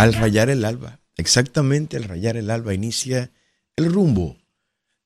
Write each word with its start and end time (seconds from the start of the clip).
al 0.00 0.14
rayar 0.14 0.48
el 0.48 0.64
alba. 0.64 1.00
Exactamente 1.16 1.98
al 1.98 2.04
rayar 2.04 2.38
el 2.38 2.50
alba 2.50 2.72
inicia 2.72 3.30
el 3.76 3.92
rumbo 3.92 4.38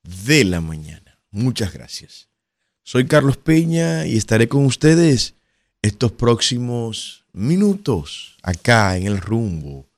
de 0.03 0.45
la 0.45 0.61
mañana. 0.61 1.19
Muchas 1.31 1.73
gracias. 1.73 2.29
Soy 2.81 3.05
Carlos 3.05 3.35
Peña 3.35 4.05
y 4.05 4.15
estaré 4.15 4.47
con 4.47 4.65
ustedes 4.65 5.35
estos 5.81 6.13
próximos 6.13 7.25
minutos 7.33 8.37
acá 8.41 8.95
en 8.95 9.05
el 9.07 9.19
rumbo 9.19 9.89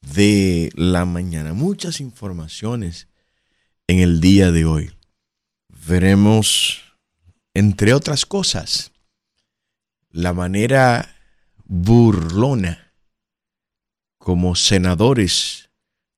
de 0.00 0.70
la 0.74 1.04
mañana. 1.04 1.52
Muchas 1.52 2.00
informaciones 2.00 3.08
en 3.86 3.98
el 3.98 4.22
día 4.22 4.50
de 4.50 4.64
hoy. 4.64 4.92
Veremos, 5.86 6.80
entre 7.52 7.92
otras 7.92 8.24
cosas, 8.24 8.92
la 10.10 10.32
manera 10.32 11.16
burlona 11.66 12.87
como 14.28 14.54
senadores 14.56 15.70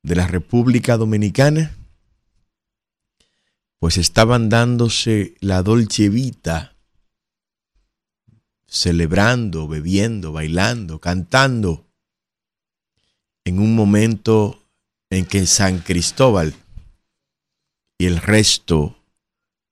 de 0.03 0.17
la 0.17 0.27
República 0.27 0.97
Dominicana 0.97 1.77
pues 3.79 3.99
estaban 3.99 4.49
dándose 4.49 5.37
la 5.39 5.63
dolce 5.63 6.09
vita, 6.09 6.75
celebrando, 8.67 9.69
bebiendo, 9.69 10.33
bailando, 10.33 10.99
cantando, 10.99 11.87
en 13.45 13.61
un 13.61 13.77
momento 13.77 14.61
en 15.09 15.25
que 15.25 15.47
San 15.47 15.79
Cristóbal 15.79 16.53
y 17.97 18.07
el 18.07 18.17
resto 18.17 18.97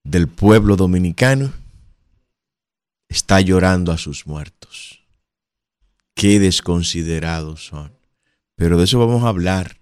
del 0.04 0.28
pueblo 0.28 0.76
dominicano 0.76 1.52
está 3.08 3.40
llorando 3.40 3.90
a 3.90 3.98
sus 3.98 4.28
muertos. 4.28 5.00
Qué 6.14 6.38
desconsiderados 6.38 7.66
son. 7.66 7.97
Pero 8.58 8.76
de 8.76 8.84
eso 8.84 8.98
vamos 8.98 9.22
a 9.22 9.28
hablar. 9.28 9.78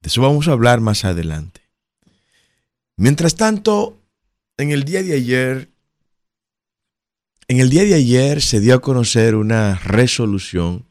De 0.00 0.08
eso 0.08 0.22
vamos 0.22 0.48
a 0.48 0.52
hablar 0.52 0.80
más 0.80 1.04
adelante. 1.04 1.60
Mientras 2.96 3.34
tanto, 3.36 4.02
en 4.56 4.70
el 4.70 4.84
día 4.84 5.02
de 5.02 5.12
ayer, 5.12 5.68
en 7.46 7.60
el 7.60 7.68
día 7.68 7.84
de 7.84 7.92
ayer 7.92 8.40
se 8.40 8.60
dio 8.60 8.74
a 8.74 8.80
conocer 8.80 9.34
una 9.34 9.74
resolución 9.74 10.86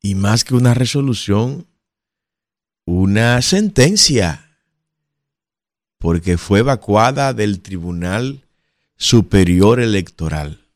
y 0.00 0.14
más 0.14 0.42
que 0.42 0.54
una 0.54 0.72
resolución, 0.72 1.66
una 2.86 3.42
sentencia, 3.42 4.56
porque 5.98 6.38
fue 6.38 6.60
evacuada 6.60 7.34
del 7.34 7.60
Tribunal 7.60 8.46
Superior 8.96 9.80
Electoral. 9.80 10.66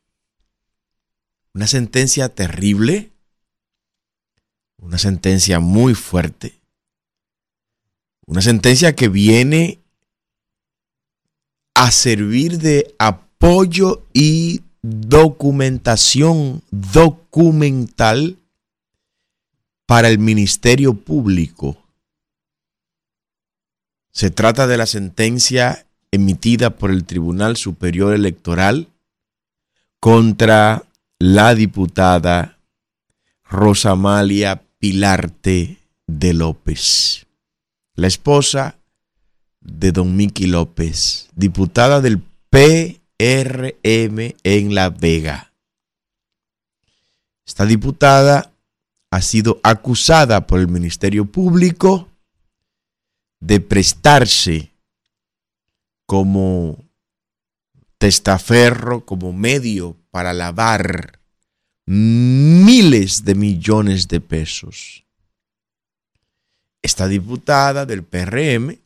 Una 1.55 1.65
sentencia 1.65 2.29
terrible, 2.29 3.10
una 4.81 4.97
sentencia 4.97 5.61
muy 5.61 5.95
fuerte 5.95 6.61
una 8.31 8.41
sentencia 8.41 8.95
que 8.95 9.09
viene 9.09 9.79
a 11.75 11.91
servir 11.91 12.59
de 12.59 12.95
apoyo 12.97 14.05
y 14.13 14.61
documentación 14.81 16.63
documental 16.71 18.37
para 19.85 20.07
el 20.07 20.17
Ministerio 20.17 20.93
Público. 20.93 21.77
Se 24.13 24.29
trata 24.29 24.65
de 24.65 24.77
la 24.77 24.85
sentencia 24.85 25.85
emitida 26.11 26.77
por 26.77 26.91
el 26.91 27.03
Tribunal 27.03 27.57
Superior 27.57 28.13
Electoral 28.13 28.87
contra 29.99 30.83
la 31.19 31.53
diputada 31.53 32.57
Rosamalia 33.43 34.61
Pilarte 34.81 35.77
de 36.07 36.33
López 36.33 37.27
la 38.01 38.07
esposa 38.07 38.79
de 39.59 39.91
don 39.91 40.15
Miki 40.15 40.47
López, 40.47 41.29
diputada 41.35 42.01
del 42.01 42.19
PRM 42.49 44.33
en 44.43 44.73
La 44.73 44.89
Vega. 44.89 45.53
Esta 47.45 47.65
diputada 47.65 48.51
ha 49.11 49.21
sido 49.21 49.59
acusada 49.61 50.47
por 50.47 50.59
el 50.59 50.67
Ministerio 50.67 51.25
Público 51.25 52.09
de 53.39 53.59
prestarse 53.59 54.71
como 56.07 56.83
testaferro, 57.99 59.05
como 59.05 59.31
medio 59.31 59.95
para 60.09 60.33
lavar 60.33 61.19
miles 61.85 63.25
de 63.25 63.35
millones 63.35 64.07
de 64.07 64.21
pesos 64.21 65.01
esta 66.81 67.07
diputada 67.07 67.85
del 67.85 68.03
PRM, 68.03 68.77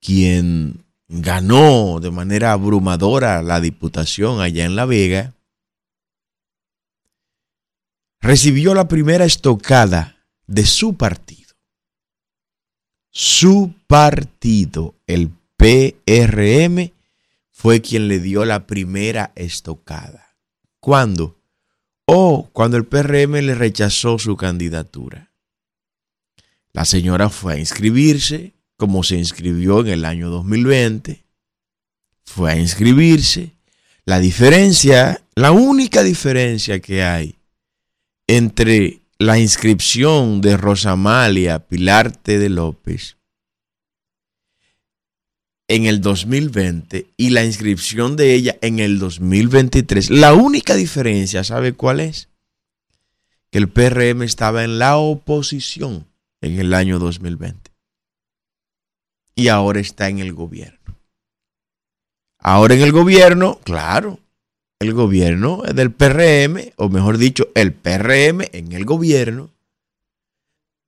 quien 0.00 0.84
ganó 1.08 2.00
de 2.00 2.10
manera 2.10 2.52
abrumadora 2.52 3.42
la 3.42 3.60
diputación 3.60 4.40
allá 4.40 4.64
en 4.64 4.76
La 4.76 4.86
Vega, 4.86 5.34
recibió 8.20 8.74
la 8.74 8.88
primera 8.88 9.24
estocada 9.24 10.16
de 10.46 10.64
su 10.64 10.96
partido. 10.96 11.54
Su 13.10 13.74
partido, 13.86 14.94
el 15.06 15.30
PRM, 15.56 16.92
fue 17.50 17.80
quien 17.80 18.08
le 18.08 18.18
dio 18.18 18.44
la 18.44 18.66
primera 18.66 19.32
estocada. 19.36 20.23
¿Cuándo? 20.84 21.40
Oh, 22.04 22.50
cuando 22.52 22.76
el 22.76 22.84
PRM 22.84 23.32
le 23.40 23.54
rechazó 23.54 24.18
su 24.18 24.36
candidatura. 24.36 25.32
La 26.74 26.84
señora 26.84 27.30
fue 27.30 27.54
a 27.54 27.58
inscribirse, 27.58 28.52
como 28.76 29.02
se 29.02 29.16
inscribió 29.16 29.80
en 29.80 29.86
el 29.86 30.04
año 30.04 30.28
2020. 30.28 31.24
Fue 32.26 32.52
a 32.52 32.56
inscribirse. 32.56 33.56
La 34.04 34.18
diferencia, 34.18 35.24
la 35.34 35.52
única 35.52 36.02
diferencia 36.02 36.78
que 36.80 37.02
hay 37.02 37.38
entre 38.26 39.00
la 39.18 39.38
inscripción 39.38 40.42
de 40.42 40.58
Rosamalia 40.58 41.66
Pilarte 41.66 42.38
de 42.38 42.50
López 42.50 43.16
en 45.68 45.86
el 45.86 46.00
2020 46.00 47.06
y 47.16 47.30
la 47.30 47.44
inscripción 47.44 48.16
de 48.16 48.34
ella 48.34 48.56
en 48.60 48.78
el 48.78 48.98
2023, 48.98 50.10
la 50.10 50.34
única 50.34 50.74
diferencia, 50.74 51.44
¿sabe 51.44 51.72
cuál 51.72 52.00
es? 52.00 52.28
Que 53.50 53.58
el 53.58 53.68
PRM 53.68 54.22
estaba 54.22 54.64
en 54.64 54.78
la 54.78 54.96
oposición 54.96 56.06
en 56.40 56.58
el 56.58 56.74
año 56.74 56.98
2020. 56.98 57.72
Y 59.36 59.48
ahora 59.48 59.80
está 59.80 60.08
en 60.08 60.18
el 60.18 60.32
gobierno. 60.32 60.78
Ahora 62.38 62.74
en 62.74 62.82
el 62.82 62.92
gobierno, 62.92 63.58
claro, 63.64 64.20
el 64.78 64.92
gobierno 64.92 65.62
del 65.62 65.90
PRM, 65.90 66.72
o 66.76 66.88
mejor 66.90 67.16
dicho, 67.16 67.48
el 67.54 67.72
PRM 67.72 68.42
en 68.52 68.72
el 68.72 68.84
gobierno, 68.84 69.50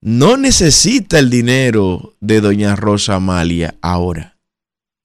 no 0.03 0.37
necesita 0.37 1.19
el 1.19 1.31
dinero 1.31 2.15
de 2.21 2.41
doña 2.41 2.77
Rosa 2.77 3.15
Amalia 3.15 3.75
ahora. 3.81 4.36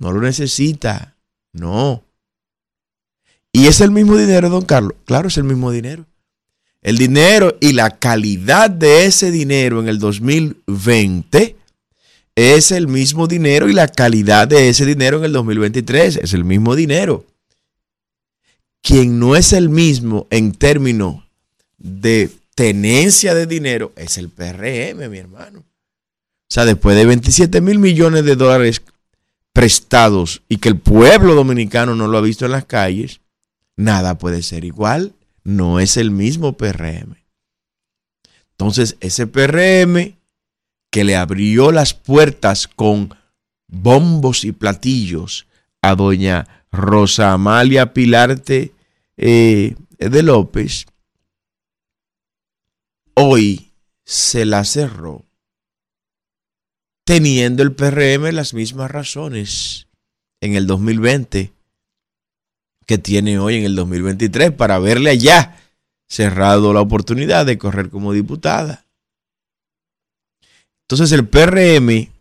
No 0.01 0.11
lo 0.11 0.19
necesita. 0.19 1.15
No. 1.53 2.03
¿Y 3.53 3.67
es 3.67 3.81
el 3.81 3.91
mismo 3.91 4.17
dinero, 4.17 4.49
don 4.49 4.65
Carlos? 4.65 4.93
Claro, 5.05 5.27
es 5.27 5.37
el 5.37 5.43
mismo 5.43 5.69
dinero. 5.69 6.07
El 6.81 6.97
dinero 6.97 7.55
y 7.61 7.73
la 7.73 7.91
calidad 7.91 8.71
de 8.71 9.05
ese 9.05 9.29
dinero 9.29 9.79
en 9.79 9.87
el 9.87 9.99
2020 9.99 11.55
es 12.35 12.71
el 12.71 12.87
mismo 12.87 13.27
dinero 13.27 13.69
y 13.69 13.73
la 13.73 13.87
calidad 13.87 14.47
de 14.47 14.69
ese 14.69 14.87
dinero 14.87 15.19
en 15.19 15.25
el 15.25 15.33
2023 15.33 16.17
es 16.17 16.33
el 16.33 16.45
mismo 16.45 16.75
dinero. 16.75 17.23
Quien 18.81 19.19
no 19.19 19.35
es 19.35 19.53
el 19.53 19.69
mismo 19.69 20.25
en 20.31 20.53
términos 20.53 21.23
de 21.77 22.31
tenencia 22.55 23.35
de 23.35 23.45
dinero 23.45 23.93
es 23.95 24.17
el 24.17 24.29
PRM, 24.29 25.07
mi 25.11 25.19
hermano. 25.19 25.59
O 25.59 26.53
sea, 26.53 26.65
después 26.65 26.97
de 26.97 27.05
27 27.05 27.61
mil 27.61 27.77
millones 27.77 28.25
de 28.25 28.35
dólares 28.35 28.81
prestados 29.53 30.43
y 30.47 30.57
que 30.57 30.69
el 30.69 30.77
pueblo 30.79 31.35
dominicano 31.35 31.95
no 31.95 32.07
lo 32.07 32.17
ha 32.17 32.21
visto 32.21 32.45
en 32.45 32.51
las 32.51 32.65
calles, 32.65 33.21
nada 33.75 34.17
puede 34.17 34.41
ser 34.41 34.65
igual 34.65 35.13
no 35.43 35.79
es 35.79 35.97
el 35.97 36.11
mismo 36.11 36.53
PRM. 36.53 37.15
Entonces, 38.51 38.97
ese 38.99 39.27
PRM 39.27 40.15
que 40.91 41.03
le 41.03 41.15
abrió 41.15 41.71
las 41.71 41.93
puertas 41.93 42.67
con 42.67 43.15
bombos 43.67 44.43
y 44.43 44.51
platillos 44.51 45.47
a 45.81 45.95
doña 45.95 46.65
Rosa 46.71 47.33
Amalia 47.33 47.93
Pilarte 47.93 48.73
eh, 49.17 49.75
de 49.97 50.23
López, 50.23 50.85
hoy 53.15 53.71
se 54.05 54.45
la 54.45 54.63
cerró, 54.65 55.25
teniendo 57.11 57.61
el 57.61 57.73
PRM 57.75 58.33
las 58.33 58.53
mismas 58.53 58.89
razones 58.89 59.89
en 60.39 60.55
el 60.55 60.65
2020 60.65 61.51
que 62.87 62.97
tiene 62.97 63.37
hoy 63.37 63.55
en 63.55 63.65
el 63.65 63.75
2023 63.75 64.53
para 64.53 64.79
verle 64.79 65.09
allá 65.09 65.61
cerrado 66.07 66.71
la 66.71 66.79
oportunidad 66.79 67.45
de 67.45 67.57
correr 67.57 67.89
como 67.89 68.13
diputada. 68.13 68.85
Entonces 70.87 71.11
el 71.11 71.27
PRM, 71.27 72.13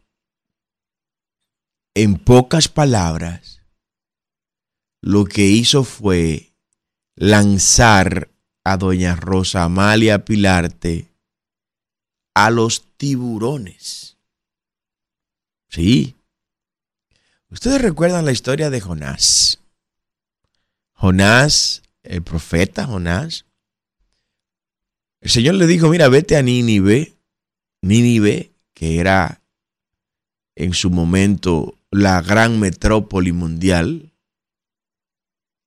en 1.95 2.19
pocas 2.19 2.67
palabras, 2.67 3.63
lo 5.03 5.25
que 5.25 5.47
hizo 5.47 5.85
fue 5.85 6.53
lanzar 7.15 8.29
a 8.65 8.77
doña 8.77 9.15
Rosa 9.15 9.63
Amalia 9.63 10.25
Pilarte 10.25 11.07
a 12.35 12.51
los 12.51 12.89
tiburones. 12.97 14.10
Sí. 15.71 16.17
Ustedes 17.49 17.81
recuerdan 17.81 18.25
la 18.25 18.33
historia 18.33 18.71
de 18.71 18.81
Jonás. 18.81 19.61
Jonás, 20.93 21.83
el 22.03 22.23
profeta 22.23 22.87
Jonás. 22.87 23.47
El 25.21 25.31
Señor 25.31 25.55
le 25.55 25.67
dijo, 25.67 25.89
mira, 25.89 26.09
vete 26.09 26.37
a 26.37 26.43
Nínive. 26.43 27.15
Nínive, 27.83 28.53
que 28.75 28.99
era 28.99 29.43
en 30.57 30.75
su 30.75 30.91
momento 30.91 31.79
la 31.91 32.21
gran 32.21 32.59
metrópoli 32.59 33.33
mundial. 33.33 34.13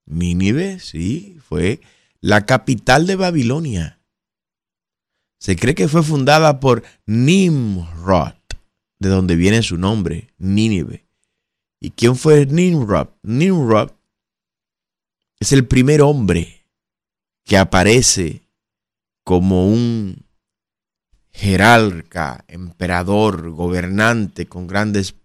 Nínive, 0.05 0.79
sí, 0.79 1.39
fue 1.47 1.79
la 2.19 2.45
capital 2.45 3.07
de 3.07 3.15
Babilonia. 3.15 4.00
Se 5.39 5.55
cree 5.55 5.75
que 5.75 5.88
fue 5.88 6.03
fundada 6.03 6.59
por 6.59 6.83
Nimrod, 7.05 8.33
de 9.03 9.09
donde 9.09 9.35
viene 9.35 9.61
su 9.61 9.77
nombre, 9.77 10.33
Nínive. 10.39 11.05
¿Y 11.79 11.91
quién 11.91 12.15
fue 12.15 12.47
Nimrod? 12.47 13.09
Nimrod 13.21 13.91
es 15.39 15.51
el 15.51 15.67
primer 15.67 16.01
hombre 16.01 16.65
que 17.44 17.57
aparece 17.57 18.47
como 19.23 19.67
un 19.67 20.25
jerarca, 21.31 22.45
emperador, 22.47 23.51
gobernante 23.51 24.47
con 24.47 24.67
grandes 24.67 25.15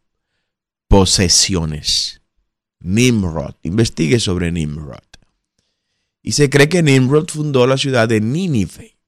posesiones. 0.88 2.20
Nimrod. 2.80 3.54
Investigue 3.62 4.18
sobre 4.20 4.50
Nimrod. 4.50 4.98
Y 6.22 6.32
se 6.32 6.50
cree 6.50 6.68
que 6.68 6.82
Nimrod 6.82 7.28
fundó 7.28 7.66
la 7.66 7.76
ciudad 7.76 8.08
de 8.08 8.20
Nínive. 8.20 8.98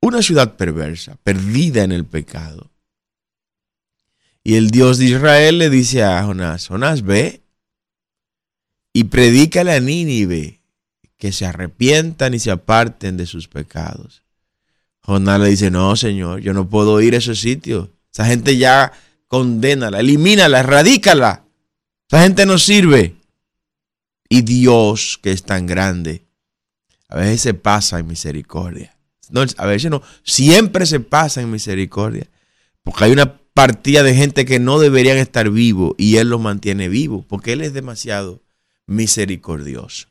Una 0.00 0.22
ciudad 0.22 0.56
perversa, 0.56 1.16
perdida 1.22 1.84
en 1.84 1.92
el 1.92 2.06
pecado. 2.06 2.70
Y 4.42 4.54
el 4.54 4.70
Dios 4.70 4.98
de 4.98 5.06
Israel 5.06 5.58
le 5.58 5.70
dice 5.70 6.02
a 6.02 6.22
Jonás, 6.24 6.68
Jonás, 6.68 7.02
ve 7.02 7.42
y 8.92 9.04
predícale 9.04 9.72
a 9.72 9.80
Nínive 9.80 10.60
que 11.18 11.32
se 11.32 11.44
arrepientan 11.44 12.32
y 12.32 12.38
se 12.38 12.50
aparten 12.50 13.16
de 13.16 13.26
sus 13.26 13.48
pecados. 13.48 14.22
Jonás 15.02 15.40
le 15.40 15.48
dice, 15.48 15.70
no, 15.70 15.94
Señor, 15.96 16.40
yo 16.40 16.54
no 16.54 16.68
puedo 16.68 17.00
ir 17.00 17.14
a 17.14 17.18
ese 17.18 17.34
sitio. 17.34 17.90
Esa 18.12 18.24
gente 18.24 18.56
ya 18.56 18.92
condénala, 19.28 20.00
elimínala, 20.00 20.60
erradícala. 20.60 21.44
Esa 22.08 22.22
gente 22.22 22.46
no 22.46 22.58
sirve. 22.58 23.16
Y 24.28 24.42
Dios, 24.42 25.18
que 25.22 25.32
es 25.32 25.42
tan 25.42 25.66
grande, 25.66 26.24
a 27.08 27.16
veces 27.16 27.42
se 27.42 27.54
pasa 27.54 27.98
en 27.98 28.06
misericordia. 28.06 28.96
No, 29.28 29.44
a 29.56 29.66
veces 29.66 29.90
no, 29.90 30.02
siempre 30.22 30.86
se 30.86 31.00
pasa 31.00 31.40
en 31.40 31.50
misericordia. 31.50 32.28
Porque 32.82 33.04
hay 33.04 33.12
una 33.12 33.39
partida 33.60 34.02
de 34.02 34.14
gente 34.14 34.46
que 34.46 34.58
no 34.58 34.78
deberían 34.78 35.18
estar 35.18 35.50
vivos 35.50 35.92
y 35.98 36.16
Él 36.16 36.30
los 36.30 36.40
mantiene 36.40 36.88
vivos, 36.88 37.26
porque 37.28 37.52
Él 37.52 37.60
es 37.60 37.74
demasiado 37.74 38.40
misericordioso. 38.86 40.08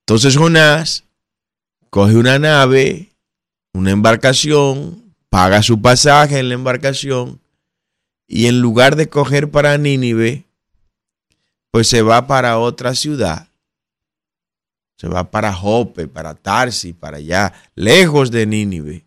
Entonces 0.00 0.36
Jonás 0.36 1.04
coge 1.88 2.14
una 2.14 2.38
nave, 2.38 3.08
una 3.72 3.90
embarcación, 3.90 5.14
paga 5.30 5.62
su 5.62 5.80
pasaje 5.80 6.38
en 6.38 6.50
la 6.50 6.56
embarcación 6.56 7.40
y 8.26 8.48
en 8.48 8.60
lugar 8.60 8.96
de 8.96 9.08
coger 9.08 9.50
para 9.50 9.78
Nínive, 9.78 10.44
pues 11.70 11.88
se 11.88 12.02
va 12.02 12.26
para 12.26 12.58
otra 12.58 12.94
ciudad. 12.94 13.48
Se 14.98 15.08
va 15.08 15.30
para 15.30 15.54
Jope, 15.54 16.06
para 16.06 16.34
Tarsi, 16.34 16.92
para 16.92 17.16
allá, 17.16 17.54
lejos 17.74 18.30
de 18.30 18.44
Nínive. 18.44 19.06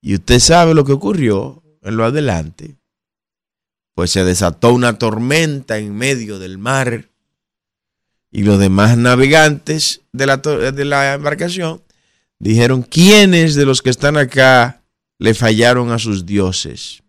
Y 0.00 0.16
usted 0.16 0.40
sabe 0.40 0.74
lo 0.74 0.84
que 0.84 0.90
ocurrió 0.90 1.62
en 1.82 1.96
lo 1.96 2.04
adelante. 2.04 2.76
Pues 3.94 4.10
se 4.10 4.24
desató 4.24 4.72
una 4.72 4.98
tormenta 4.98 5.78
en 5.78 5.94
medio 5.94 6.38
del 6.38 6.58
mar 6.58 7.08
y 8.30 8.42
los 8.42 8.58
demás 8.58 8.96
navegantes 8.96 10.02
de 10.12 10.26
la, 10.26 10.36
de 10.36 10.84
la 10.84 11.14
embarcación 11.14 11.82
dijeron, 12.38 12.82
¿quiénes 12.82 13.54
de 13.54 13.66
los 13.66 13.82
que 13.82 13.90
están 13.90 14.16
acá 14.16 14.82
le 15.18 15.34
fallaron 15.34 15.90
a 15.90 15.98
sus 15.98 16.26
dioses? 16.26 17.02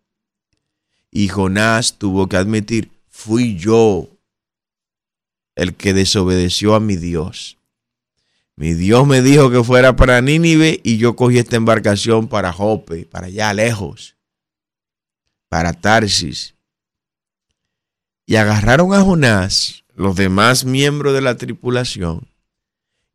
Y 1.12 1.28
Jonás 1.28 1.98
tuvo 1.98 2.28
que 2.28 2.38
admitir, 2.38 2.92
fui 3.10 3.58
yo 3.58 4.08
el 5.56 5.76
que 5.76 5.94
desobedeció 5.94 6.76
a 6.76 6.80
mi 6.80 6.96
Dios. 6.96 7.58
Mi 8.56 8.74
Dios 8.74 9.08
me 9.08 9.22
dijo 9.22 9.50
que 9.50 9.64
fuera 9.64 9.96
para 9.96 10.22
Nínive 10.22 10.80
y 10.84 10.98
yo 10.98 11.16
cogí 11.16 11.38
esta 11.38 11.56
embarcación 11.56 12.28
para 12.28 12.52
Jope, 12.52 13.06
para 13.06 13.28
allá 13.28 13.54
lejos, 13.54 14.16
para 15.50 15.74
Tarsis. 15.74 16.56
Y 18.26 18.36
agarraron 18.36 18.94
a 18.94 19.02
Jonás, 19.02 19.84
los 19.96 20.16
demás 20.16 20.64
miembros 20.64 21.14
de 21.14 21.22
la 21.22 21.36
tripulación, 21.36 22.28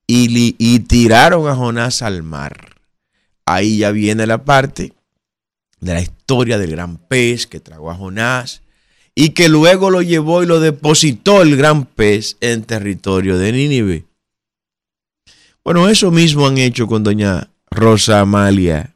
y, 0.06 0.56
y 0.58 0.80
tiraron 0.80 1.48
a 1.48 1.54
Jonás 1.54 2.02
al 2.02 2.22
mar. 2.22 2.76
Ahí 3.46 3.78
ya 3.78 3.90
viene 3.90 4.26
la 4.26 4.44
parte 4.44 4.92
de 5.80 5.94
la 5.94 6.00
historia 6.00 6.58
del 6.58 6.70
gran 6.70 6.96
pez 6.96 7.46
que 7.46 7.60
tragó 7.60 7.90
a 7.90 7.94
Jonás 7.94 8.62
y 9.14 9.30
que 9.30 9.48
luego 9.48 9.90
lo 9.90 10.02
llevó 10.02 10.42
y 10.42 10.46
lo 10.46 10.60
depositó 10.60 11.42
el 11.42 11.56
gran 11.56 11.84
pez 11.84 12.36
en 12.40 12.64
territorio 12.64 13.38
de 13.38 13.52
Nínive. 13.52 14.04
Bueno, 15.62 15.88
eso 15.88 16.10
mismo 16.10 16.46
han 16.46 16.58
hecho 16.58 16.86
con 16.86 17.04
doña 17.04 17.50
Rosa 17.70 18.20
Amalia 18.20 18.94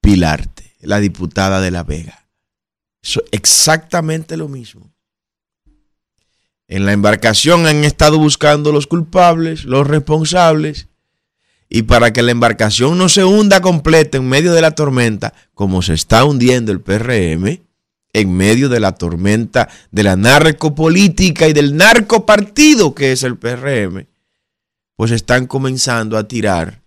Pilarte, 0.00 0.74
la 0.80 0.98
diputada 0.98 1.60
de 1.60 1.70
La 1.70 1.84
Vega. 1.84 2.21
Eso, 3.02 3.22
exactamente 3.32 4.36
lo 4.36 4.48
mismo. 4.48 4.92
En 6.68 6.86
la 6.86 6.92
embarcación 6.92 7.66
han 7.66 7.84
estado 7.84 8.18
buscando 8.18 8.72
los 8.72 8.86
culpables, 8.86 9.64
los 9.64 9.86
responsables, 9.86 10.88
y 11.68 11.82
para 11.82 12.12
que 12.12 12.22
la 12.22 12.30
embarcación 12.30 12.96
no 12.96 13.08
se 13.08 13.24
hunda 13.24 13.60
completa 13.60 14.18
en 14.18 14.28
medio 14.28 14.52
de 14.52 14.60
la 14.60 14.70
tormenta, 14.70 15.34
como 15.54 15.82
se 15.82 15.94
está 15.94 16.24
hundiendo 16.24 16.70
el 16.70 16.80
PRM, 16.80 17.60
en 18.12 18.36
medio 18.36 18.68
de 18.68 18.78
la 18.78 18.92
tormenta 18.92 19.68
de 19.90 20.02
la 20.02 20.16
narcopolítica 20.16 21.48
y 21.48 21.52
del 21.52 21.76
narcopartido 21.76 22.94
que 22.94 23.12
es 23.12 23.22
el 23.22 23.36
PRM, 23.36 24.06
pues 24.96 25.10
están 25.10 25.46
comenzando 25.46 26.18
a 26.18 26.28
tirar 26.28 26.82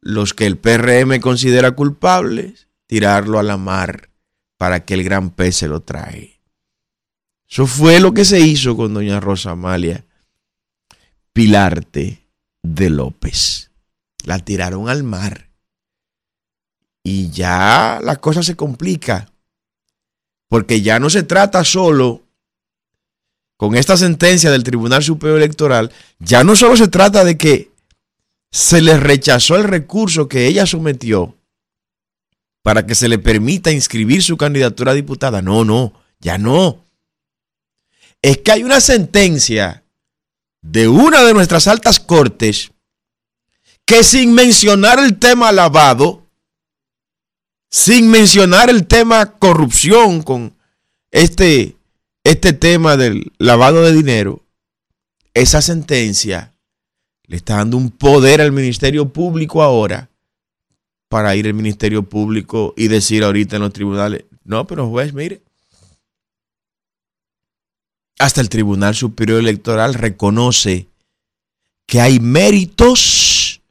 los 0.00 0.34
que 0.34 0.46
el 0.46 0.58
PRM 0.58 1.20
considera 1.20 1.72
culpables, 1.72 2.68
tirarlo 2.86 3.38
a 3.38 3.42
la 3.42 3.56
mar 3.56 4.07
para 4.58 4.84
que 4.84 4.94
el 4.94 5.04
gran 5.04 5.30
pez 5.30 5.56
se 5.56 5.68
lo 5.68 5.80
trae. 5.80 6.40
Eso 7.48 7.66
fue 7.66 8.00
lo 8.00 8.12
que 8.12 8.26
se 8.26 8.40
hizo 8.40 8.76
con 8.76 8.92
doña 8.92 9.20
Rosa 9.20 9.52
Amalia 9.52 10.04
Pilarte 11.32 12.28
de 12.62 12.90
López. 12.90 13.70
La 14.24 14.38
tiraron 14.40 14.88
al 14.88 15.04
mar. 15.04 15.48
Y 17.02 17.30
ya 17.30 18.00
la 18.02 18.16
cosa 18.16 18.42
se 18.42 18.56
complica 18.56 19.32
porque 20.48 20.82
ya 20.82 20.98
no 20.98 21.10
se 21.10 21.22
trata 21.22 21.62
solo, 21.64 22.22
con 23.56 23.76
esta 23.76 23.96
sentencia 23.96 24.50
del 24.50 24.64
Tribunal 24.64 25.02
Superior 25.02 25.38
Electoral, 25.38 25.92
ya 26.18 26.44
no 26.44 26.56
solo 26.56 26.76
se 26.76 26.88
trata 26.88 27.24
de 27.24 27.36
que 27.36 27.70
se 28.50 28.80
le 28.80 28.96
rechazó 28.96 29.56
el 29.56 29.64
recurso 29.64 30.28
que 30.28 30.46
ella 30.46 30.64
sometió 30.64 31.37
para 32.62 32.86
que 32.86 32.94
se 32.94 33.08
le 33.08 33.18
permita 33.18 33.70
inscribir 33.70 34.22
su 34.22 34.36
candidatura 34.36 34.92
a 34.92 34.94
diputada. 34.94 35.42
No, 35.42 35.64
no, 35.64 35.92
ya 36.20 36.38
no. 36.38 36.84
Es 38.22 38.38
que 38.38 38.52
hay 38.52 38.64
una 38.64 38.80
sentencia 38.80 39.84
de 40.62 40.88
una 40.88 41.22
de 41.22 41.34
nuestras 41.34 41.68
altas 41.68 42.00
cortes 42.00 42.72
que 43.84 44.02
sin 44.04 44.34
mencionar 44.34 44.98
el 44.98 45.18
tema 45.18 45.50
lavado, 45.52 46.26
sin 47.70 48.10
mencionar 48.10 48.68
el 48.70 48.86
tema 48.86 49.32
corrupción 49.38 50.22
con 50.22 50.54
este, 51.10 51.76
este 52.24 52.52
tema 52.52 52.96
del 52.96 53.32
lavado 53.38 53.82
de 53.82 53.92
dinero, 53.92 54.42
esa 55.32 55.62
sentencia 55.62 56.52
le 57.26 57.36
está 57.36 57.56
dando 57.56 57.76
un 57.76 57.90
poder 57.90 58.40
al 58.40 58.52
Ministerio 58.52 59.08
Público 59.08 59.62
ahora 59.62 60.10
para 61.08 61.34
ir 61.36 61.46
al 61.46 61.54
Ministerio 61.54 62.02
Público 62.02 62.74
y 62.76 62.88
decir 62.88 63.24
ahorita 63.24 63.56
en 63.56 63.62
los 63.62 63.72
tribunales, 63.72 64.24
no, 64.44 64.66
pero 64.66 64.88
juez, 64.88 65.12
mire, 65.12 65.42
hasta 68.18 68.40
el 68.40 68.48
Tribunal 68.48 68.94
Superior 68.94 69.38
Electoral 69.38 69.94
reconoce 69.94 70.88
que 71.86 72.00
hay 72.00 72.20
méritos 72.20 73.62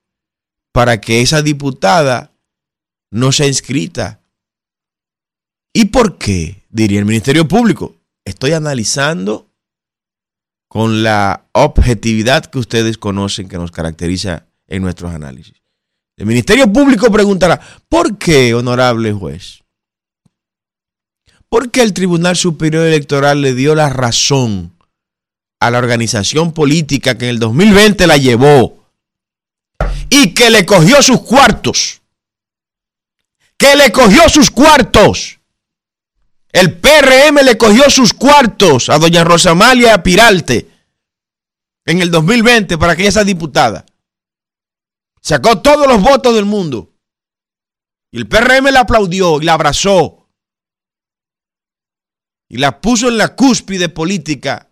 para 0.72 1.00
que 1.00 1.22
esa 1.22 1.42
diputada 1.42 2.32
no 3.12 3.32
sea 3.32 3.48
inscrita. 3.48 4.22
¿Y 5.74 5.86
por 5.86 6.18
qué? 6.18 6.64
Diría 6.70 7.00
el 7.00 7.06
Ministerio 7.06 7.48
Público. 7.48 7.96
Estoy 8.26 8.54
analizando 8.54 9.48
con 10.68 11.04
la 11.04 11.46
objetividad 11.52 12.46
que 12.46 12.60
ustedes 12.60 12.98
conocen 12.98 13.48
que 13.48 13.58
nos 13.58 13.72
caracteriza 13.72 14.48
en 14.68 14.82
nuestros 14.82 15.14
análisis. 15.14 15.62
El 16.18 16.26
Ministerio 16.26 16.72
Público 16.74 17.12
preguntará, 17.12 17.62
¿por 17.88 18.18
qué, 18.18 18.56
honorable 18.56 19.14
juez? 19.14 19.64
¿Por 21.48 21.70
qué 21.70 21.84
el 21.84 21.94
Tribunal 21.94 22.36
Superior 22.36 22.88
Electoral 22.88 23.42
le 23.42 23.54
dio 23.54 23.76
la 23.76 23.90
razón 23.90 24.74
a 25.60 25.70
la 25.70 25.78
organización 25.78 26.54
política 26.54 27.18
que 27.18 27.26
en 27.26 27.32
el 27.32 27.40
2020 27.40 28.08
la 28.08 28.18
llevó 28.18 28.84
y 30.10 30.34
que 30.34 30.50
le 30.50 30.66
cogió 30.66 31.04
sus 31.04 31.22
cuartos? 31.22 32.02
Que 33.56 33.76
le 33.76 33.92
cogió 33.92 34.28
sus 34.28 34.50
cuartos. 34.50 35.40
El 36.52 36.80
PRM 36.80 37.44
le 37.46 37.58
cogió 37.58 37.90
sus 37.92 38.14
cuartos 38.14 38.90
a 38.90 38.98
doña 38.98 39.24
Rosamalia 39.24 40.02
Piralte 40.02 40.68
en 41.86 42.02
el 42.02 42.10
2020 42.10 42.78
para 42.80 42.96
que 42.96 43.04
ella 43.04 43.12
sea 43.12 43.24
diputada. 43.24 43.86
Sacó 45.28 45.62
todos 45.62 45.86
los 45.88 46.02
votos 46.02 46.34
del 46.36 46.46
mundo. 46.46 46.96
Y 48.14 48.18
el 48.18 48.30
PRM 48.30 48.72
la 48.72 48.80
aplaudió 48.80 49.42
y 49.42 49.44
la 49.44 49.56
abrazó. 49.56 50.30
Y 52.50 52.60
la 52.60 52.80
puso 52.80 53.10
en 53.10 53.18
la 53.18 53.36
cúspide 53.36 53.90
política 53.90 54.72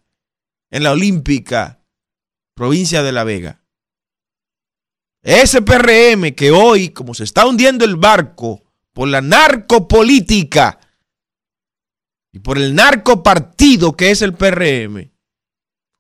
en 0.72 0.84
la 0.84 0.94
olímpica 0.94 1.84
provincia 2.56 3.04
de 3.04 3.12
La 3.12 3.26
Vega. 3.26 3.66
Ese 5.24 5.62
PRM 5.62 6.34
que 6.34 6.52
hoy, 6.52 6.92
como 6.92 7.14
se 7.14 7.26
está 7.26 7.46
hundiendo 7.46 7.84
el 7.84 7.98
barco 7.98 8.64
por 8.94 9.10
la 9.10 9.20
narcopolítica 9.20 10.80
y 12.32 12.40
por 12.40 12.58
el 12.58 12.74
narcopartido 12.74 13.98
que 13.98 14.12
es 14.12 14.22
el 14.22 14.34
PRM, 14.34 15.12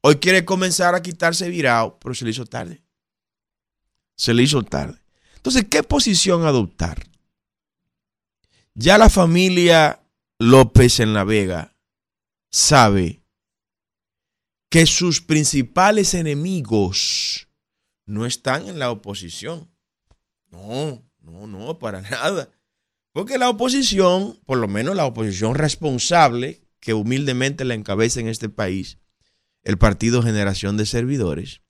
hoy 0.02 0.16
quiere 0.16 0.46
comenzar 0.46 0.96
a 0.96 1.02
quitarse 1.02 1.50
virado, 1.50 2.00
pero 2.00 2.16
se 2.16 2.24
le 2.24 2.32
hizo 2.32 2.46
tarde. 2.46 2.85
Se 4.16 4.34
le 4.34 4.44
hizo 4.44 4.64
tarde. 4.64 5.00
Entonces, 5.36 5.66
¿qué 5.70 5.84
posición 5.84 6.46
adoptar? 6.46 7.04
Ya 8.74 8.98
la 8.98 9.10
familia 9.10 10.02
López 10.40 11.00
en 11.00 11.14
La 11.14 11.24
Vega 11.24 11.76
sabe 12.52 13.22
que 14.70 14.86
sus 14.86 15.22
principales 15.22 16.14
enemigos 16.14 17.48
no 18.06 18.26
están 18.26 18.68
en 18.68 18.80
la 18.80 18.92
oposición. 18.92 19.70
No, 20.52 21.04
no, 21.22 21.48
no, 21.48 21.80
para 21.80 22.02
nada. 22.02 22.50
Porque 23.12 23.38
la 23.38 23.50
oposición, 23.50 24.38
por 24.46 24.58
lo 24.58 24.68
menos 24.68 24.96
la 24.96 25.06
oposición 25.06 25.56
responsable, 25.56 26.62
que 26.82 26.94
humildemente 26.94 27.64
la 27.64 27.74
encabeza 27.74 28.20
en 28.20 28.28
este 28.28 28.50
país, 28.50 29.00
el 29.64 29.78
Partido 29.78 30.22
Generación 30.22 30.76
de 30.76 30.86
Servidores, 30.86 31.62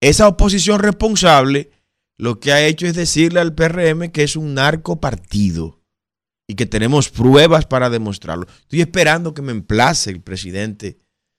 esa 0.00 0.28
oposición 0.28 0.80
responsable 0.80 1.70
lo 2.18 2.40
que 2.40 2.52
ha 2.52 2.66
hecho 2.66 2.86
es 2.86 2.94
decirle 2.94 3.40
al 3.40 3.54
PRM 3.54 4.10
que 4.10 4.22
es 4.22 4.36
un 4.36 4.54
narco 4.54 5.00
partido 5.00 5.82
y 6.48 6.54
que 6.54 6.66
tenemos 6.66 7.10
pruebas 7.10 7.66
para 7.66 7.90
demostrarlo. 7.90 8.46
Estoy 8.60 8.80
esperando 8.80 9.34
que 9.34 9.42
me 9.42 9.52
emplace 9.52 10.10
el 10.10 10.22
presidente 10.22 10.98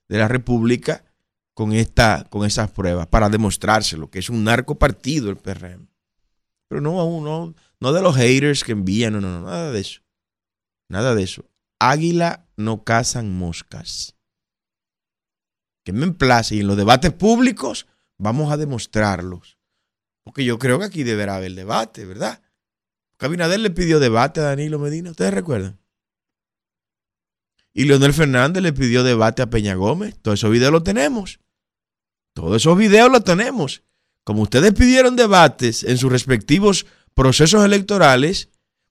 de 0.09 0.17
la 0.17 0.27
República 0.27 1.05
con, 1.53 1.73
esta, 1.73 2.27
con 2.29 2.45
esas 2.45 2.71
pruebas 2.71 3.07
para 3.07 3.29
demostrárselo, 3.29 4.09
que 4.11 4.19
es 4.19 4.29
un 4.29 4.43
narco 4.43 4.77
partido 4.77 5.29
el 5.29 5.37
PRM. 5.37 5.87
Pero 6.67 6.81
no, 6.81 7.03
uno, 7.05 7.55
no 7.79 7.93
de 7.93 8.01
los 8.01 8.15
haters 8.15 8.63
que 8.63 8.73
envían, 8.73 9.13
no, 9.13 9.21
no, 9.21 9.39
no, 9.39 9.47
nada 9.47 9.71
de 9.71 9.79
eso. 9.79 10.01
Nada 10.89 11.15
de 11.15 11.23
eso. 11.23 11.49
Águila 11.79 12.45
no 12.57 12.83
cazan 12.83 13.33
moscas. 13.33 14.15
Que 15.83 15.93
me 15.93 16.03
emplace 16.05 16.55
y 16.55 16.59
en 16.59 16.67
los 16.67 16.77
debates 16.77 17.13
públicos 17.13 17.87
vamos 18.17 18.51
a 18.51 18.57
demostrarlos. 18.57 19.57
Porque 20.23 20.43
yo 20.43 20.59
creo 20.59 20.79
que 20.79 20.85
aquí 20.85 21.03
deberá 21.03 21.35
haber 21.37 21.53
debate, 21.53 22.05
¿verdad? 22.05 22.41
Cabinader 23.17 23.59
le 23.59 23.69
pidió 23.69 23.99
debate 23.99 24.41
a 24.41 24.43
Danilo 24.43 24.79
Medina, 24.79 25.11
¿ustedes 25.11 25.33
recuerdan? 25.33 25.79
Y 27.73 27.85
Leonel 27.85 28.13
Fernández 28.13 28.63
le 28.63 28.73
pidió 28.73 29.03
debate 29.03 29.41
a 29.41 29.49
Peña 29.49 29.75
Gómez. 29.75 30.17
Todos 30.21 30.39
esos 30.39 30.51
videos 30.51 30.71
los 30.71 30.83
tenemos. 30.83 31.39
Todos 32.33 32.57
esos 32.57 32.77
videos 32.77 33.11
los 33.11 33.23
tenemos. 33.23 33.83
Como 34.23 34.41
ustedes 34.41 34.73
pidieron 34.73 35.15
debates 35.15 35.83
en 35.83 35.97
sus 35.97 36.11
respectivos 36.11 36.85
procesos 37.13 37.63
electorales, 37.63 38.49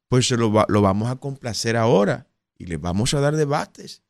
pues 0.09 0.29
se 0.29 0.37
lo, 0.37 0.65
lo 0.69 0.83
vamos 0.83 1.11
a 1.11 1.17
complacer 1.17 1.77
ahora 1.77 2.29
y 2.57 2.67
les 2.67 2.81
vamos 2.81 3.13
a 3.15 3.21
dar 3.21 3.37
debates 3.37 4.03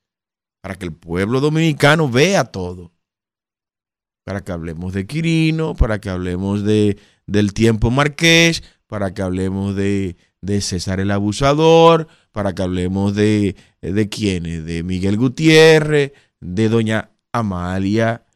para 0.60 0.74
que 0.74 0.84
el 0.84 0.92
pueblo 0.92 1.40
dominicano 1.40 2.08
vea 2.08 2.44
todo. 2.44 2.92
Para 4.26 4.42
que 4.42 4.50
hablemos 4.50 4.92
de 4.92 5.06
Quirino, 5.06 5.76
para 5.76 6.00
que 6.00 6.10
hablemos 6.10 6.64
de, 6.64 6.98
del 7.28 7.54
tiempo 7.54 7.92
marqués, 7.92 8.64
para 8.88 9.14
que 9.14 9.22
hablemos 9.22 9.76
de, 9.76 10.16
de 10.40 10.60
César 10.60 10.98
el 10.98 11.12
Abusador, 11.12 12.08
para 12.32 12.52
que 12.52 12.62
hablemos 12.62 13.14
de, 13.14 13.54
de 13.80 14.08
quiénes, 14.08 14.64
de 14.64 14.82
Miguel 14.82 15.16
Gutiérrez, 15.16 16.12
de 16.40 16.68
doña 16.68 17.12
Amalia, 17.30 18.26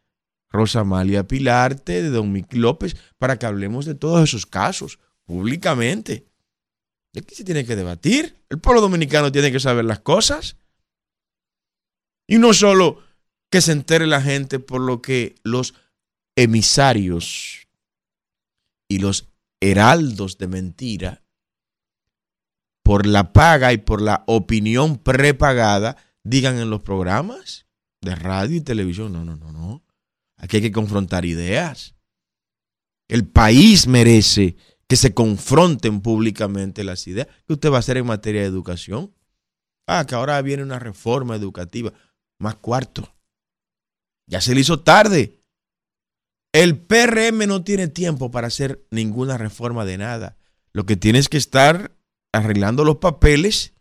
Rosa 0.49 0.81
Amalia 0.81 1.27
Pilarte, 1.27 2.03
de 2.03 2.11
don 2.11 2.31
Miguel 2.31 2.61
López, 2.63 2.97
para 3.19 3.37
que 3.37 3.47
hablemos 3.47 3.85
de 3.85 3.97
todos 3.97 4.23
esos 4.23 4.47
casos 4.47 5.01
públicamente. 5.25 6.25
¿De 7.13 7.23
qué 7.23 7.35
se 7.35 7.43
tiene 7.43 7.65
que 7.65 7.75
debatir? 7.75 8.37
El 8.49 8.61
pueblo 8.61 8.81
dominicano 8.81 9.33
tiene 9.33 9.51
que 9.51 9.59
saber 9.59 9.85
las 9.85 9.99
cosas. 9.99 10.57
Y 12.29 12.39
no 12.39 12.53
solo 12.53 13.03
que 13.51 13.61
se 13.61 13.73
entere 13.73 14.07
la 14.07 14.23
gente 14.23 14.59
por 14.59 14.81
lo 14.81 15.03
que 15.03 15.35
los 15.43 15.75
emisarios 16.37 17.69
y 18.89 18.99
los 18.99 19.29
heraldos 19.61 20.39
de 20.39 20.47
mentira, 20.49 21.23
por 22.83 23.07
la 23.07 23.33
paga 23.33 23.73
y 23.73 23.79
por 23.79 24.01
la 24.01 24.25
opinión 24.27 24.99
prepagada, 24.99 25.97
digan 26.25 26.59
en 26.59 26.71
los 26.71 26.83
programas 26.83 27.67
de 28.01 28.15
radio 28.15 28.57
y 28.57 28.61
televisión, 28.63 29.13
no, 29.13 29.25
no, 29.25 29.37
no, 29.37 29.53
no. 29.53 29.85
Aquí 30.37 30.57
hay 30.57 30.63
que 30.63 30.73
confrontar 30.73 31.25
ideas. 31.25 31.95
El 33.09 33.27
país 33.27 33.87
merece 33.87 34.57
que 34.89 34.97
se 34.97 35.13
confronten 35.13 36.01
públicamente 36.01 36.83
las 36.83 37.07
ideas. 37.07 37.29
¿Qué 37.47 37.53
usted 37.53 37.71
va 37.71 37.77
a 37.77 37.81
hacer 37.81 37.97
en 37.97 38.07
materia 38.07 38.41
de 38.41 38.47
educación? 38.47 39.15
Ah, 39.87 40.05
que 40.07 40.15
ahora 40.15 40.41
viene 40.43 40.63
una 40.63 40.79
reforma 40.79 41.37
educativa. 41.37 41.93
Más 42.39 42.57
cuarto. 42.57 43.13
Ya 44.31 44.41
se 44.41 44.55
le 44.55 44.61
hizo 44.61 44.81
tarde. 44.81 45.41
El 46.53 46.79
PRM 46.79 47.47
no 47.49 47.65
tiene 47.65 47.89
tiempo 47.89 48.31
para 48.31 48.47
hacer 48.47 48.87
ninguna 48.91 49.37
reforma 49.37 49.85
de 49.85 49.99
nada. 49.99 50.37
Lo 50.73 50.87
que 50.87 50.97
tiene 50.97 51.19
es 51.19 51.29
que 51.29 51.37
estar 51.37 51.97
arreglando 52.33 52.85
los 52.85 52.99
papeles, 52.99 53.75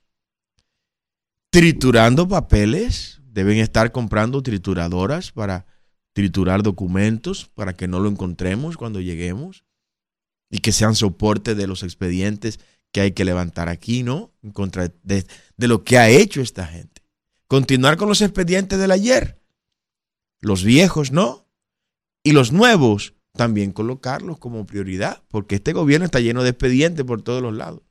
triturando 1.51 2.27
papeles. 2.27 3.21
Deben 3.23 3.59
estar 3.59 3.91
comprando 3.91 4.41
trituradoras 4.41 5.31
para 5.31 5.67
triturar 6.13 6.63
documentos 6.63 7.51
para 7.53 7.73
que 7.73 7.87
no 7.87 7.99
lo 7.99 8.09
encontremos 8.09 8.75
cuando 8.75 9.01
lleguemos 9.01 9.65
y 10.49 10.59
que 10.59 10.71
sean 10.71 10.95
soporte 10.95 11.53
de 11.53 11.67
los 11.67 11.83
expedientes 11.83 12.59
que 12.91 13.01
hay 13.01 13.11
que 13.11 13.23
levantar 13.23 13.69
aquí, 13.69 14.01
¿no? 14.01 14.33
En 14.41 14.51
contra 14.51 14.91
de, 15.03 15.27
de 15.57 15.67
lo 15.67 15.83
que 15.83 15.99
ha 15.99 16.09
hecho 16.09 16.41
esta 16.41 16.65
gente. 16.65 17.03
Continuar 17.47 17.97
con 17.97 18.09
los 18.09 18.21
expedientes 18.21 18.79
del 18.79 18.89
ayer. 18.89 19.39
Los 20.41 20.63
viejos, 20.63 21.11
¿no? 21.11 21.45
Y 22.23 22.31
los 22.31 22.51
nuevos, 22.51 23.13
también 23.33 23.71
colocarlos 23.71 24.39
como 24.39 24.65
prioridad, 24.65 25.23
porque 25.29 25.55
este 25.55 25.73
gobierno 25.73 26.05
está 26.05 26.19
lleno 26.19 26.43
de 26.43 26.49
expedientes 26.49 27.05
por 27.05 27.21
todos 27.21 27.41
los 27.41 27.53
lados. 27.53 27.81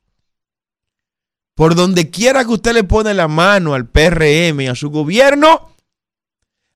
Por 1.55 1.75
donde 1.75 2.09
quiera 2.09 2.45
que 2.45 2.51
usted 2.51 2.73
le 2.73 2.83
pone 2.83 3.13
la 3.13 3.27
mano 3.27 3.73
al 3.73 3.89
PRM 3.89 4.61
y 4.61 4.67
a 4.67 4.75
su 4.75 4.89
gobierno, 4.89 5.75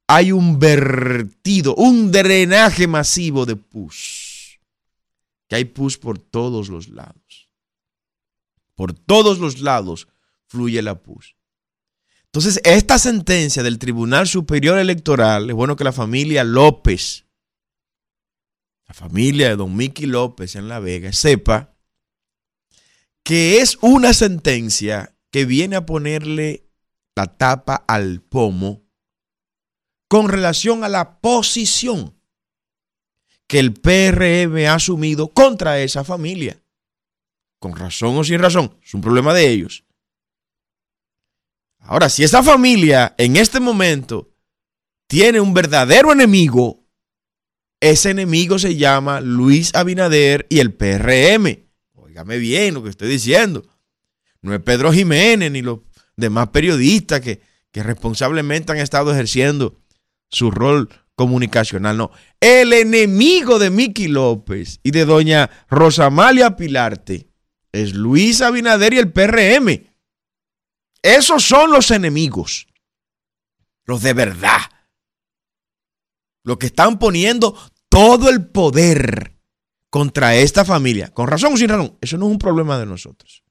hay 0.08 0.32
un 0.32 0.60
vertido, 0.60 1.76
un 1.76 2.12
drenaje 2.12 2.88
masivo 2.88 3.46
de 3.46 3.56
pus. 3.56 4.60
Que 5.48 5.56
hay 5.56 5.66
pus 5.66 5.98
por 5.98 6.20
todos 6.20 6.70
los 6.70 6.90
lados. 6.90 7.50
Por 8.76 8.94
todos 8.94 9.40
los 9.40 9.62
lados 9.62 10.08
fluye 10.48 10.82
la 10.82 11.02
pus. 11.02 11.36
Entonces, 12.34 12.60
esta 12.64 12.98
sentencia 12.98 13.62
del 13.62 13.78
Tribunal 13.78 14.28
Superior 14.28 14.80
Electoral, 14.80 15.50
es 15.50 15.56
bueno 15.56 15.76
que 15.76 15.84
la 15.84 15.92
familia 15.92 16.44
López 16.44 17.24
la 18.88 18.94
familia 18.94 19.50
de 19.50 19.56
don 19.56 19.76
Miki 19.76 20.06
López 20.06 20.56
en 20.56 20.68
La 20.68 20.80
Vega 20.80 21.14
sepa 21.14 21.76
que 23.24 23.60
es 23.60 23.78
una 23.82 24.14
sentencia 24.14 25.16
que 25.32 25.46
viene 25.46 25.78
a 25.78 25.86
ponerle 25.86 26.70
la 27.16 27.28
tapa 27.38 27.76
al 27.88 28.22
pomo 28.22 28.84
con 30.10 30.28
relación 30.28 30.84
a 30.84 30.90
la 30.90 31.22
posición 31.22 32.20
que 33.48 33.60
el 33.60 33.74
PRM 33.74 34.68
ha 34.68 34.76
asumido 34.76 35.30
contra 35.30 35.80
esa 35.80 36.04
familia. 36.04 36.62
Con 37.60 37.76
razón 37.76 38.18
o 38.18 38.24
sin 38.24 38.40
razón, 38.40 38.78
es 38.84 38.94
un 38.94 39.02
problema 39.02 39.34
de 39.34 39.50
ellos. 39.50 39.86
Ahora, 41.86 42.10
si 42.10 42.24
esa 42.24 42.42
familia 42.42 43.14
en 43.18 43.36
este 43.36 43.60
momento 43.60 44.32
tiene 45.08 45.40
un 45.40 45.54
verdadero 45.54 46.12
enemigo, 46.12 46.86
ese 47.80 48.12
enemigo 48.12 48.58
se 48.58 48.78
llama 48.78 49.20
Luis 49.20 49.76
Abinader 49.76 50.48
y 50.50 50.60
el 50.60 50.74
PRM. 50.74 51.68
Óigame 51.94 52.38
bien 52.38 52.74
lo 52.74 52.84
que 52.84 52.90
estoy 52.90 53.10
diciendo. 53.10 53.64
No 54.42 54.54
es 54.54 54.62
Pedro 54.62 54.94
Jiménez 54.94 55.52
ni 55.52 55.62
los 55.62 55.80
demás 56.16 56.50
periodistas 56.50 57.20
que, 57.20 57.42
que 57.72 57.84
responsablemente 57.84 58.72
han 58.72 58.78
estado 58.78 59.12
ejerciendo 59.12 59.78
su 60.30 60.52
rol 60.52 60.90
comunicacional. 61.16 61.98
No, 61.98 62.12
el 62.40 62.72
enemigo 62.74 63.60
de 63.60 63.70
Miki 63.70 64.08
López 64.08 64.80
y 64.84 64.92
de 64.92 65.06
doña 65.06 65.50
Rosamalia 65.70 66.56
Pilarte 66.56 67.28
es 67.72 67.94
Luis 67.94 68.42
Abinader 68.42 68.94
y 68.94 69.00
el 69.00 69.12
PRM. 69.12 69.93
Esos 71.04 71.44
son 71.44 71.72
los 71.72 71.92
enemigos. 71.92 72.66
Los 73.86 74.02
de 74.02 74.14
verdad. 74.14 74.62
Los 76.44 76.58
que 76.58 76.68
están 76.68 76.98
poniendo 76.98 77.56
todo 77.90 78.30
el 78.30 78.48
poder 78.48 79.38
contra 79.90 80.36
esta 80.36 80.66
familia. 80.66 81.14
Con 81.14 81.28
razón 81.28 81.54
o 81.54 81.58
sin 81.58 81.70
razón. 81.70 81.98
Eso 82.02 82.18
no 82.18 82.26
es 82.26 82.32
un 82.32 82.40
problema 82.40 82.80
de 82.80 82.86
nosotros. 82.86 83.44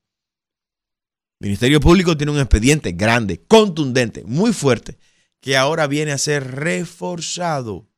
El 1.40 1.46
Ministerio 1.48 1.80
Público 1.80 2.16
tiene 2.16 2.32
un 2.32 2.38
expediente 2.38 2.92
grande, 2.92 3.44
contundente, 3.44 4.22
muy 4.24 4.52
fuerte, 4.52 4.98
que 5.40 5.56
ahora 5.56 5.88
viene 5.88 6.12
a 6.12 6.18
ser 6.18 6.52
reforzado 6.52 7.90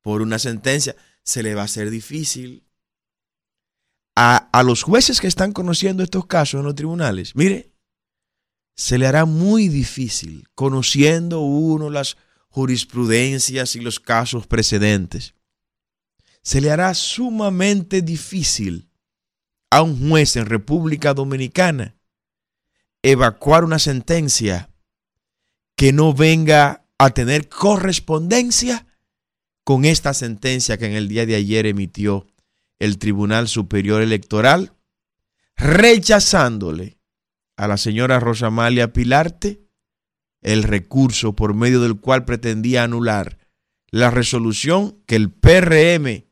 por 0.00 0.22
una 0.22 0.38
sentencia. 0.38 0.96
Se 1.24 1.42
le 1.42 1.54
va 1.54 1.62
a 1.62 1.64
hacer 1.66 1.90
difícil 1.90 2.64
a, 4.16 4.36
a 4.36 4.62
los 4.62 4.82
jueces 4.82 5.20
que 5.20 5.26
están 5.26 5.52
conociendo 5.52 6.02
estos 6.02 6.26
casos 6.26 6.60
en 6.60 6.66
los 6.66 6.74
tribunales. 6.74 7.34
Mire, 7.34 7.71
se 8.74 8.98
le 8.98 9.06
hará 9.06 9.24
muy 9.24 9.68
difícil, 9.68 10.48
conociendo 10.54 11.40
uno 11.40 11.90
las 11.90 12.16
jurisprudencias 12.48 13.76
y 13.76 13.80
los 13.80 14.00
casos 14.00 14.46
precedentes, 14.46 15.34
se 16.42 16.60
le 16.60 16.70
hará 16.70 16.92
sumamente 16.94 18.02
difícil 18.02 18.90
a 19.70 19.82
un 19.82 20.08
juez 20.08 20.36
en 20.36 20.46
República 20.46 21.14
Dominicana 21.14 21.96
evacuar 23.02 23.64
una 23.64 23.78
sentencia 23.78 24.70
que 25.76 25.92
no 25.92 26.12
venga 26.12 26.84
a 26.98 27.10
tener 27.10 27.48
correspondencia 27.48 28.86
con 29.64 29.84
esta 29.84 30.14
sentencia 30.14 30.76
que 30.76 30.86
en 30.86 30.92
el 30.92 31.08
día 31.08 31.26
de 31.26 31.34
ayer 31.34 31.66
emitió 31.66 32.26
el 32.78 32.98
Tribunal 32.98 33.48
Superior 33.48 34.02
Electoral, 34.02 34.72
rechazándole 35.56 36.98
a 37.56 37.68
la 37.68 37.76
señora 37.76 38.20
Rosamalia 38.20 38.92
Pilarte 38.92 39.62
el 40.42 40.64
recurso 40.64 41.34
por 41.34 41.54
medio 41.54 41.80
del 41.80 42.00
cual 42.00 42.24
pretendía 42.24 42.82
anular 42.82 43.38
la 43.90 44.10
resolución 44.10 44.98
que 45.06 45.16
el 45.16 45.30
PRM 45.30 46.24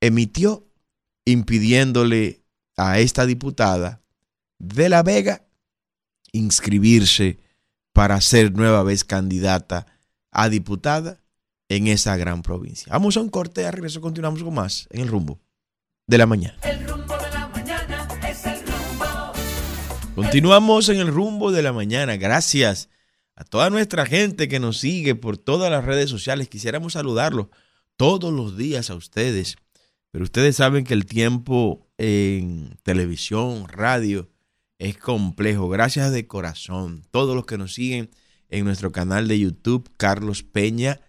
emitió 0.00 0.66
impidiéndole 1.24 2.42
a 2.76 2.98
esta 2.98 3.26
diputada 3.26 4.02
de 4.58 4.88
La 4.88 5.02
Vega 5.02 5.46
inscribirse 6.32 7.38
para 7.92 8.20
ser 8.20 8.52
nueva 8.52 8.82
vez 8.82 9.04
candidata 9.04 9.86
a 10.30 10.48
diputada 10.48 11.20
en 11.68 11.88
esa 11.88 12.16
gran 12.16 12.42
provincia. 12.42 12.92
Vamos 12.92 13.16
a 13.16 13.20
un 13.20 13.28
corte, 13.28 13.66
a 13.66 13.70
regreso 13.70 14.00
continuamos 14.00 14.42
con 14.42 14.54
más 14.54 14.88
en 14.90 15.02
el 15.02 15.08
rumbo 15.08 15.40
de 16.06 16.18
la 16.18 16.26
mañana. 16.26 16.56
Continuamos 20.20 20.90
en 20.90 20.98
el 20.98 21.08
rumbo 21.08 21.50
de 21.50 21.62
la 21.62 21.72
mañana. 21.72 22.18
Gracias 22.18 22.90
a 23.36 23.42
toda 23.42 23.70
nuestra 23.70 24.04
gente 24.04 24.48
que 24.48 24.60
nos 24.60 24.76
sigue 24.76 25.14
por 25.14 25.38
todas 25.38 25.70
las 25.70 25.86
redes 25.86 26.10
sociales. 26.10 26.50
Quisiéramos 26.50 26.92
saludarlos 26.92 27.46
todos 27.96 28.30
los 28.30 28.58
días 28.58 28.90
a 28.90 28.96
ustedes. 28.96 29.56
Pero 30.10 30.24
ustedes 30.24 30.56
saben 30.56 30.84
que 30.84 30.92
el 30.92 31.06
tiempo 31.06 31.88
en 31.96 32.76
televisión, 32.82 33.66
radio, 33.66 34.28
es 34.78 34.98
complejo. 34.98 35.70
Gracias 35.70 36.12
de 36.12 36.26
corazón. 36.26 37.02
Todos 37.10 37.34
los 37.34 37.46
que 37.46 37.56
nos 37.56 37.72
siguen 37.72 38.10
en 38.50 38.66
nuestro 38.66 38.92
canal 38.92 39.26
de 39.26 39.38
YouTube, 39.38 39.90
Carlos 39.96 40.42
Peña 40.42 41.00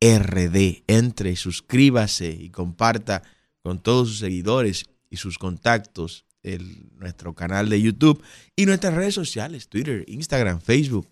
RD. 0.00 0.82
Entre, 0.88 1.36
suscríbase 1.36 2.30
y 2.30 2.50
comparta 2.50 3.22
con 3.62 3.78
todos 3.78 4.08
sus 4.08 4.18
seguidores 4.18 4.86
y 5.08 5.18
sus 5.18 5.38
contactos 5.38 6.26
el, 6.42 6.90
nuestro 6.96 7.34
canal 7.34 7.68
de 7.68 7.80
YouTube 7.80 8.22
y 8.56 8.66
nuestras 8.66 8.94
redes 8.94 9.14
sociales, 9.14 9.68
Twitter, 9.68 10.04
Instagram, 10.08 10.60
Facebook. 10.60 11.08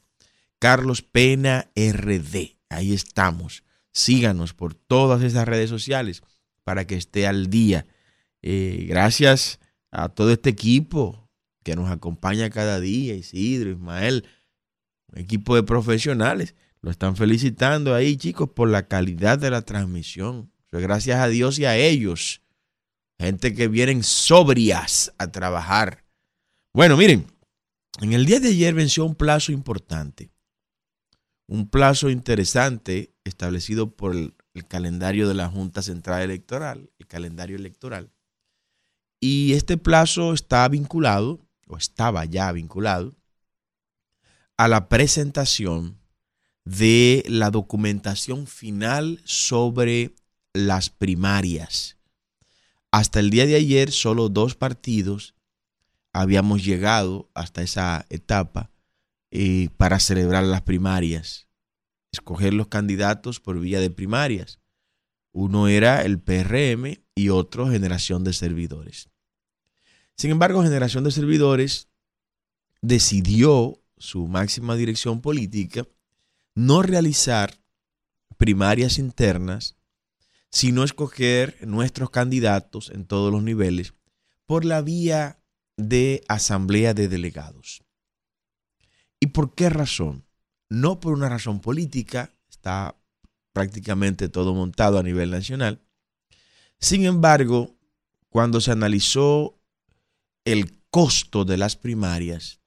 Carlos 0.59 1.03
Pena 1.03 1.71
RD. 1.77 2.57
Ahí 2.69 2.93
estamos. 2.93 3.62
Síganos 3.93 4.55
por 4.55 4.75
todas 4.75 5.23
esas 5.23 5.47
redes 5.47 5.71
sociales 5.71 6.23
para 6.64 6.87
que 6.87 6.97
esté 6.97 7.27
al 7.27 7.49
día. 7.49 7.87
Eh, 8.43 8.87
gracias 8.88 9.61
a 9.91 10.09
todo 10.09 10.33
este 10.33 10.51
equipo 10.51 11.29
que 11.62 11.77
nos 11.77 11.91
acompaña 11.91 12.51
cada 12.51 12.81
día, 12.81 13.14
Isidro, 13.14 13.71
Ismael, 13.71 14.25
un 15.12 15.19
equipo 15.19 15.55
de 15.55 15.62
profesionales. 15.62 16.55
Lo 16.81 16.91
están 16.91 17.17
felicitando 17.17 17.95
ahí, 17.95 18.17
chicos, 18.17 18.51
por 18.51 18.69
la 18.69 18.87
calidad 18.87 19.38
de 19.38 19.51
la 19.51 19.62
transmisión. 19.62 20.53
Gracias 20.71 21.19
a 21.19 21.29
Dios 21.29 21.59
y 21.59 21.64
a 21.64 21.77
ellos 21.77 22.43
gente 23.18 23.54
que 23.54 23.68
vienen 23.68 24.02
sobrias 24.02 25.12
a 25.18 25.28
trabajar. 25.28 26.04
Bueno, 26.72 26.96
miren, 26.96 27.26
en 28.00 28.12
el 28.12 28.26
día 28.26 28.40
de 28.40 28.48
ayer 28.48 28.74
venció 28.74 29.04
un 29.04 29.16
plazo 29.16 29.50
importante, 29.52 30.31
un 31.48 31.68
plazo 31.68 32.11
interesante 32.11 33.14
establecido 33.24 33.94
por 33.94 34.14
el, 34.14 34.35
calendario 34.66 35.28
de 35.28 35.35
la 35.35 35.48
Junta 35.48 35.83
Central 35.83 36.22
Electoral, 36.22 36.90
el 36.98 37.07
calendario 37.07 37.54
electoral. 37.54 38.11
Y 39.20 39.52
este 39.52 39.76
plazo 39.76 40.33
está 40.33 40.66
vinculado, 40.66 41.38
o 41.68 41.76
estaba 41.76 42.24
ya 42.24 42.50
vinculado, 42.50 43.14
a 44.57 44.66
la 44.66 44.88
presentación 44.88 46.00
de 46.64 47.22
la 47.28 47.52
documentación 47.52 48.48
final 48.48 49.20
sobre 49.24 50.16
las 50.52 50.90
primarias 50.90 51.98
hasta 52.90 53.20
el 53.20 53.31
día 53.31 53.46
de 53.46 53.55
ayer, 53.57 53.90
solo 53.92 54.29
dos 54.29 54.55
partidos 54.55 55.35
habíamos 56.12 56.64
llegado 56.64 57.31
hasta 57.35 57.62
esa 57.62 58.07
etapa 58.09 58.70
eh, 59.31 59.68
para 59.77 60.01
celebrar 60.01 60.44
las 60.44 60.62
primarias, 60.62 61.48
escoger 62.12 62.55
los 62.55 62.68
candidatos 62.68 63.40
por 63.40 63.61
vía 63.61 63.81
de 63.81 63.90
primarias. 63.90 64.59
Uno 65.33 65.68
era 65.68 66.03
el 66.03 66.18
PRM 66.18 67.03
y 67.14 67.29
otro 67.29 67.68
Generación 67.70 68.24
de 68.24 68.33
Servidores. 68.33 69.11
Sin 70.16 70.31
embargo, 70.31 70.62
Generación 70.62 71.05
de 71.05 71.12
Servidores 71.12 71.88
decidió 72.81 73.81
su 73.98 74.27
máxima 74.27 74.77
dirección 74.77 75.20
política 75.20 75.87
no 76.55 76.83
realizar 76.83 77.55
primarias 78.37 78.98
internas 78.98 79.78
sino 80.51 80.85
escoger 80.85 81.59
nuestros 81.67 82.11
candidatos 82.11 82.91
en 82.91 83.07
todos 83.07 83.33
los 83.33 83.43
niveles 83.43 83.95
por 84.47 84.65
la 84.65 84.81
vía 84.83 85.43
de 85.77 86.25
asamblea 86.29 86.95
de 86.95 87.09
delegados. 87.09 87.85
¿Y 89.21 89.29
por 89.29 89.55
qué 89.55 89.69
razón? 89.69 90.27
No 90.71 91.01
por 91.01 91.13
una 91.13 91.29
razón 91.29 91.61
política, 91.61 92.35
está 92.49 92.97
prácticamente 93.53 94.29
todo 94.29 94.55
montado 94.55 94.99
a 94.99 95.03
nivel 95.03 95.31
nacional. 95.31 95.83
Sin 96.79 97.05
embargo, 97.05 97.77
cuando 98.29 98.61
se 98.61 98.71
analizó 98.71 99.61
el 100.45 100.81
costo 100.91 101.45
de 101.45 101.57
las 101.57 101.77
primarias 101.77 102.61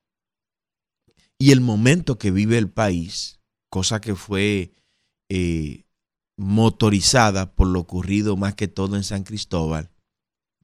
y 1.38 1.52
el 1.52 1.62
momento 1.62 2.17
que 2.17 2.32
vive 2.32 2.58
el 2.58 2.70
país, 2.70 3.39
cosa 3.70 4.02
que 4.02 4.15
fue 4.15 4.74
eh, 5.30 5.86
motorizada 6.41 7.54
por 7.54 7.67
lo 7.67 7.80
ocurrido 7.80 8.36
más 8.36 8.56
que 8.56 8.67
todo 8.67 8.95
en 8.95 9.04
San 9.04 9.23
Cristóbal, 9.23 9.91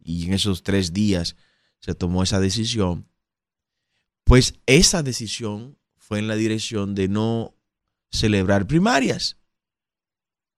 y 0.03 0.25
en 0.25 0.33
esos 0.33 0.63
tres 0.63 0.91
días 0.91 1.35
se 1.79 1.93
tomó 1.93 2.23
esa 2.23 2.39
decisión, 2.39 3.07
pues 4.23 4.55
esa 4.65 5.03
decisión 5.03 5.77
fue 5.95 6.19
en 6.19 6.27
la 6.27 6.35
dirección 6.35 6.95
de 6.95 7.07
no 7.07 7.55
celebrar 8.11 8.65
primarias. 8.65 9.37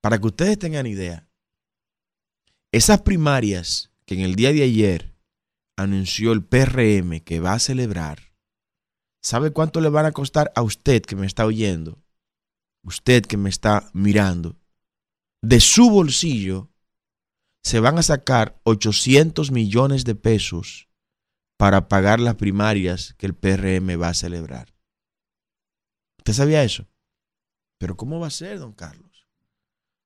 Para 0.00 0.18
que 0.18 0.28
ustedes 0.28 0.58
tengan 0.58 0.86
idea, 0.86 1.28
esas 2.72 3.02
primarias 3.02 3.90
que 4.06 4.14
en 4.14 4.20
el 4.20 4.34
día 4.34 4.52
de 4.52 4.62
ayer 4.62 5.14
anunció 5.76 6.32
el 6.32 6.42
PRM 6.42 7.20
que 7.20 7.40
va 7.40 7.52
a 7.52 7.58
celebrar, 7.58 8.32
¿sabe 9.20 9.50
cuánto 9.50 9.80
le 9.80 9.90
van 9.90 10.06
a 10.06 10.12
costar 10.12 10.50
a 10.54 10.62
usted 10.62 11.02
que 11.02 11.16
me 11.16 11.26
está 11.26 11.44
oyendo? 11.44 12.02
Usted 12.82 13.26
que 13.26 13.36
me 13.36 13.50
está 13.50 13.90
mirando 13.92 14.59
de 15.42 15.60
su 15.60 15.90
bolsillo 15.90 16.70
se 17.62 17.80
van 17.80 17.98
a 17.98 18.02
sacar 18.02 18.60
800 18.64 19.50
millones 19.50 20.04
de 20.04 20.14
pesos 20.14 20.88
para 21.58 21.88
pagar 21.88 22.20
las 22.20 22.36
primarias 22.36 23.14
que 23.18 23.26
el 23.26 23.34
PRM 23.34 24.00
va 24.00 24.08
a 24.08 24.14
celebrar. 24.14 24.74
¿Usted 26.18 26.32
sabía 26.32 26.64
eso? 26.64 26.86
Pero 27.78 27.96
¿cómo 27.96 28.18
va 28.20 28.28
a 28.28 28.30
ser, 28.30 28.58
don 28.58 28.72
Carlos? 28.72 29.26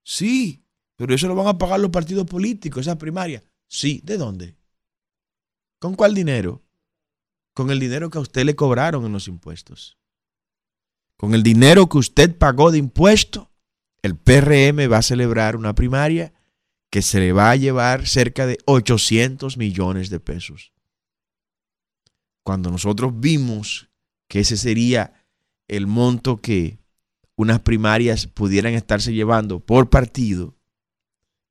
Sí, 0.04 0.64
pero 0.96 1.14
eso 1.14 1.28
lo 1.28 1.34
van 1.34 1.46
a 1.46 1.58
pagar 1.58 1.80
los 1.80 1.90
partidos 1.90 2.26
políticos, 2.26 2.82
esa 2.82 2.98
primaria. 2.98 3.42
Sí, 3.68 4.00
¿de 4.04 4.16
dónde? 4.16 4.56
¿Con 5.80 5.94
cuál 5.94 6.14
dinero? 6.14 6.62
Con 7.52 7.70
el 7.70 7.78
dinero 7.78 8.10
que 8.10 8.18
a 8.18 8.22
usted 8.22 8.44
le 8.44 8.56
cobraron 8.56 9.04
en 9.04 9.12
los 9.12 9.28
impuestos. 9.28 9.98
Con 11.16 11.34
el 11.34 11.42
dinero 11.42 11.88
que 11.88 11.98
usted 11.98 12.36
pagó 12.36 12.70
de 12.70 12.78
impuesto, 12.78 13.50
el 14.04 14.18
PRM 14.18 14.92
va 14.92 14.98
a 14.98 15.02
celebrar 15.02 15.56
una 15.56 15.74
primaria 15.74 16.34
que 16.90 17.00
se 17.00 17.20
le 17.20 17.32
va 17.32 17.50
a 17.50 17.56
llevar 17.56 18.06
cerca 18.06 18.46
de 18.46 18.58
800 18.66 19.56
millones 19.56 20.10
de 20.10 20.20
pesos. 20.20 20.74
Cuando 22.42 22.70
nosotros 22.70 23.18
vimos 23.18 23.88
que 24.28 24.40
ese 24.40 24.58
sería 24.58 25.24
el 25.68 25.86
monto 25.86 26.42
que 26.42 26.80
unas 27.34 27.60
primarias 27.60 28.26
pudieran 28.26 28.74
estarse 28.74 29.14
llevando 29.14 29.60
por 29.60 29.88
partido, 29.88 30.54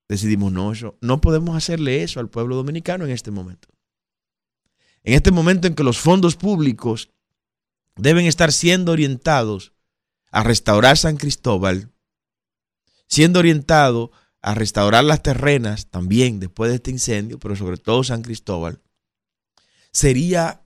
decidimos 0.07 0.51
no, 0.51 0.71
eso, 0.71 0.95
no 1.01 1.21
podemos 1.21 1.57
hacerle 1.57 2.03
eso 2.03 2.19
al 2.19 2.29
pueblo 2.29 2.55
dominicano 2.55 3.05
en 3.05 3.11
este 3.11 3.31
momento. 3.31 3.67
En 5.01 5.15
este 5.15 5.31
momento 5.31 5.65
en 5.65 5.73
que 5.73 5.83
los 5.83 5.97
fondos 5.97 6.35
públicos 6.35 7.09
deben 7.95 8.27
estar 8.27 8.51
siendo 8.51 8.91
orientados 8.91 9.73
a 10.29 10.43
restaurar 10.43 10.97
San 10.97 11.17
Cristóbal, 11.17 11.92
siendo 13.13 13.37
orientado 13.37 14.11
a 14.41 14.55
restaurar 14.55 15.03
las 15.03 15.21
terrenas 15.21 15.85
también 15.91 16.39
después 16.39 16.71
de 16.71 16.77
este 16.77 16.89
incendio, 16.89 17.37
pero 17.37 17.55
sobre 17.55 17.77
todo 17.77 18.03
San 18.03 18.23
Cristóbal, 18.23 18.81
sería, 19.91 20.63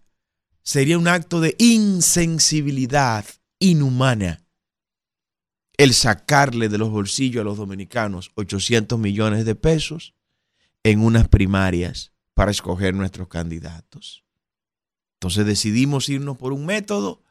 sería 0.63 0.97
un 0.97 1.09
acto 1.09 1.41
de 1.41 1.57
insensibilidad 1.59 3.25
inhumana 3.59 4.45
el 5.75 5.93
sacarle 5.93 6.69
de 6.69 6.77
los 6.77 6.89
bolsillos 6.89 7.41
a 7.41 7.43
los 7.43 7.57
dominicanos 7.57 8.31
800 8.35 8.97
millones 8.97 9.43
de 9.43 9.55
pesos 9.55 10.15
en 10.83 11.01
unas 11.01 11.27
primarias 11.27 12.13
para 12.33 12.51
escoger 12.51 12.93
nuestros 12.93 13.27
candidatos. 13.27 14.23
Entonces 15.15 15.45
decidimos 15.45 16.07
irnos 16.07 16.37
por 16.37 16.53
un 16.53 16.65
método 16.65 17.21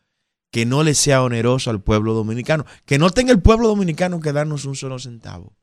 que 0.51 0.65
no 0.65 0.83
le 0.83 0.95
sea 0.95 1.23
oneroso 1.23 1.71
al 1.71 1.83
pueblo 1.83 2.15
dominicano, 2.15 2.65
que 2.85 2.99
no 2.99 3.11
tenga 3.11 3.33
el 3.33 3.43
pueblo 3.43 3.69
dominicano 3.69 4.21
que 4.21 4.33
darnos 4.33 4.65
un 4.65 4.77
solo 4.77 4.99
centavo, 4.99 5.57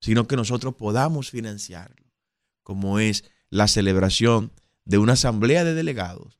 sino 0.00 0.26
que 0.26 0.36
nosotros 0.36 0.74
podamos 0.74 1.30
financiarlo, 1.30 2.06
como 2.62 2.98
es 2.98 3.24
la 3.48 3.68
celebración 3.68 4.52
de 4.84 4.98
una 4.98 5.14
asamblea 5.14 5.64
de 5.64 5.74
delegados. 5.74 6.38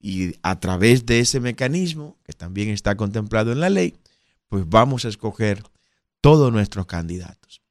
Y 0.00 0.36
a 0.42 0.58
través 0.58 1.06
de 1.06 1.20
ese 1.20 1.38
mecanismo, 1.38 2.18
que 2.24 2.32
también 2.32 2.70
está 2.70 2.96
contemplado 2.96 3.52
en 3.52 3.60
la 3.60 3.70
ley, 3.70 3.96
pues 4.48 4.68
vamos 4.68 5.04
a 5.04 5.08
escoger 5.08 5.62
todos 6.20 6.52
nuestros 6.52 6.86
candidatos. 6.86 7.62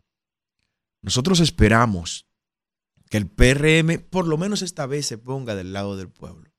Nosotros 1.01 1.39
esperamos 1.39 2.27
que 3.09 3.17
el 3.17 3.27
PRM 3.27 3.99
por 4.09 4.27
lo 4.27 4.37
menos 4.37 4.61
esta 4.61 4.85
vez 4.85 5.05
se 5.05 5.17
ponga 5.17 5.55
del 5.55 5.73
lado 5.73 5.97
del 5.97 6.09
pueblo. 6.09 6.50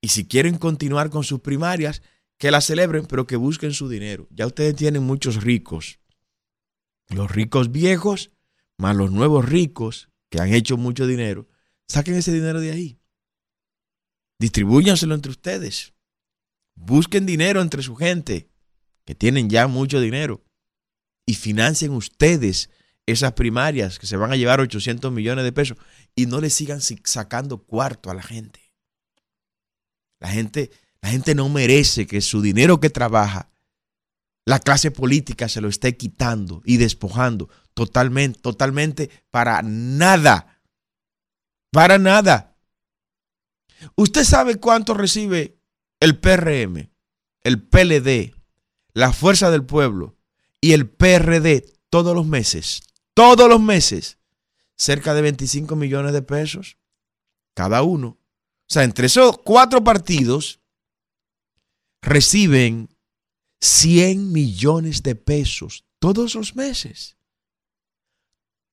Y 0.00 0.08
si 0.08 0.26
quieren 0.26 0.56
continuar 0.56 1.10
con 1.10 1.24
sus 1.24 1.40
primarias, 1.40 2.02
que 2.38 2.50
las 2.50 2.64
celebren, 2.64 3.06
pero 3.06 3.26
que 3.26 3.36
busquen 3.36 3.74
su 3.74 3.88
dinero. 3.88 4.26
Ya 4.30 4.46
ustedes 4.46 4.74
tienen 4.74 5.02
muchos 5.02 5.42
ricos. 5.42 6.00
Los 7.08 7.30
ricos 7.30 7.70
viejos, 7.70 8.30
más 8.78 8.96
los 8.96 9.12
nuevos 9.12 9.46
ricos 9.46 10.08
que 10.30 10.40
han 10.40 10.54
hecho 10.54 10.78
mucho 10.78 11.06
dinero, 11.06 11.48
saquen 11.86 12.14
ese 12.14 12.32
dinero 12.32 12.60
de 12.60 12.70
ahí. 12.70 13.00
Distribúyanselo 14.38 15.14
entre 15.14 15.30
ustedes. 15.30 15.92
Busquen 16.74 17.26
dinero 17.26 17.60
entre 17.60 17.82
su 17.82 17.94
gente 17.94 18.48
que 19.04 19.14
tienen 19.14 19.50
ya 19.50 19.66
mucho 19.66 20.00
dinero 20.00 20.42
y 21.26 21.34
financien 21.34 21.92
ustedes 21.92 22.70
esas 23.04 23.32
primarias 23.32 23.98
que 23.98 24.06
se 24.06 24.16
van 24.16 24.32
a 24.32 24.36
llevar 24.36 24.60
800 24.60 25.12
millones 25.12 25.44
de 25.44 25.52
pesos 25.52 25.76
y 26.14 26.24
no 26.24 26.40
le 26.40 26.48
sigan 26.48 26.80
sacando 26.80 27.58
cuarto 27.64 28.10
a 28.10 28.14
la 28.14 28.22
gente. 28.22 28.59
La 30.20 30.28
gente, 30.28 30.70
la 31.00 31.10
gente 31.10 31.34
no 31.34 31.48
merece 31.48 32.06
que 32.06 32.20
su 32.20 32.40
dinero 32.40 32.78
que 32.78 32.90
trabaja, 32.90 33.50
la 34.44 34.58
clase 34.58 34.90
política 34.90 35.48
se 35.48 35.60
lo 35.60 35.68
esté 35.68 35.96
quitando 35.96 36.62
y 36.64 36.76
despojando 36.76 37.48
totalmente, 37.74 38.40
totalmente 38.40 39.10
para 39.30 39.62
nada. 39.62 40.60
Para 41.72 41.98
nada. 41.98 42.56
¿Usted 43.96 44.24
sabe 44.24 44.56
cuánto 44.56 44.94
recibe 44.94 45.58
el 46.00 46.18
PRM, 46.18 46.90
el 47.42 47.62
PLD, 47.62 48.34
la 48.92 49.12
Fuerza 49.12 49.50
del 49.50 49.64
Pueblo 49.64 50.16
y 50.60 50.72
el 50.72 50.88
PRD 50.88 51.64
todos 51.88 52.14
los 52.14 52.26
meses, 52.26 52.82
todos 53.14 53.48
los 53.48 53.60
meses, 53.60 54.18
cerca 54.76 55.14
de 55.14 55.22
25 55.22 55.76
millones 55.76 56.12
de 56.12 56.22
pesos 56.22 56.78
cada 57.54 57.82
uno. 57.82 58.18
O 58.70 58.72
sea, 58.72 58.84
entre 58.84 59.08
esos 59.08 59.36
cuatro 59.38 59.82
partidos 59.82 60.60
reciben 62.00 62.88
100 63.60 64.30
millones 64.30 65.02
de 65.02 65.16
pesos 65.16 65.84
todos 65.98 66.36
los 66.36 66.54
meses. 66.54 67.16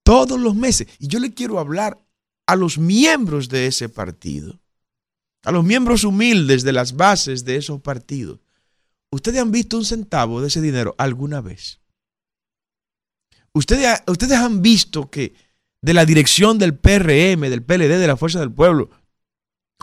Todos 0.04 0.40
los 0.40 0.56
meses. 0.56 0.88
Y 1.00 1.08
yo 1.08 1.20
le 1.20 1.34
quiero 1.34 1.58
hablar 1.58 2.00
a 2.46 2.56
los 2.56 2.78
miembros 2.78 3.50
de 3.50 3.66
ese 3.66 3.90
partido, 3.90 4.60
a 5.44 5.52
los 5.52 5.66
miembros 5.66 6.04
humildes 6.04 6.62
de 6.62 6.74
las 6.74 6.96
bases 6.96 7.44
de 7.44 7.56
esos 7.56 7.82
partidos. 7.82 8.40
¿Ustedes 9.10 9.42
han 9.42 9.52
visto 9.52 9.78
un 9.78 9.86
centavo 9.86 10.42
de 10.42 10.50
ese 10.50 10.62
dinero 10.62 10.94
alguna 11.00 11.42
vez? 11.42 11.82
¿Ustedes, 13.52 14.04
ustedes 14.06 14.38
han 14.38 14.62
visto 14.62 15.10
que 15.10 15.34
de 15.82 15.94
la 15.96 16.06
dirección 16.06 16.60
del 16.60 16.78
PRM, 16.78 17.50
del 17.50 17.64
PLD, 17.64 17.98
de 17.98 18.08
la 18.08 18.18
Fuerza 18.18 18.40
del 18.40 18.52
Pueblo 18.52 18.92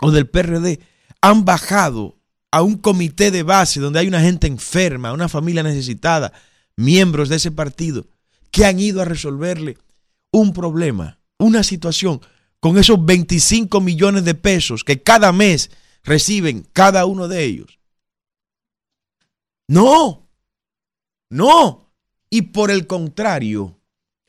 o 0.01 0.11
del 0.11 0.27
PRD, 0.27 0.79
han 1.21 1.45
bajado 1.45 2.17
a 2.51 2.61
un 2.61 2.77
comité 2.77 3.31
de 3.31 3.43
base 3.43 3.79
donde 3.79 3.99
hay 3.99 4.07
una 4.07 4.21
gente 4.21 4.47
enferma, 4.47 5.13
una 5.13 5.29
familia 5.29 5.63
necesitada, 5.63 6.31
miembros 6.75 7.29
de 7.29 7.37
ese 7.37 7.51
partido, 7.51 8.07
que 8.51 8.65
han 8.65 8.79
ido 8.79 9.01
a 9.01 9.05
resolverle 9.05 9.77
un 10.31 10.53
problema, 10.53 11.19
una 11.37 11.63
situación, 11.63 12.21
con 12.59 12.77
esos 12.77 13.03
25 13.03 13.81
millones 13.81 14.25
de 14.25 14.35
pesos 14.35 14.83
que 14.83 15.01
cada 15.01 15.31
mes 15.31 15.69
reciben 16.03 16.67
cada 16.73 17.05
uno 17.05 17.27
de 17.27 17.43
ellos. 17.43 17.79
No, 19.67 20.29
no. 21.29 21.91
Y 22.29 22.43
por 22.43 22.71
el 22.71 22.87
contrario, 22.87 23.79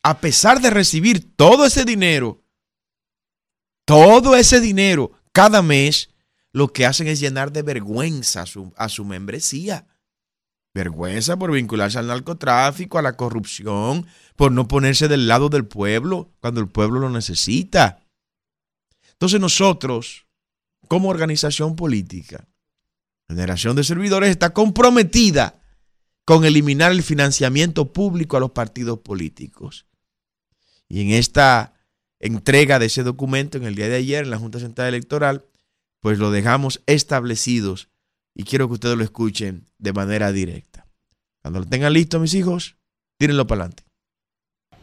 a 0.02 0.20
pesar 0.20 0.60
de 0.60 0.70
recibir 0.70 1.34
todo 1.36 1.64
ese 1.64 1.84
dinero, 1.84 2.42
todo 3.84 4.36
ese 4.36 4.60
dinero 4.60 5.12
cada 5.36 5.60
mes, 5.60 6.08
lo 6.50 6.72
que 6.72 6.86
hacen 6.86 7.08
es 7.08 7.20
llenar 7.20 7.52
de 7.52 7.60
vergüenza 7.60 8.40
a 8.40 8.46
su, 8.46 8.72
a 8.74 8.88
su 8.88 9.04
membresía. 9.04 9.86
Vergüenza 10.72 11.36
por 11.36 11.52
vincularse 11.52 11.98
al 11.98 12.06
narcotráfico, 12.06 12.96
a 12.96 13.02
la 13.02 13.18
corrupción, 13.18 14.06
por 14.34 14.50
no 14.50 14.66
ponerse 14.66 15.08
del 15.08 15.28
lado 15.28 15.50
del 15.50 15.66
pueblo 15.66 16.32
cuando 16.40 16.62
el 16.62 16.68
pueblo 16.68 17.00
lo 17.00 17.10
necesita. 17.10 18.00
Entonces 19.12 19.38
nosotros, 19.38 20.24
como 20.88 21.10
organización 21.10 21.76
política, 21.76 22.48
Generación 23.28 23.76
de 23.76 23.84
Servidores 23.84 24.30
está 24.30 24.54
comprometida 24.54 25.60
con 26.24 26.46
eliminar 26.46 26.92
el 26.92 27.02
financiamiento 27.02 27.92
público 27.92 28.38
a 28.38 28.40
los 28.40 28.52
partidos 28.52 29.00
políticos. 29.00 29.84
Y 30.88 31.02
en 31.02 31.10
esta 31.10 31.75
entrega 32.20 32.78
de 32.78 32.86
ese 32.86 33.02
documento 33.02 33.58
en 33.58 33.64
el 33.64 33.74
día 33.74 33.88
de 33.88 33.96
ayer 33.96 34.24
en 34.24 34.30
la 34.30 34.38
Junta 34.38 34.58
Central 34.58 34.88
Electoral, 34.88 35.44
pues 36.00 36.18
lo 36.18 36.30
dejamos 36.30 36.82
establecidos 36.86 37.88
y 38.34 38.44
quiero 38.44 38.68
que 38.68 38.74
ustedes 38.74 38.96
lo 38.96 39.04
escuchen 39.04 39.66
de 39.78 39.92
manera 39.92 40.32
directa. 40.32 40.86
Cuando 41.42 41.60
lo 41.60 41.66
tengan 41.66 41.92
listo, 41.92 42.20
mis 42.20 42.34
hijos, 42.34 42.76
tírenlo 43.18 43.46
para 43.46 43.62
adelante. 43.62 43.84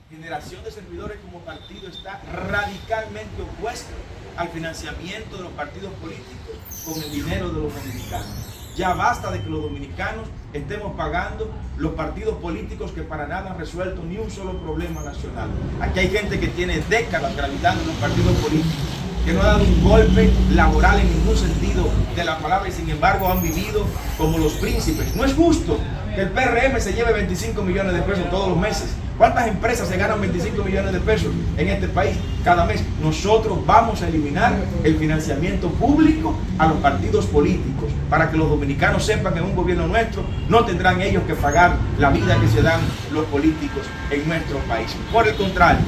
Generación 0.09 0.63
de 0.63 0.71
Servidores 0.71 1.19
como 1.19 1.39
partido 1.39 1.87
está 1.87 2.21
radicalmente 2.49 3.41
opuesto 3.41 3.93
al 4.37 4.49
financiamiento 4.49 5.37
de 5.37 5.43
los 5.43 5.53
partidos 5.53 5.93
políticos 5.95 6.55
con 6.85 7.01
el 7.01 7.11
dinero 7.11 7.49
de 7.49 7.61
los 7.61 7.73
dominicanos. 7.73 8.73
Ya 8.75 8.93
basta 8.93 9.31
de 9.31 9.41
que 9.41 9.49
los 9.49 9.63
dominicanos 9.63 10.27
estemos 10.53 10.93
pagando 10.95 11.49
los 11.77 11.93
partidos 11.93 12.35
políticos 12.35 12.91
que 12.91 13.01
para 13.01 13.27
nada 13.27 13.51
han 13.51 13.57
resuelto 13.57 14.03
ni 14.03 14.17
un 14.17 14.29
solo 14.29 14.57
problema 14.59 15.01
nacional. 15.01 15.49
Aquí 15.81 15.99
hay 15.99 16.09
gente 16.09 16.39
que 16.39 16.47
tiene 16.47 16.79
décadas 16.89 17.35
gravitando 17.35 17.81
en 17.81 17.87
los 17.87 17.97
partidos 17.97 18.33
políticos 18.37 19.03
que 19.25 19.33
no 19.33 19.41
ha 19.41 19.45
dado 19.45 19.63
un 19.63 19.83
golpe 19.83 20.29
laboral 20.51 20.99
en 20.99 21.09
ningún 21.09 21.37
sentido 21.37 21.89
de 22.15 22.23
la 22.23 22.39
palabra 22.39 22.67
y 22.67 22.71
sin 22.71 22.89
embargo 22.89 23.31
han 23.31 23.41
vivido 23.41 23.85
como 24.17 24.37
los 24.37 24.53
príncipes. 24.53 25.15
No 25.15 25.23
es 25.23 25.33
justo 25.33 25.79
que 26.13 26.21
el 26.21 26.29
PRM 26.29 26.79
se 26.79 26.93
lleve 26.93 27.13
25 27.13 27.61
millones 27.61 27.93
de 27.93 28.01
pesos 28.01 28.29
todos 28.29 28.49
los 28.49 28.57
meses. 28.57 28.93
¿Cuántas 29.17 29.47
empresas 29.47 29.87
se 29.87 29.97
ganan 29.97 30.19
25 30.19 30.63
millones 30.63 30.91
de 30.91 30.99
pesos 30.99 31.31
en 31.57 31.69
este 31.69 31.87
país 31.87 32.17
cada 32.43 32.65
mes? 32.65 32.83
Nosotros 33.01 33.59
vamos 33.65 34.01
a 34.01 34.07
eliminar 34.07 34.53
el 34.83 34.97
financiamiento 34.97 35.69
público 35.69 36.35
a 36.57 36.67
los 36.67 36.77
partidos 36.77 37.25
políticos 37.27 37.91
para 38.09 38.29
que 38.29 38.37
los 38.37 38.49
dominicanos 38.49 39.05
sepan 39.05 39.33
que 39.33 39.39
en 39.39 39.45
un 39.45 39.55
gobierno 39.55 39.87
nuestro 39.87 40.23
no 40.49 40.65
tendrán 40.65 41.01
ellos 41.01 41.23
que 41.27 41.35
pagar 41.35 41.77
la 41.99 42.09
vida 42.09 42.39
que 42.39 42.47
se 42.47 42.61
dan 42.61 42.81
los 43.11 43.25
políticos 43.25 43.83
en 44.11 44.27
nuestro 44.27 44.57
país. 44.67 44.95
Por 45.11 45.27
el 45.27 45.35
contrario, 45.35 45.85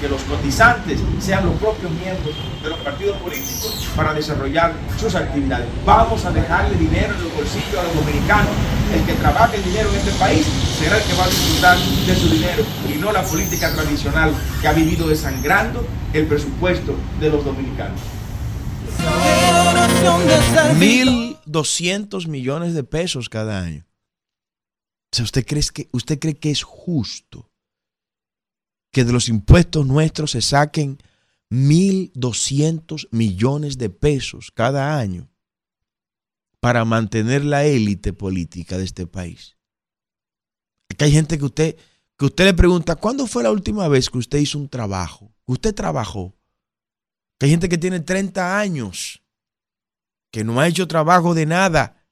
que 0.00 0.08
los 0.08 0.22
cotizantes 0.22 1.00
sean 1.20 1.46
los 1.46 1.54
propios 1.56 1.90
miembros 1.92 2.34
de 2.62 2.68
los 2.68 2.78
partidos 2.80 3.16
políticos 3.18 3.88
para 3.94 4.12
desarrollar 4.14 4.74
sus 4.98 5.14
actividades. 5.14 5.66
Vamos 5.84 6.24
a 6.24 6.30
dejarle 6.30 6.76
dinero 6.76 7.14
en 7.14 7.24
los 7.24 7.34
bolsillos 7.34 7.78
a 7.78 7.82
los 7.82 7.94
dominicanos. 7.94 8.50
El 8.94 9.04
que 9.04 9.14
trabaje 9.14 9.56
el 9.56 9.64
dinero 9.64 9.90
en 9.90 9.96
este 9.96 10.12
país 10.12 10.46
será 10.78 10.96
el 10.98 11.04
que 11.04 11.14
va 11.14 11.24
a 11.24 11.28
disfrutar 11.28 11.78
de 11.78 12.14
su 12.14 12.28
dinero 12.30 12.64
y 12.88 12.98
no 12.98 13.12
la 13.12 13.24
política 13.24 13.74
tradicional 13.74 14.32
que 14.60 14.68
ha 14.68 14.72
vivido 14.72 15.08
desangrando 15.08 15.84
el 16.12 16.26
presupuesto 16.26 16.94
de 17.20 17.30
los 17.30 17.44
dominicanos. 17.44 18.00
1.200 20.78 22.28
millones 22.28 22.74
de 22.74 22.84
pesos 22.84 23.28
cada 23.28 23.60
año. 23.60 23.84
O 25.12 25.16
sea, 25.16 25.24
¿usted 25.24 25.46
cree 25.46 25.62
que, 25.72 25.88
usted 25.92 26.18
cree 26.18 26.36
que 26.36 26.50
es 26.50 26.62
justo 26.62 27.50
que 28.96 29.04
de 29.04 29.12
los 29.12 29.28
impuestos 29.28 29.86
nuestros 29.86 30.30
se 30.30 30.40
saquen 30.40 30.96
1.200 31.50 33.08
millones 33.10 33.76
de 33.76 33.90
pesos 33.90 34.50
cada 34.50 34.96
año 34.98 35.28
para 36.60 36.86
mantener 36.86 37.44
la 37.44 37.66
élite 37.66 38.14
política 38.14 38.78
de 38.78 38.84
este 38.84 39.06
país. 39.06 39.58
Aquí 40.88 41.04
hay 41.04 41.12
gente 41.12 41.36
que 41.36 41.44
usted, 41.44 41.76
que 42.16 42.24
usted 42.24 42.46
le 42.46 42.54
pregunta, 42.54 42.96
¿cuándo 42.96 43.26
fue 43.26 43.42
la 43.42 43.50
última 43.50 43.86
vez 43.86 44.08
que 44.08 44.16
usted 44.16 44.38
hizo 44.38 44.58
un 44.58 44.70
trabajo? 44.70 45.30
Usted 45.44 45.74
trabajó. 45.74 46.34
Que 47.38 47.44
hay 47.44 47.50
gente 47.50 47.68
que 47.68 47.76
tiene 47.76 48.00
30 48.00 48.58
años, 48.58 49.22
que 50.32 50.42
no 50.42 50.58
ha 50.58 50.68
hecho 50.68 50.88
trabajo 50.88 51.34
de 51.34 51.44
nada 51.44 52.02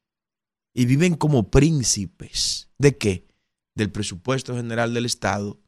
y 0.75 0.85
viven 0.85 1.15
como 1.15 1.51
príncipes. 1.51 2.69
¿De 2.77 2.99
qué? 2.99 3.27
Del 3.75 3.91
presupuesto 3.91 4.55
general 4.55 4.93
del 4.93 5.07
Estado 5.07 5.64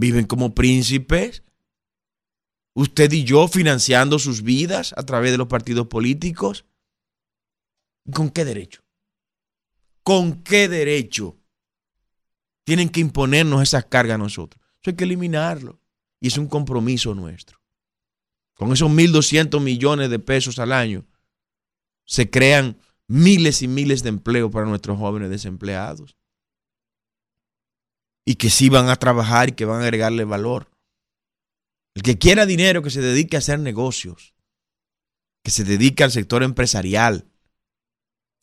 viven 0.00 0.26
como 0.26 0.54
príncipes. 0.54 1.42
Usted 2.74 3.12
y 3.12 3.24
yo 3.24 3.46
financiando 3.48 4.18
sus 4.18 4.42
vidas 4.42 4.94
a 4.96 5.04
través 5.04 5.30
de 5.30 5.38
los 5.38 5.48
partidos 5.48 5.86
políticos. 5.88 6.64
¿Con 8.12 8.30
qué 8.30 8.44
derecho? 8.44 8.82
¿Con 10.02 10.42
qué 10.42 10.68
derecho 10.68 11.36
tienen 12.64 12.88
que 12.88 13.00
imponernos 13.00 13.62
esas 13.62 13.84
cargas 13.84 14.14
a 14.14 14.18
nosotros? 14.18 14.64
Eso 14.80 14.90
hay 14.90 14.96
que 14.96 15.04
eliminarlo. 15.04 15.78
Y 16.20 16.28
es 16.28 16.38
un 16.38 16.48
compromiso 16.48 17.14
nuestro. 17.14 17.60
Con 18.54 18.72
esos 18.72 18.90
1.200 18.90 19.60
millones 19.60 20.10
de 20.10 20.18
pesos 20.18 20.58
al 20.58 20.72
año 20.72 21.06
se 22.04 22.30
crean 22.30 22.78
miles 23.06 23.62
y 23.62 23.68
miles 23.68 24.02
de 24.02 24.10
empleos 24.10 24.50
para 24.50 24.66
nuestros 24.66 24.98
jóvenes 24.98 25.30
desempleados 25.30 26.16
y 28.24 28.34
que 28.36 28.50
sí 28.50 28.68
van 28.68 28.88
a 28.88 28.96
trabajar 28.96 29.50
y 29.50 29.52
que 29.52 29.64
van 29.64 29.80
a 29.80 29.84
agregarle 29.84 30.24
valor. 30.24 30.70
El 31.94 32.02
que 32.02 32.18
quiera 32.18 32.46
dinero, 32.46 32.82
que 32.82 32.90
se 32.90 33.00
dedique 33.00 33.36
a 33.36 33.40
hacer 33.40 33.58
negocios, 33.58 34.34
que 35.42 35.50
se 35.50 35.64
dedique 35.64 36.04
al 36.04 36.12
sector 36.12 36.42
empresarial, 36.42 37.26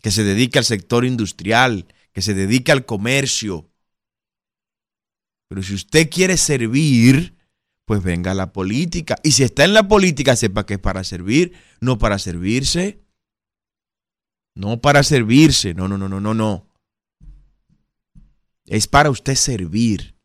que 0.02 0.12
se 0.12 0.24
dedique 0.24 0.60
al 0.60 0.66
sector 0.66 1.06
industrial, 1.06 1.88
que 2.12 2.22
se 2.22 2.34
dedique 2.34 2.72
al 2.72 2.86
comercio. 2.86 3.70
Pero 5.48 5.64
si 5.64 5.76
usted 5.76 6.10
quiere 6.10 6.38
servir, 6.38 7.38
pues 7.86 8.04
venga 8.04 8.32
a 8.32 8.36
la 8.36 8.52
política. 8.52 9.16
Y 9.24 9.32
si 9.32 9.44
está 9.44 9.64
en 9.64 9.74
la 9.74 9.88
política, 9.88 10.36
sepa 10.36 10.66
que 10.66 10.74
es 10.74 10.80
para 10.80 11.04
servir, 11.04 11.54
no 11.80 11.98
para 11.98 12.20
servirse. 12.20 13.02
No 14.56 14.82
para 14.82 15.04
servirse, 15.04 15.74
no, 15.74 15.88
no, 15.88 15.98
no, 15.98 16.10
no, 16.10 16.20
no, 16.20 16.34
no. 16.34 16.67
Es 18.68 18.88
para 18.88 19.10
usted 19.10 19.36
servir. 19.36 20.16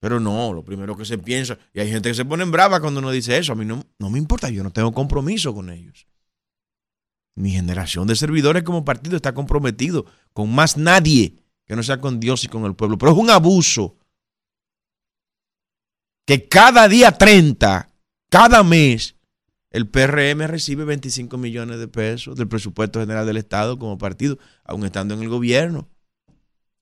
Pero 0.00 0.20
no, 0.20 0.52
lo 0.52 0.64
primero 0.64 0.96
que 0.96 1.04
se 1.04 1.18
piensa, 1.18 1.58
y 1.72 1.80
hay 1.80 1.90
gente 1.90 2.08
que 2.08 2.14
se 2.14 2.24
pone 2.24 2.44
brava 2.44 2.80
cuando 2.80 3.00
uno 3.00 3.10
dice 3.10 3.36
eso, 3.36 3.52
a 3.52 3.56
mí 3.56 3.64
no, 3.64 3.84
no 3.98 4.10
me 4.10 4.18
importa, 4.18 4.50
yo 4.50 4.62
no 4.62 4.70
tengo 4.70 4.92
compromiso 4.92 5.54
con 5.54 5.70
ellos. 5.70 6.06
Mi 7.36 7.50
generación 7.50 8.06
de 8.06 8.14
servidores 8.14 8.62
como 8.62 8.84
partido 8.84 9.16
está 9.16 9.34
comprometido 9.34 10.06
con 10.32 10.54
más 10.54 10.76
nadie 10.76 11.42
que 11.66 11.74
no 11.74 11.82
sea 11.82 12.00
con 12.00 12.20
Dios 12.20 12.44
y 12.44 12.48
con 12.48 12.64
el 12.64 12.74
pueblo. 12.74 12.98
Pero 12.98 13.12
es 13.12 13.18
un 13.18 13.30
abuso 13.30 13.96
que 16.26 16.48
cada 16.48 16.88
día 16.88 17.12
30, 17.12 17.90
cada 18.30 18.62
mes, 18.62 19.16
el 19.70 19.88
PRM 19.88 20.46
recibe 20.46 20.84
25 20.84 21.36
millones 21.36 21.78
de 21.78 21.88
pesos 21.88 22.36
del 22.36 22.48
presupuesto 22.48 23.00
general 23.00 23.26
del 23.26 23.38
Estado 23.38 23.78
como 23.78 23.98
partido, 23.98 24.38
aún 24.64 24.84
estando 24.84 25.14
en 25.14 25.22
el 25.22 25.28
gobierno. 25.28 25.88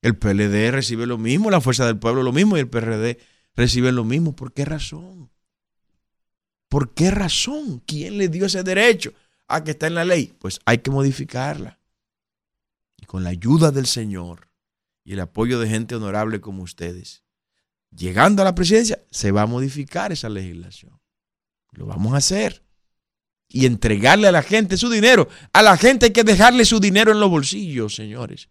El 0.03 0.17
PLD 0.17 0.69
recibe 0.71 1.07
lo 1.07 1.17
mismo, 1.17 1.49
la 1.49 1.61
Fuerza 1.61 1.87
del 1.87 1.97
Pueblo 1.97 2.21
lo 2.21 2.33
mismo 2.33 2.57
y 2.57 2.59
el 2.59 2.69
PRD 2.69 3.19
recibe 3.55 3.91
lo 3.91 4.03
mismo. 4.03 4.35
¿Por 4.35 4.53
qué 4.53 4.65
razón? 4.65 5.31
¿Por 6.67 6.93
qué 6.93 7.09
razón? 7.09 7.81
¿Quién 7.87 8.17
le 8.17 8.27
dio 8.27 8.45
ese 8.45 8.63
derecho? 8.63 9.13
a 9.47 9.63
que 9.63 9.71
está 9.71 9.87
en 9.87 9.95
la 9.95 10.05
ley. 10.05 10.33
Pues 10.39 10.59
hay 10.65 10.79
que 10.79 10.91
modificarla. 10.91 11.79
Y 12.97 13.05
con 13.05 13.23
la 13.23 13.29
ayuda 13.29 13.71
del 13.71 13.85
Señor 13.85 14.49
y 15.05 15.13
el 15.13 15.19
apoyo 15.19 15.59
de 15.59 15.69
gente 15.69 15.95
honorable 15.95 16.41
como 16.41 16.63
ustedes, 16.63 17.23
llegando 17.91 18.41
a 18.41 18.45
la 18.45 18.55
presidencia, 18.55 19.03
se 19.11 19.31
va 19.31 19.43
a 19.43 19.47
modificar 19.47 20.11
esa 20.11 20.29
legislación. 20.29 20.99
Lo 21.71 21.85
vamos 21.85 22.13
a 22.13 22.17
hacer. 22.17 22.63
Y 23.47 23.65
entregarle 23.65 24.27
a 24.27 24.31
la 24.31 24.41
gente 24.41 24.77
su 24.77 24.89
dinero. 24.89 25.29
A 25.53 25.61
la 25.61 25.77
gente 25.77 26.07
hay 26.07 26.11
que 26.13 26.23
dejarle 26.23 26.65
su 26.65 26.79
dinero 26.79 27.11
en 27.11 27.19
los 27.19 27.29
bolsillos, 27.29 27.95
señores 27.95 28.49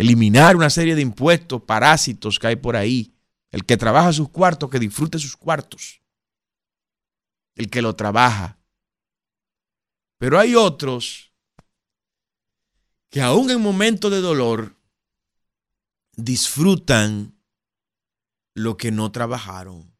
eliminar 0.00 0.56
una 0.56 0.70
serie 0.70 0.94
de 0.94 1.02
impuestos, 1.02 1.62
parásitos 1.62 2.38
que 2.38 2.46
hay 2.46 2.56
por 2.56 2.74
ahí. 2.74 3.14
El 3.50 3.66
que 3.66 3.76
trabaja 3.76 4.14
sus 4.14 4.30
cuartos, 4.30 4.70
que 4.70 4.78
disfrute 4.78 5.18
sus 5.18 5.36
cuartos. 5.36 6.00
El 7.54 7.68
que 7.68 7.82
lo 7.82 7.94
trabaja. 7.94 8.58
Pero 10.16 10.38
hay 10.38 10.54
otros 10.54 11.34
que 13.10 13.20
aún 13.20 13.50
en 13.50 13.60
momentos 13.60 14.10
de 14.10 14.22
dolor 14.22 14.74
disfrutan 16.16 17.38
lo 18.54 18.78
que 18.78 18.90
no 18.90 19.12
trabajaron. 19.12 19.94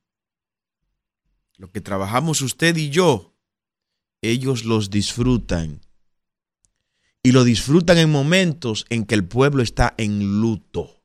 Lo 1.59 1.71
que 1.71 1.83
trabajamos 1.83 2.41
usted 2.41 2.75
y 2.77 2.89
yo, 2.89 3.35
ellos 4.23 4.65
los 4.65 4.89
disfrutan 4.89 5.83
y 7.22 7.33
lo 7.33 7.44
disfrutan 7.44 7.98
en 7.98 8.11
momentos 8.11 8.87
en 8.88 9.04
que 9.04 9.14
el 9.14 9.26
pueblo 9.26 9.62
está 9.62 9.94
en 9.98 10.40
luto. 10.40 11.02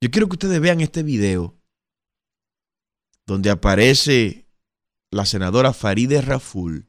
Yo 0.00 0.10
quiero 0.10 0.28
que 0.28 0.34
ustedes 0.34 0.60
vean 0.60 0.80
este 0.80 1.02
video 1.02 1.56
donde 3.26 3.50
aparece 3.50 4.48
la 5.10 5.26
senadora 5.26 5.72
Faride 5.72 6.20
Raful, 6.20 6.88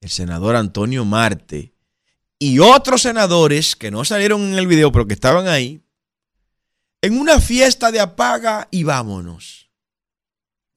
el 0.00 0.10
senador 0.10 0.56
Antonio 0.56 1.04
Marte 1.04 1.74
y 2.38 2.60
otros 2.60 3.02
senadores 3.02 3.74
que 3.74 3.90
no 3.90 4.04
salieron 4.04 4.42
en 4.42 4.54
el 4.54 4.66
video 4.66 4.92
pero 4.92 5.06
que 5.06 5.14
estaban 5.14 5.48
ahí, 5.48 5.82
en 7.00 7.18
una 7.18 7.40
fiesta 7.40 7.90
de 7.90 8.00
apaga 8.00 8.68
y 8.70 8.84
vámonos, 8.84 9.70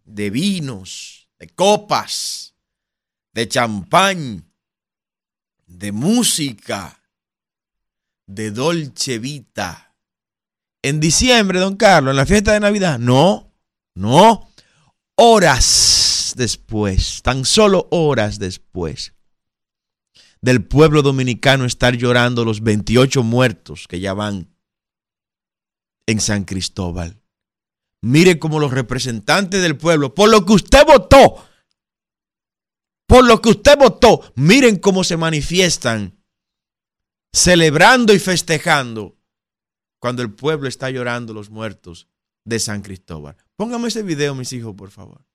de 0.03 0.29
vinos, 0.29 1.29
de 1.39 1.49
copas, 1.49 2.55
de 3.33 3.47
champán, 3.47 4.50
de 5.77 5.91
música, 5.91 6.99
de 8.27 8.51
Dolce 8.51 9.19
Vita. 9.19 9.95
En 10.81 10.99
diciembre, 10.99 11.59
don 11.59 11.75
Carlos, 11.75 12.11
en 12.11 12.17
la 12.17 12.25
fiesta 12.25 12.53
de 12.53 12.59
Navidad, 12.59 12.99
no, 12.99 13.53
no, 13.95 14.49
horas 15.15 16.33
después, 16.35 17.21
tan 17.21 17.45
solo 17.45 17.87
horas 17.91 18.39
después 18.39 19.13
del 20.41 20.65
pueblo 20.65 21.03
dominicano 21.03 21.65
estar 21.65 21.95
llorando 21.95 22.43
los 22.43 22.61
28 22.61 23.21
muertos 23.23 23.87
que 23.87 23.99
ya 23.99 24.13
van 24.13 24.49
en 26.07 26.19
San 26.19 26.45
Cristóbal. 26.45 27.21
Mire 28.01 28.39
cómo 28.39 28.59
los 28.59 28.71
representantes 28.71 29.61
del 29.61 29.77
pueblo, 29.77 30.15
por 30.15 30.29
lo 30.29 30.43
que 30.45 30.53
usted 30.53 30.83
votó, 30.85 31.45
por 33.11 33.25
lo 33.25 33.41
que 33.41 33.49
usted 33.49 33.77
votó, 33.77 34.21
miren 34.35 34.77
cómo 34.77 35.03
se 35.03 35.17
manifiestan, 35.17 36.17
celebrando 37.33 38.13
y 38.13 38.19
festejando, 38.19 39.17
cuando 39.99 40.21
el 40.21 40.31
pueblo 40.31 40.69
está 40.69 40.89
llorando 40.89 41.33
los 41.33 41.49
muertos 41.49 42.07
de 42.45 42.57
San 42.59 42.81
Cristóbal. 42.81 43.35
Póngame 43.57 43.89
ese 43.89 44.03
video, 44.03 44.33
mis 44.33 44.53
hijos, 44.53 44.73
por 44.75 44.91
favor. 44.91 45.25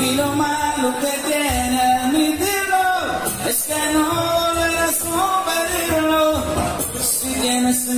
Y 0.00 0.14
lo 0.14 0.32
malo 0.36 0.94
que 1.00 1.26
tiene 1.26 1.37
Si 7.02 7.34
tienes. 7.40 7.88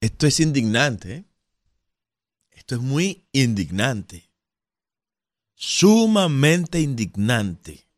Esto 0.00 0.26
es 0.26 0.40
indignante. 0.40 1.14
¿eh? 1.14 1.24
Esto 2.50 2.76
es 2.76 2.80
muy 2.80 3.26
indignante. 3.32 4.30
Sumamente 5.54 6.80
indignante. 6.80 7.88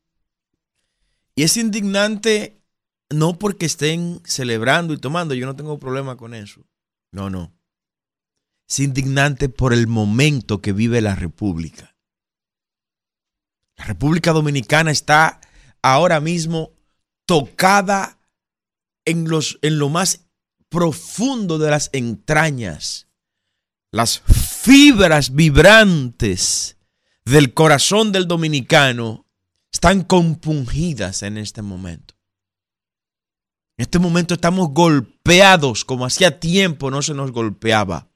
Y 1.34 1.42
es 1.42 1.56
indignante 1.56 2.60
no 3.10 3.38
porque 3.38 3.66
estén 3.66 4.20
celebrando 4.24 4.94
y 4.94 4.98
tomando. 4.98 5.34
Yo 5.34 5.46
no 5.46 5.56
tengo 5.56 5.78
problema 5.78 6.16
con 6.16 6.34
eso. 6.34 6.62
No, 7.12 7.28
no. 7.28 7.59
Es 8.70 8.78
indignante 8.78 9.48
por 9.48 9.72
el 9.72 9.88
momento 9.88 10.62
que 10.62 10.72
vive 10.72 11.00
la 11.00 11.16
República. 11.16 11.96
La 13.76 13.84
República 13.84 14.32
Dominicana 14.32 14.92
está 14.92 15.40
ahora 15.82 16.20
mismo 16.20 16.72
tocada 17.26 18.20
en, 19.04 19.28
los, 19.28 19.58
en 19.62 19.80
lo 19.80 19.88
más 19.88 20.26
profundo 20.68 21.58
de 21.58 21.70
las 21.70 21.90
entrañas, 21.92 23.08
las 23.90 24.20
fibras 24.20 25.34
vibrantes 25.34 26.76
del 27.24 27.52
corazón 27.54 28.12
del 28.12 28.28
dominicano 28.28 29.26
están 29.72 30.04
compungidas 30.04 31.24
en 31.24 31.38
este 31.38 31.62
momento. 31.62 32.14
En 33.76 33.82
este 33.82 33.98
momento 33.98 34.34
estamos 34.34 34.68
golpeados 34.70 35.84
como 35.84 36.06
hacía 36.06 36.38
tiempo 36.38 36.90
no 36.90 37.02
se 37.02 37.14
nos 37.14 37.32
golpeaba. 37.32 38.09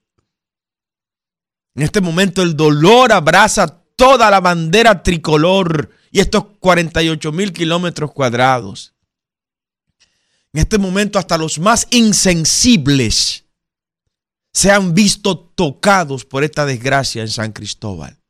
En 1.74 1.82
este 1.82 2.00
momento 2.00 2.42
el 2.42 2.56
dolor 2.56 3.12
abraza 3.12 3.82
toda 3.96 4.30
la 4.30 4.40
bandera 4.40 5.02
tricolor 5.02 5.90
y 6.10 6.20
estos 6.20 6.44
48 6.60 7.32
mil 7.32 7.52
kilómetros 7.52 8.12
cuadrados. 8.12 8.94
En 10.52 10.60
este 10.60 10.78
momento 10.78 11.18
hasta 11.18 11.36
los 11.36 11.58
más 11.58 11.88
insensibles 11.90 13.44
se 14.52 14.70
han 14.70 14.94
visto 14.94 15.36
tocados 15.36 16.24
por 16.24 16.44
esta 16.44 16.64
desgracia 16.64 17.22
en 17.22 17.28
San 17.28 17.50
Cristóbal. 17.50 18.20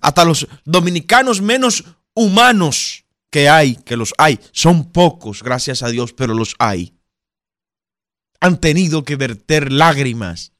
Hasta 0.00 0.24
los 0.24 0.48
dominicanos 0.64 1.40
menos 1.40 1.84
humanos 2.14 3.04
que 3.30 3.48
hay, 3.48 3.76
que 3.76 3.96
los 3.96 4.12
hay, 4.18 4.40
son 4.50 4.90
pocos, 4.90 5.42
gracias 5.42 5.84
a 5.84 5.88
Dios, 5.88 6.12
pero 6.12 6.34
los 6.34 6.56
hay. 6.58 6.98
Han 8.40 8.60
tenido 8.60 9.04
que 9.04 9.14
verter 9.14 9.70
lágrimas 9.70 10.53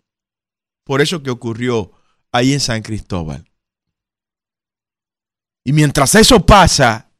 por 0.85 1.01
eso 1.01 1.23
que 1.23 1.31
ocurrió 1.31 1.93
ahí 2.31 2.53
en 2.53 2.61
San 2.61 2.83
Cristóbal. 2.83 3.51
Y 5.65 5.73
mientras 5.73 6.15
eso 6.15 6.45
pasa, 6.45 7.11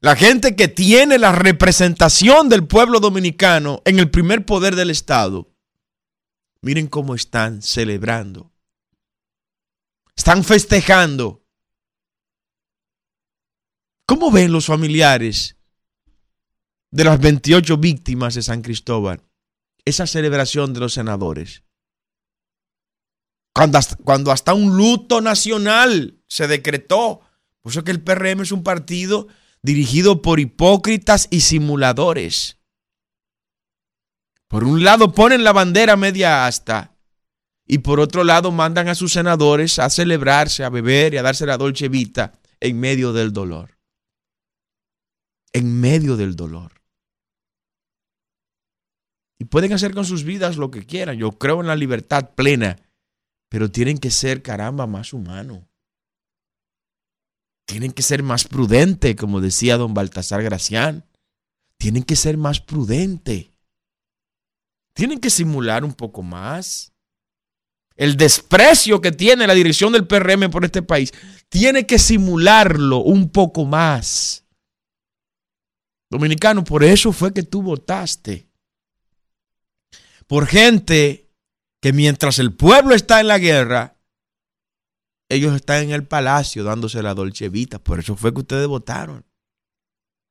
la 0.00 0.14
gente 0.14 0.54
que 0.54 0.68
tiene 0.68 1.18
la 1.18 1.32
representación 1.32 2.48
del 2.48 2.66
pueblo 2.66 3.00
dominicano 3.00 3.82
en 3.84 3.98
el 3.98 4.10
primer 4.10 4.44
poder 4.44 4.76
del 4.76 4.90
Estado, 4.90 5.50
miren 6.60 6.86
cómo 6.86 7.14
están 7.14 7.62
celebrando. 7.62 8.52
Están 10.14 10.44
festejando. 10.44 11.44
¿Cómo 14.04 14.30
ven 14.30 14.52
los 14.52 14.66
familiares 14.66 15.56
de 16.90 17.04
las 17.04 17.20
28 17.20 17.76
víctimas 17.78 18.34
de 18.34 18.42
San 18.42 18.62
Cristóbal 18.62 19.22
esa 19.84 20.06
celebración 20.06 20.74
de 20.74 20.80
los 20.80 20.94
senadores? 20.94 21.62
Cuando 23.58 23.76
hasta, 23.76 23.96
cuando 23.96 24.30
hasta 24.30 24.54
un 24.54 24.76
luto 24.76 25.20
nacional 25.20 26.22
se 26.28 26.46
decretó. 26.46 27.22
Por 27.60 27.72
eso 27.72 27.82
que 27.82 27.90
el 27.90 28.00
PRM 28.00 28.42
es 28.42 28.52
un 28.52 28.62
partido 28.62 29.26
dirigido 29.62 30.22
por 30.22 30.38
hipócritas 30.38 31.26
y 31.28 31.40
simuladores. 31.40 32.58
Por 34.46 34.62
un 34.62 34.84
lado 34.84 35.12
ponen 35.12 35.42
la 35.42 35.52
bandera 35.52 35.96
media 35.96 36.46
asta 36.46 36.94
y 37.66 37.78
por 37.78 37.98
otro 37.98 38.22
lado 38.22 38.52
mandan 38.52 38.86
a 38.86 38.94
sus 38.94 39.14
senadores 39.14 39.80
a 39.80 39.90
celebrarse, 39.90 40.62
a 40.62 40.70
beber 40.70 41.14
y 41.14 41.16
a 41.16 41.22
darse 41.24 41.44
la 41.44 41.58
dolce 41.58 41.88
vita 41.88 42.38
en 42.60 42.78
medio 42.78 43.12
del 43.12 43.32
dolor. 43.32 43.76
En 45.52 45.80
medio 45.80 46.16
del 46.16 46.36
dolor. 46.36 46.80
Y 49.36 49.46
pueden 49.46 49.72
hacer 49.72 49.94
con 49.94 50.04
sus 50.04 50.22
vidas 50.22 50.56
lo 50.58 50.70
que 50.70 50.86
quieran. 50.86 51.18
Yo 51.18 51.32
creo 51.32 51.60
en 51.60 51.66
la 51.66 51.74
libertad 51.74 52.30
plena, 52.36 52.78
pero 53.48 53.70
tienen 53.70 53.98
que 53.98 54.10
ser, 54.10 54.42
caramba, 54.42 54.86
más 54.86 55.12
humanos 55.12 55.68
tienen 57.68 57.92
que 57.92 58.00
ser 58.00 58.22
más 58.22 58.44
prudentes, 58.44 59.14
como 59.14 59.42
decía 59.42 59.76
don 59.76 59.92
Baltasar 59.92 60.42
Gracián. 60.42 61.04
Tienen 61.76 62.02
que 62.02 62.16
ser 62.16 62.38
más 62.38 62.60
prudentes. 62.60 63.50
Tienen 64.94 65.20
que 65.20 65.28
simular 65.28 65.84
un 65.84 65.92
poco 65.92 66.22
más. 66.22 66.92
El 67.94 68.16
desprecio 68.16 69.02
que 69.02 69.12
tiene 69.12 69.46
la 69.46 69.52
dirección 69.52 69.92
del 69.92 70.06
PRM 70.06 70.50
por 70.50 70.64
este 70.64 70.80
país, 70.80 71.12
tiene 71.50 71.86
que 71.86 71.98
simularlo 71.98 73.00
un 73.00 73.28
poco 73.28 73.66
más. 73.66 74.44
Dominicano, 76.10 76.64
por 76.64 76.82
eso 76.82 77.12
fue 77.12 77.34
que 77.34 77.42
tú 77.42 77.60
votaste. 77.60 78.48
Por 80.26 80.46
gente 80.46 81.27
que 81.80 81.92
mientras 81.92 82.38
el 82.38 82.54
pueblo 82.54 82.94
está 82.94 83.20
en 83.20 83.28
la 83.28 83.38
guerra, 83.38 83.96
ellos 85.28 85.54
están 85.54 85.84
en 85.84 85.90
el 85.90 86.06
palacio 86.06 86.64
dándose 86.64 87.02
la 87.02 87.14
dolce 87.14 87.48
vita. 87.48 87.78
Por 87.78 87.98
eso 87.98 88.16
fue 88.16 88.32
que 88.32 88.40
ustedes 88.40 88.66
votaron. 88.66 89.24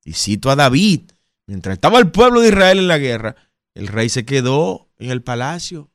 Y 0.03 0.13
cito 0.13 0.49
a 0.49 0.55
David. 0.55 1.11
Mientras 1.45 1.73
estaba 1.73 1.99
el 1.99 2.11
pueblo 2.11 2.41
de 2.41 2.49
Israel 2.49 2.79
en 2.79 2.87
la 2.87 2.97
guerra, 2.97 3.35
el 3.73 3.87
rey 3.87 4.09
se 4.09 4.25
quedó 4.25 4.89
en 4.97 5.11
el 5.11 5.21
palacio. 5.21 5.91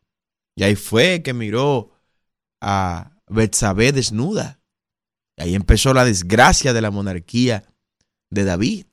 Y 0.54 0.62
ahí 0.62 0.76
fue 0.76 1.22
que 1.22 1.34
miró 1.34 1.92
a 2.60 3.16
Betsabé 3.26 3.92
desnuda. 3.92 4.60
Y 5.36 5.42
ahí 5.42 5.54
empezó 5.54 5.92
la 5.92 6.04
desgracia 6.04 6.72
de 6.72 6.80
la 6.80 6.90
monarquía 6.90 7.64
de 8.30 8.44
David. 8.44 8.86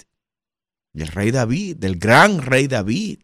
Del 0.94 1.08
rey 1.08 1.32
David, 1.32 1.78
del 1.78 1.98
gran 1.98 2.42
rey 2.42 2.68
David. 2.68 3.20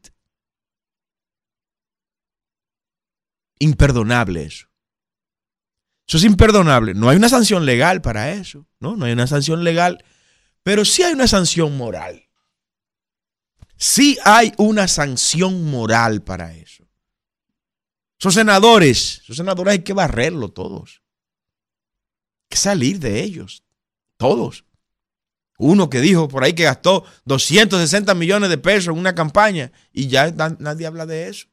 Imperdonable 3.59 4.43
eso. 4.43 4.67
Eso 6.07 6.17
es 6.17 6.23
imperdonable. 6.23 6.93
No 6.93 7.09
hay 7.09 7.17
una 7.17 7.29
sanción 7.29 7.65
legal 7.65 8.01
para 8.01 8.31
eso, 8.33 8.67
¿no? 8.79 8.95
No 8.95 9.05
hay 9.05 9.13
una 9.13 9.27
sanción 9.27 9.63
legal, 9.63 10.03
pero 10.61 10.85
sí 10.85 11.01
hay 11.01 11.13
una 11.13 11.27
sanción 11.27 11.75
moral. 11.77 12.29
Sí 13.77 14.17
hay 14.23 14.53
una 14.57 14.87
sanción 14.87 15.69
moral 15.69 16.23
para 16.23 16.53
eso. 16.53 16.87
Esos 18.19 18.35
senadores, 18.35 19.21
esos 19.23 19.37
senadores 19.37 19.73
hay 19.73 19.79
que 19.79 19.93
barrerlo 19.93 20.49
todos. 20.49 21.01
Hay 22.43 22.49
que 22.49 22.57
salir 22.57 22.99
de 22.99 23.21
ellos, 23.23 23.63
todos. 24.17 24.65
Uno 25.57 25.89
que 25.89 26.01
dijo 26.01 26.27
por 26.27 26.43
ahí 26.43 26.53
que 26.53 26.63
gastó 26.63 27.05
260 27.25 28.13
millones 28.15 28.49
de 28.49 28.57
pesos 28.57 28.93
en 28.93 28.99
una 28.99 29.15
campaña 29.15 29.71
y 29.91 30.07
ya 30.07 30.31
nadie 30.31 30.85
habla 30.85 31.05
de 31.05 31.29
eso. 31.29 31.47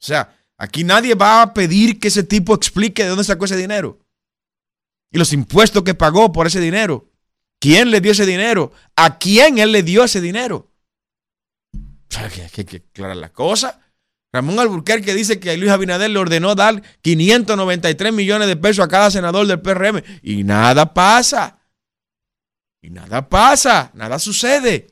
O 0.00 0.06
sea, 0.06 0.36
Aquí 0.58 0.84
nadie 0.84 1.14
va 1.14 1.42
a 1.42 1.54
pedir 1.54 1.98
que 1.98 2.08
ese 2.08 2.22
tipo 2.22 2.54
explique 2.54 3.02
de 3.02 3.08
dónde 3.08 3.24
sacó 3.24 3.44
ese 3.44 3.56
dinero. 3.56 3.98
Y 5.10 5.18
los 5.18 5.32
impuestos 5.32 5.82
que 5.82 5.94
pagó 5.94 6.32
por 6.32 6.46
ese 6.46 6.60
dinero. 6.60 7.10
¿Quién 7.60 7.90
le 7.90 8.00
dio 8.00 8.12
ese 8.12 8.26
dinero? 8.26 8.72
¿A 8.96 9.18
quién 9.18 9.58
él 9.58 9.72
le 9.72 9.82
dio 9.82 10.04
ese 10.04 10.20
dinero? 10.20 10.70
Hay 12.16 12.64
que 12.64 12.76
aclarar 12.76 13.16
la 13.16 13.32
cosa. 13.32 13.80
Ramón 14.32 14.58
Alburquerque 14.58 15.14
dice 15.14 15.38
que 15.38 15.56
Luis 15.56 15.70
Abinader 15.70 16.10
le 16.10 16.18
ordenó 16.18 16.56
dar 16.56 16.82
593 17.02 18.12
millones 18.12 18.48
de 18.48 18.56
pesos 18.56 18.84
a 18.84 18.88
cada 18.88 19.10
senador 19.10 19.46
del 19.46 19.60
PRM. 19.60 20.02
Y 20.22 20.42
nada 20.42 20.92
pasa. 20.92 21.60
Y 22.82 22.90
nada 22.90 23.28
pasa. 23.28 23.92
Nada 23.94 24.18
sucede. 24.18 24.88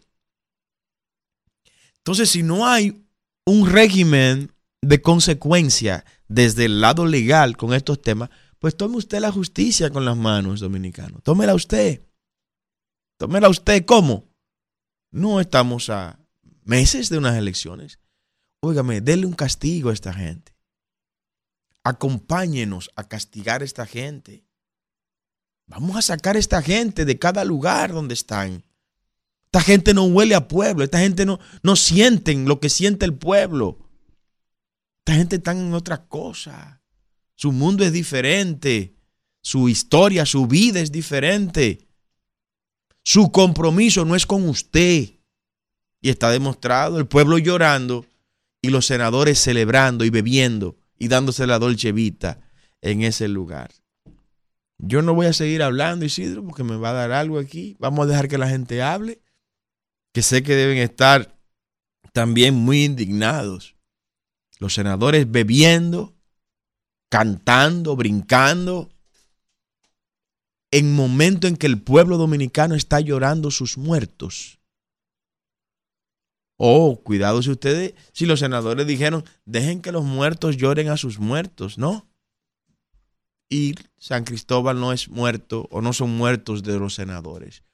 Entonces, 1.99 2.31
si 2.31 2.45
no 2.45 2.67
hay 2.67 3.05
un 3.45 3.69
régimen 3.69 4.53
de 4.83 5.01
consecuencia 5.01 6.05
desde 6.29 6.67
el 6.67 6.81
lado 6.81 7.07
legal 7.07 7.57
con 7.57 7.73
estos 7.73 8.03
temas, 8.03 8.31
pues 8.59 8.77
tome 8.77 8.97
usted 8.97 9.21
la 9.21 9.33
justicia 9.33 9.91
con 9.91 10.05
las 10.05 10.17
manos, 10.17 10.61
dominicano. 10.61 11.21
Tómela 11.21 11.55
usted. 11.55 12.03
Tómela 13.19 13.49
usted. 13.49 13.85
¿Cómo? 13.85 14.29
No 15.11 15.41
estamos 15.41 15.89
a 15.91 16.19
meses 16.65 17.09
de 17.09 17.19
unas 17.19 17.37
elecciones. 17.37 17.99
Óigame, 18.61 19.01
denle 19.01 19.27
un 19.27 19.35
castigo 19.35 19.91
a 19.91 19.93
esta 19.93 20.13
gente. 20.13 20.55
Acompáñenos 21.85 22.91
a 22.95 23.09
castigar 23.09 23.63
a 23.63 23.65
esta 23.65 23.87
gente. 23.87 24.45
Vamos 25.67 25.97
a 25.97 26.03
sacar 26.03 26.37
a 26.37 26.39
esta 26.39 26.63
gente 26.63 27.05
de 27.05 27.19
cada 27.19 27.45
lugar 27.45 27.93
donde 27.93 28.15
están. 28.15 28.65
Esta 29.47 29.61
gente 29.61 29.93
no 29.93 30.05
huele 30.05 30.35
a 30.35 30.49
pueblo, 30.49 30.85
esta 30.85 31.01
gente 31.01 31.27
no, 31.27 31.41
no 31.63 31.77
sienten 31.77 32.47
lo 32.47 32.61
que 32.61 32.69
siente 32.69 33.05
el 33.05 33.15
pueblo. 33.15 33.82
Esta 35.05 35.19
gente 35.19 35.37
está 35.37 35.53
en 35.53 35.75
otra 35.75 36.07
cosa. 36.07 36.83
Su 37.35 37.53
mundo 37.53 37.85
es 37.85 37.93
diferente. 37.93 38.95
Su 39.43 39.69
historia, 39.69 40.25
su 40.27 40.47
vida 40.47 40.81
es 40.81 40.93
diferente. 40.93 41.89
Su 43.05 43.33
compromiso 43.33 44.05
no 44.05 44.15
es 44.15 44.27
con 44.27 44.49
usted. 44.49 45.19
Y 46.01 46.09
está 46.09 46.31
demostrado 46.31 46.99
el 46.99 47.07
pueblo 47.07 47.39
llorando 47.39 48.07
y 48.61 48.71
los 48.71 48.87
senadores 48.87 49.39
celebrando 49.39 50.05
y 50.05 50.11
bebiendo 50.11 50.77
y 50.99 51.09
dándose 51.09 51.47
la 51.47 51.59
dolce 51.59 51.93
vita 51.93 52.41
en 52.81 53.03
ese 53.03 53.29
lugar. 53.29 53.71
Yo 54.79 55.03
no 55.03 55.15
voy 55.15 55.27
a 55.27 55.33
seguir 55.33 55.63
hablando, 55.63 56.05
Isidro, 56.05 56.45
porque 56.45 56.65
me 56.65 56.77
va 56.77 56.91
a 56.91 56.95
dar 56.95 57.13
algo 57.13 57.39
aquí. 57.39 57.77
Vamos 57.79 58.05
a 58.05 58.09
dejar 58.09 58.29
que 58.29 58.39
la 58.39 58.49
gente 58.49 58.83
hable 58.83 59.21
que 60.13 60.23
sé 60.23 60.43
que 60.43 60.55
deben 60.55 60.79
estar 60.79 61.39
también 62.13 62.55
muy 62.55 62.85
indignados. 62.85 63.75
Los 64.63 64.75
senadores 64.75 65.29
bebiendo, 65.29 66.15
cantando, 67.09 67.97
brincando, 67.97 68.91
en 70.71 70.95
momento 70.95 71.49
en 71.49 71.57
que 71.57 71.67
el 71.67 71.83
pueblo 71.83 72.17
dominicano 72.17 72.77
está 72.77 73.01
llorando 73.01 73.51
sus 73.51 73.77
muertos. 73.77 74.61
Oh, 76.59 77.01
cuidado 77.03 77.43
si 77.43 77.51
ustedes, 77.51 77.95
si 78.13 78.25
los 78.25 78.39
senadores 78.39 78.87
dijeron, 78.87 79.25
dejen 79.47 79.83
que 79.83 79.91
los 79.91 80.05
muertos 80.05 80.57
lloren 80.57 80.91
a 80.91 80.97
sus 80.97 81.19
muertos, 81.19 81.77
¿no? 81.77 82.07
Y 83.51 83.75
San 83.99 84.23
Cristóbal 84.23 84.79
no 84.79 84.93
es 84.93 85.09
muerto 85.09 85.67
o 85.73 85.81
no 85.81 85.93
son 85.93 86.17
muertos 86.17 86.63
de 86.63 86.79
los 86.79 86.95
senadores. 86.95 87.65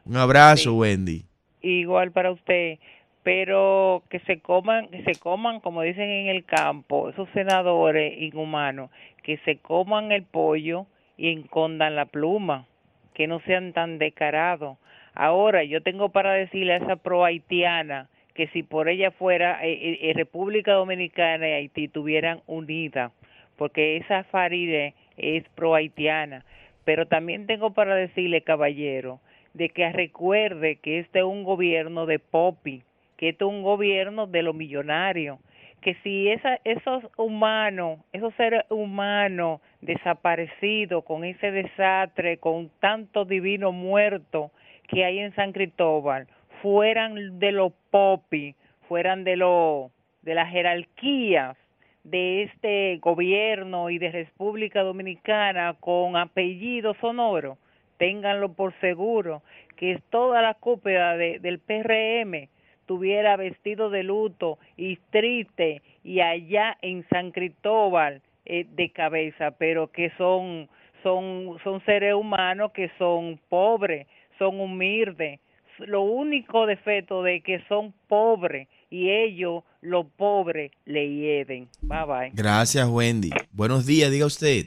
Un 0.04 0.16
abrazo, 0.16 0.74
Wendy. 0.74 1.24
Igual 1.62 2.10
para 2.12 2.32
usted. 2.32 2.78
Pero 3.22 4.02
que 4.08 4.20
se 4.20 4.40
coman, 4.40 4.88
que 4.88 5.04
se 5.04 5.16
coman, 5.20 5.60
como 5.60 5.82
dicen 5.82 6.08
en 6.08 6.28
el 6.28 6.46
campo, 6.46 7.10
esos 7.10 7.28
senadores 7.34 8.18
inhumanos, 8.18 8.88
que 9.22 9.36
se 9.44 9.58
coman 9.58 10.10
el 10.10 10.22
pollo 10.22 10.86
y 11.18 11.28
encondan 11.28 11.96
la 11.96 12.06
pluma 12.06 12.66
que 13.12 13.26
no 13.26 13.40
sean 13.40 13.74
tan 13.74 13.98
descarados. 13.98 14.78
Ahora, 15.14 15.64
yo 15.64 15.82
tengo 15.82 16.10
para 16.10 16.32
decirle 16.34 16.74
a 16.74 16.76
esa 16.76 16.96
pro 16.96 17.24
haitiana 17.24 18.08
que 18.34 18.46
si 18.48 18.62
por 18.62 18.88
ella 18.88 19.10
fuera 19.10 19.64
eh, 19.66 19.72
eh, 19.72 19.98
eh, 20.02 20.12
República 20.14 20.72
Dominicana 20.72 21.48
y 21.48 21.52
Haití 21.52 21.88
tuvieran 21.88 22.40
unida, 22.46 23.12
porque 23.56 23.96
esa 23.96 24.24
Faride 24.24 24.94
es 25.16 25.44
pro 25.50 25.74
haitiana. 25.74 26.44
Pero 26.84 27.06
también 27.06 27.46
tengo 27.46 27.72
para 27.74 27.94
decirle, 27.94 28.42
caballero, 28.42 29.20
de 29.52 29.68
que 29.68 29.90
recuerde 29.92 30.76
que 30.76 31.00
este 31.00 31.18
es 31.18 31.24
un 31.24 31.44
gobierno 31.44 32.06
de 32.06 32.18
Popi, 32.18 32.82
que 33.16 33.30
este 33.30 33.44
es 33.44 33.50
un 33.50 33.62
gobierno 33.62 34.26
de 34.26 34.42
los 34.42 34.54
millonarios, 34.54 35.38
que 35.82 35.94
si 36.02 36.28
esa, 36.28 36.58
esos 36.64 37.04
humanos, 37.16 38.00
esos 38.12 38.34
seres 38.34 38.62
humanos 38.70 39.60
desaparecidos 39.80 41.04
con 41.04 41.24
ese 41.24 41.50
desastre, 41.50 42.38
con 42.38 42.70
tanto 42.80 43.24
divino 43.24 43.72
muerto 43.72 44.50
que 44.90 45.04
hay 45.04 45.20
en 45.20 45.34
San 45.34 45.52
Cristóbal, 45.52 46.26
fueran 46.62 47.38
de 47.38 47.52
los 47.52 47.72
popis, 47.90 48.56
fueran 48.88 49.24
de 49.24 49.36
lo, 49.36 49.90
de 50.22 50.34
las 50.34 50.50
jerarquías 50.50 51.56
de 52.04 52.42
este 52.42 52.98
gobierno 52.98 53.90
y 53.90 53.98
de 53.98 54.10
República 54.10 54.82
Dominicana 54.82 55.74
con 55.80 56.16
apellido 56.16 56.94
sonoro, 56.94 57.58
ténganlo 57.98 58.52
por 58.52 58.72
seguro 58.80 59.42
que 59.76 60.00
toda 60.10 60.42
la 60.42 60.54
cúpula 60.54 61.16
de, 61.16 61.38
del 61.38 61.58
PRM 61.58 62.48
estuviera 62.80 63.36
vestido 63.36 63.90
de 63.90 64.02
luto 64.02 64.58
y 64.76 64.96
triste 65.10 65.82
y 66.02 66.20
allá 66.20 66.76
en 66.82 67.06
San 67.08 67.30
Cristóbal 67.30 68.22
eh, 68.46 68.66
de 68.68 68.90
cabeza, 68.90 69.52
pero 69.52 69.92
que 69.92 70.10
son, 70.18 70.68
son, 71.02 71.58
son 71.62 71.84
seres 71.84 72.14
humanos 72.14 72.72
que 72.72 72.90
son 72.98 73.38
pobres, 73.48 74.06
son 74.40 74.58
humildes. 74.58 75.38
Lo 75.78 76.02
único 76.02 76.66
defecto 76.66 77.22
de 77.22 77.42
que 77.42 77.62
son 77.68 77.94
pobres 78.08 78.68
y 78.90 79.10
ellos, 79.10 79.62
los 79.82 80.06
pobres, 80.16 80.72
le 80.84 81.08
hieden. 81.08 81.68
Bye 81.82 82.04
bye. 82.06 82.30
Gracias, 82.34 82.88
Wendy. 82.88 83.30
Buenos 83.52 83.86
días, 83.86 84.10
diga 84.10 84.26
usted. 84.26 84.64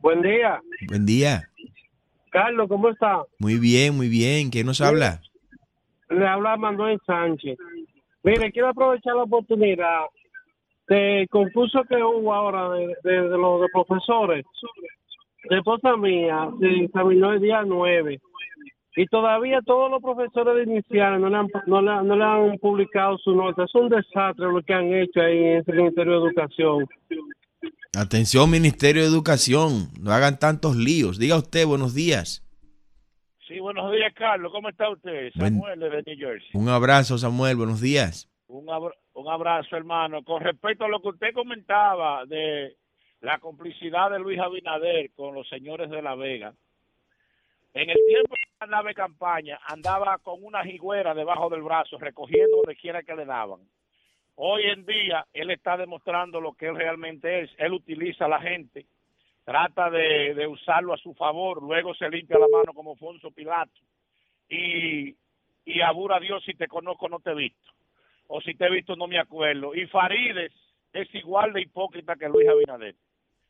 Buen 0.00 0.22
día. 0.22 0.60
Buen 0.88 1.06
día. 1.06 1.42
Carlos, 2.30 2.66
¿cómo 2.68 2.88
está? 2.88 3.22
Muy 3.38 3.58
bien, 3.58 3.94
muy 3.96 4.08
bien. 4.08 4.50
¿Quién 4.50 4.66
nos 4.66 4.80
habla? 4.80 5.20
Le 6.10 6.26
habla 6.26 6.56
Manuel 6.56 6.98
Sánchez. 7.06 7.58
Mire, 8.22 8.52
quiero 8.52 8.68
aprovechar 8.68 9.14
la 9.14 9.24
oportunidad 9.24 10.00
de 10.88 11.26
concurso 11.30 11.84
que 11.84 11.96
hubo 11.96 12.32
ahora 12.32 12.70
de, 12.70 12.86
de, 13.02 13.28
los 13.28 13.60
de 13.60 13.66
profesores. 13.72 14.44
De 15.48 15.56
esposa 15.56 15.96
mía 15.96 16.48
se 16.58 16.84
examinó 16.84 17.32
el 17.32 17.40
día 17.40 17.62
9 17.64 18.20
y 18.96 19.06
todavía 19.06 19.60
todos 19.64 19.90
los 19.90 20.02
profesores 20.02 20.54
de 20.54 20.72
iniciales 20.72 21.20
no 21.20 21.28
le 21.28 21.36
han, 21.36 21.48
no 21.66 21.80
le, 21.80 22.04
no 22.04 22.16
le 22.16 22.24
han 22.24 22.58
publicado 22.58 23.16
su 23.18 23.34
nota. 23.34 23.64
Es 23.64 23.74
un 23.74 23.88
desastre 23.88 24.46
lo 24.46 24.62
que 24.62 24.74
han 24.74 24.92
hecho 24.92 25.20
ahí 25.20 25.38
en 25.38 25.64
el 25.66 25.76
Ministerio 25.76 26.12
de 26.12 26.26
Educación. 26.26 26.86
Atención, 27.98 28.50
Ministerio 28.50 29.02
de 29.02 29.08
Educación, 29.08 29.88
no 30.00 30.12
hagan 30.12 30.38
tantos 30.38 30.76
líos. 30.76 31.18
Diga 31.18 31.36
usted, 31.36 31.66
buenos 31.66 31.94
días. 31.94 32.42
Sí, 33.46 33.60
buenos 33.60 33.92
días, 33.92 34.12
Carlos. 34.14 34.50
¿Cómo 34.52 34.68
está 34.70 34.88
usted? 34.90 35.30
Samuel 35.32 35.78
de 35.78 36.02
New 36.06 36.16
Jersey. 36.18 36.50
Un 36.54 36.68
abrazo, 36.68 37.18
Samuel. 37.18 37.56
Buenos 37.56 37.80
días. 37.80 38.30
Un, 38.46 38.66
un 38.68 39.28
abrazo, 39.28 39.76
hermano. 39.76 40.22
Con 40.22 40.42
respecto 40.42 40.84
a 40.84 40.88
lo 40.88 41.02
que 41.02 41.08
usted 41.08 41.34
comentaba 41.34 42.24
de 42.24 42.76
la 43.20 43.38
complicidad 43.38 44.10
de 44.10 44.18
Luis 44.18 44.38
Abinader 44.38 45.10
con 45.14 45.34
los 45.34 45.48
señores 45.48 45.90
de 45.90 46.00
La 46.00 46.14
Vega, 46.14 46.54
en 47.74 47.90
el 47.90 47.98
tiempo 48.06 48.34
de 48.34 48.66
la 48.66 48.76
nave 48.76 48.94
campaña 48.94 49.58
andaba 49.66 50.18
con 50.18 50.44
una 50.44 50.62
jigüera 50.64 51.14
debajo 51.14 51.48
del 51.48 51.62
brazo 51.62 51.98
recogiendo 51.98 52.58
donde 52.58 52.76
quiera 52.76 53.02
que 53.02 53.14
le 53.14 53.24
daban. 53.24 53.60
Hoy 54.36 54.64
en 54.64 54.84
día 54.86 55.26
él 55.32 55.50
está 55.50 55.76
demostrando 55.76 56.40
lo 56.40 56.54
que 56.54 56.66
él 56.66 56.76
realmente 56.76 57.42
es. 57.42 57.50
Él 57.58 57.72
utiliza 57.72 58.24
a 58.26 58.28
la 58.28 58.40
gente 58.40 58.86
trata 59.44 59.90
de, 59.90 60.34
de, 60.34 60.46
usarlo 60.46 60.94
a 60.94 60.98
su 60.98 61.14
favor, 61.14 61.62
luego 61.62 61.94
se 61.94 62.08
limpia 62.08 62.38
la 62.38 62.48
mano 62.48 62.72
como 62.72 62.96
Fonso 62.96 63.30
Pilato 63.30 63.80
y, 64.48 65.16
y 65.64 65.80
abura 65.80 66.16
a 66.16 66.20
Dios 66.20 66.42
si 66.44 66.54
te 66.54 66.68
conozco 66.68 67.08
no 67.08 67.18
te 67.20 67.30
he 67.30 67.34
visto, 67.34 67.72
o 68.28 68.40
si 68.40 68.54
te 68.54 68.66
he 68.66 68.70
visto 68.70 68.96
no 68.96 69.06
me 69.06 69.18
acuerdo. 69.18 69.74
Y 69.74 69.86
Farides 69.86 70.52
es 70.92 71.12
igual 71.14 71.52
de 71.52 71.62
hipócrita 71.62 72.16
que 72.16 72.28
Luis 72.28 72.48
Abinader. 72.48 72.94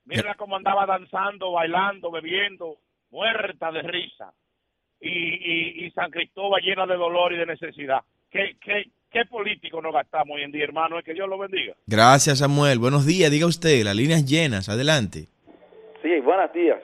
Mira 0.05 0.35
cómo 0.35 0.57
andaba 0.57 0.87
danzando, 0.87 1.53
bailando, 1.53 2.11
bebiendo, 2.11 2.79
muerta 3.13 3.71
de 3.71 3.83
risa. 3.83 4.33
Y, 5.01 5.09
y, 5.09 5.87
y 5.87 5.91
San 5.93 6.11
Cristóbal 6.11 6.63
llena 6.63 6.87
de 6.87 6.97
dolor 6.97 7.33
y 7.33 7.37
de 7.37 7.47
necesidad. 7.47 8.01
¿Qué, 8.31 8.57
qué, 8.61 8.91
¿Qué 9.13 9.27
político 9.27 9.83
no 9.83 9.93
gastamos 9.93 10.37
hoy 10.37 10.43
en 10.43 10.53
día, 10.53 10.65
hermano? 10.65 10.99
Es 10.99 11.05
que 11.05 11.13
Dios 11.13 11.29
lo 11.29 11.37
bendiga. 11.37 11.75
Gracias, 11.87 12.39
Samuel. 12.39 12.79
Buenos 12.79 13.05
días, 13.05 13.31
diga 13.31 13.47
usted, 13.47 13.85
las 13.85 13.95
líneas 13.95 14.25
llenas, 14.25 14.69
adelante. 14.71 15.27
Sí, 16.03 16.19
buenos 16.21 16.51
días. 16.53 16.81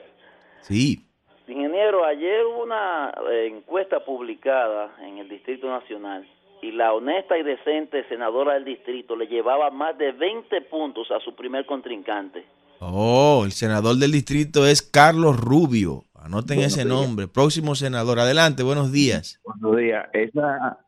Sí. 0.61 1.05
Ingeniero, 1.47 2.05
ayer 2.05 2.45
hubo 2.45 2.63
una 2.63 3.11
eh, 3.31 3.47
encuesta 3.47 4.05
publicada 4.05 4.95
en 5.01 5.17
el 5.17 5.27
Distrito 5.27 5.67
Nacional 5.67 6.27
y 6.61 6.71
la 6.71 6.93
honesta 6.93 7.35
y 7.35 7.43
decente 7.43 8.07
senadora 8.07 8.53
del 8.53 8.65
distrito 8.65 9.15
le 9.15 9.25
llevaba 9.25 9.71
más 9.71 9.97
de 9.97 10.11
20 10.11 10.61
puntos 10.63 11.09
a 11.09 11.19
su 11.21 11.33
primer 11.35 11.65
contrincante. 11.65 12.45
Oh, 12.79 13.41
el 13.43 13.51
senador 13.51 13.95
del 13.95 14.11
distrito 14.11 14.67
es 14.67 14.83
Carlos 14.83 15.37
Rubio. 15.37 16.03
Anoten 16.23 16.57
buenos 16.57 16.73
ese 16.77 16.85
días. 16.85 16.99
nombre. 16.99 17.27
Próximo 17.27 17.75
senador. 17.75 18.19
Adelante, 18.19 18.63
buenos 18.63 18.91
días. 18.91 19.41
Buenos 19.43 19.77
días. 19.77 20.07
Esa 20.13 20.79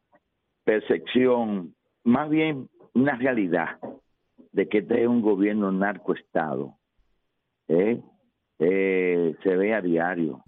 percepción, 0.64 1.76
más 2.04 2.30
bien 2.30 2.70
una 2.94 3.16
realidad 3.16 3.80
de 4.52 4.68
que 4.68 4.80
este 4.80 5.02
es 5.02 5.08
un 5.08 5.22
gobierno 5.22 5.72
narcoestado. 5.72 6.78
¿eh? 7.68 8.02
eh, 8.60 9.36
se 9.44 9.56
ve 9.56 9.74
a 9.74 9.82
diario. 9.82 10.44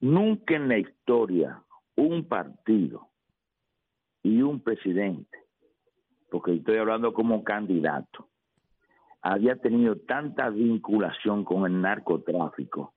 Nunca 0.00 0.54
en 0.56 0.68
la 0.68 0.78
historia 0.78 1.62
un 1.96 2.26
partido 2.26 3.08
y 4.22 4.42
un 4.42 4.60
presidente 4.60 5.42
porque 6.32 6.54
estoy 6.54 6.78
hablando 6.78 7.12
como 7.12 7.44
candidato, 7.44 8.30
había 9.20 9.54
tenido 9.56 9.96
tanta 9.96 10.48
vinculación 10.48 11.44
con 11.44 11.66
el 11.66 11.78
narcotráfico 11.82 12.94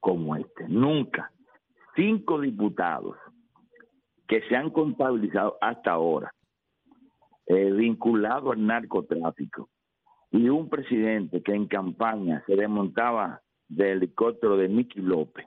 como 0.00 0.36
este. 0.36 0.68
Nunca. 0.68 1.32
Cinco 1.94 2.40
diputados 2.40 3.16
que 4.26 4.42
se 4.48 4.56
han 4.56 4.70
contabilizado 4.70 5.56
hasta 5.60 5.92
ahora 5.92 6.32
eh, 7.46 7.72
vinculados 7.72 8.52
al 8.52 8.66
narcotráfico 8.66 9.70
y 10.30 10.48
un 10.50 10.68
presidente 10.68 11.42
que 11.42 11.54
en 11.54 11.66
campaña 11.66 12.44
se 12.46 12.54
desmontaba 12.54 13.40
del 13.68 13.98
helicóptero 13.98 14.56
de 14.56 14.68
Miki 14.68 15.00
López, 15.00 15.46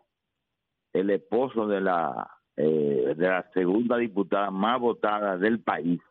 el 0.93 1.11
esposo 1.11 1.67
de 1.67 1.81
la 1.81 2.27
eh, 2.57 3.13
de 3.15 3.27
la 3.27 3.49
segunda 3.53 3.97
diputada 3.97 4.51
más 4.51 4.79
votada 4.79 5.37
del 5.37 5.61
país, 5.61 6.01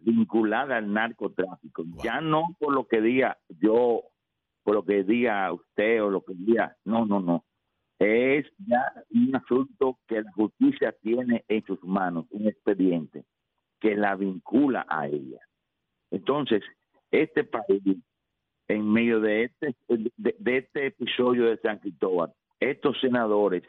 vinculada 0.00 0.76
al 0.76 0.92
narcotráfico. 0.92 1.84
Ya 2.02 2.20
no 2.20 2.56
por 2.58 2.74
lo 2.74 2.86
que 2.86 3.00
diga 3.00 3.38
yo, 3.48 4.02
por 4.66 4.74
lo 4.74 4.84
que 4.84 5.04
diga 5.04 5.52
usted 5.52 6.02
o 6.02 6.10
lo 6.10 6.22
que 6.22 6.34
diga, 6.34 6.76
no, 6.84 7.06
no, 7.06 7.20
no. 7.20 7.44
Es 8.00 8.46
ya 8.66 8.92
un 9.10 9.36
asunto 9.36 10.00
que 10.08 10.20
la 10.20 10.32
justicia 10.32 10.92
tiene 11.00 11.44
en 11.46 11.64
sus 11.66 11.80
manos, 11.84 12.26
un 12.30 12.48
expediente 12.48 13.24
que 13.80 13.94
la 13.94 14.16
vincula 14.16 14.84
a 14.88 15.06
ella. 15.06 15.38
Entonces, 16.10 16.64
este 17.12 17.44
país, 17.44 17.96
en 18.66 18.92
medio 18.92 19.20
de 19.20 19.44
este, 19.44 19.76
de, 20.16 20.56
este 20.58 20.86
episodio 20.86 21.44
de 21.44 21.58
San 21.58 21.78
Cristóbal, 21.78 22.34
estos 22.58 23.00
senadores 23.00 23.62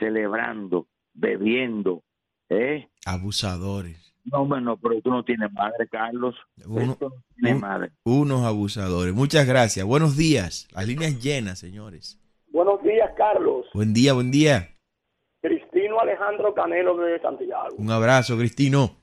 celebrando, 0.00 0.88
bebiendo, 1.14 2.02
¿eh? 2.48 2.88
Abusadores. 3.06 4.09
No, 4.32 4.46
bueno, 4.46 4.76
pero 4.80 5.00
tú 5.02 5.10
no 5.10 5.24
tienes 5.24 5.52
madre, 5.52 5.88
Carlos. 5.90 6.34
Uno- 6.66 6.92
Esto 6.92 7.08
no 7.08 7.22
tiene 7.34 7.54
un- 7.54 7.60
madre. 7.60 7.90
unos 8.04 8.42
abusadores. 8.44 9.14
Muchas 9.14 9.46
gracias. 9.46 9.84
Buenos 9.86 10.16
días. 10.16 10.68
Las 10.72 10.86
líneas 10.86 11.20
llenas, 11.22 11.58
señores. 11.58 12.18
Buenos 12.52 12.82
días, 12.82 13.10
Carlos. 13.16 13.66
Buen 13.74 13.92
día, 13.92 14.12
buen 14.12 14.30
día. 14.30 14.68
Cristino 15.40 16.00
Alejandro 16.00 16.52
Canelo 16.54 16.96
de 16.98 17.18
Santiago. 17.20 17.74
Un 17.78 17.90
abrazo, 17.90 18.36
Cristino. 18.36 18.96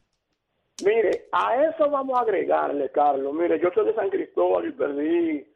Mire, 0.85 1.25
a 1.31 1.55
eso 1.65 1.89
vamos 1.89 2.17
a 2.19 2.21
agregarle, 2.21 2.91
Carlos. 2.91 3.33
Mire, 3.33 3.59
yo 3.59 3.69
soy 3.73 3.85
de 3.87 3.95
San 3.95 4.09
Cristóbal 4.09 4.67
y 4.67 4.71
perdí 4.73 5.47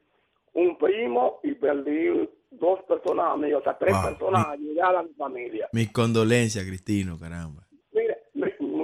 un 0.54 0.78
primo 0.80 1.40
y 1.44 1.54
perdí 1.54 2.28
dos 2.50 2.80
personas 2.88 3.28
amigas, 3.34 3.62
o 3.62 3.64
sea, 3.64 3.78
tres 3.78 3.94
Wow. 3.94 4.04
personas 4.04 4.48
allegadas 4.48 4.96
a 4.98 5.04
mi 5.04 5.14
familia. 5.14 5.70
Mis 5.74 5.92
condolencias, 5.92 6.66
Cristino, 6.66 7.20
caramba. 7.20 7.68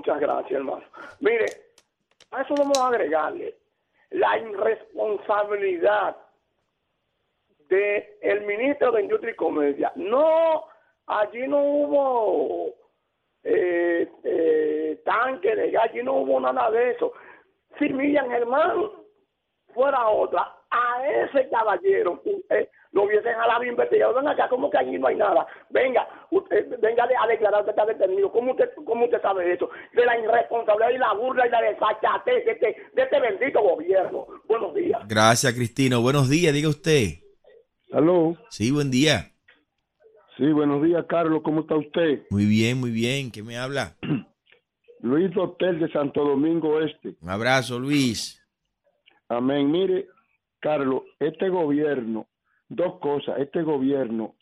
Muchas 0.08 0.22
gracias, 0.22 0.51
hermano. 0.53 0.86
Mire, 1.20 1.45
a 2.32 2.41
eso 2.41 2.55
vamos 2.58 2.80
a 2.80 2.88
agregarle 2.88 3.58
la 4.12 4.38
irresponsabilidad 4.38 6.16
de 7.68 8.18
ministro 8.45 8.93
de 8.93 9.01
Industria 9.01 9.34
y 9.34 9.36
Comercio. 9.36 9.91
No, 9.95 10.64
allí 11.08 11.45
no 11.49 11.62
hubo 11.62 12.74
eh, 13.43 14.10
eh, 14.24 15.01
tanque 15.03 15.53
de 15.53 15.72
gas, 15.72 15.89
allí 15.89 16.01
no 16.03 16.14
hubo 16.14 16.39
nada 16.39 16.72
de 16.72 16.91
eso. 16.91 17.12
Si 17.78 17.89
Miriam 17.89 18.30
Germán 18.30 18.89
fuera 19.74 20.08
otra, 20.08 20.55
a 20.70 21.05
ese 21.05 21.49
caballero 21.49 22.22
eh, 22.49 22.70
lo 22.91 23.03
hubiesen 23.03 23.33
jalado 23.33 23.63
investigado. 23.63 24.13
Ven 24.15 24.27
acá, 24.27 24.47
¿cómo 24.49 24.69
que 24.69 24.77
allí 24.77 24.97
no 24.97 25.07
hay 25.07 25.15
nada? 25.15 25.45
Venga, 25.69 26.07
usted, 26.31 26.79
venga 26.79 27.03
a 27.03 27.27
declarar 27.27 27.63
que 27.63 27.71
está 27.71 27.85
detenido. 27.85 28.31
¿Cómo 28.31 28.51
usted, 28.51 28.69
¿Cómo 28.85 29.05
usted 29.05 29.21
sabe 29.21 29.53
eso? 29.53 29.69
De 29.93 30.05
la 30.05 30.17
irresponsabilidad 30.17 30.89
y 30.89 30.97
la 30.97 31.13
burla 31.13 31.47
y 31.47 31.49
la 31.49 31.61
desfachatez 31.61 32.45
de 32.45 32.51
este, 32.51 32.75
de 32.93 33.01
este 33.01 33.19
bendito 33.19 33.61
gobierno. 33.61 34.27
Buenos 34.47 34.73
días. 34.73 35.01
Gracias, 35.07 35.53
Cristino. 35.53 36.01
Buenos 36.01 36.29
días, 36.29 36.53
diga 36.53 36.69
usted. 36.69 37.19
Aló. 37.91 38.35
Sí, 38.49 38.71
buen 38.71 38.91
día. 38.91 39.31
Sí, 40.38 40.51
buenos 40.51 40.83
días, 40.83 41.05
Carlos. 41.07 41.41
¿Cómo 41.43 41.61
está 41.61 41.75
usted? 41.75 42.23
Muy 42.29 42.45
bien, 42.45 42.79
muy 42.79 42.91
bien. 42.91 43.31
¿Qué 43.31 43.41
me 43.41 43.57
habla? 43.57 43.95
Luis 45.01 45.35
Hotel 45.38 45.79
de 45.79 45.91
Santo 45.91 46.23
Domingo 46.23 46.79
Este. 46.81 47.15
Un 47.21 47.29
abrazo, 47.29 47.79
Luis. 47.79 48.43
Amén. 49.29 49.71
Mire, 49.71 50.07
Carlos, 50.59 51.03
este 51.19 51.49
gobierno, 51.49 52.27
dos 52.70 52.99
cosas. 52.99 53.39
Este 53.39 53.61
gobierno 53.61 54.36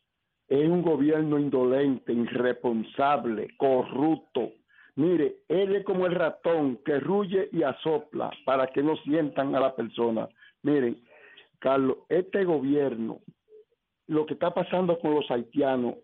es 0.47 0.67
un 0.67 0.81
gobierno 0.81 1.39
indolente, 1.39 2.13
irresponsable, 2.13 3.47
corrupto. 3.57 4.51
Mire, 4.95 5.37
él 5.49 5.75
es 5.75 5.83
como 5.83 6.05
el 6.05 6.15
ratón 6.15 6.79
que 6.85 6.99
ruye 6.99 7.49
y 7.51 7.63
asopla 7.63 8.31
para 8.45 8.67
que 8.67 8.81
no 8.81 8.95
sientan 8.97 9.55
a 9.55 9.59
la 9.59 9.75
persona. 9.75 10.29
Miren, 10.61 11.01
Carlos, 11.59 11.97
este 12.09 12.45
gobierno, 12.45 13.19
lo 14.07 14.25
que 14.25 14.35
está 14.35 14.53
pasando 14.53 14.99
con 14.99 15.15
los 15.15 15.29
haitianos, 15.29 15.95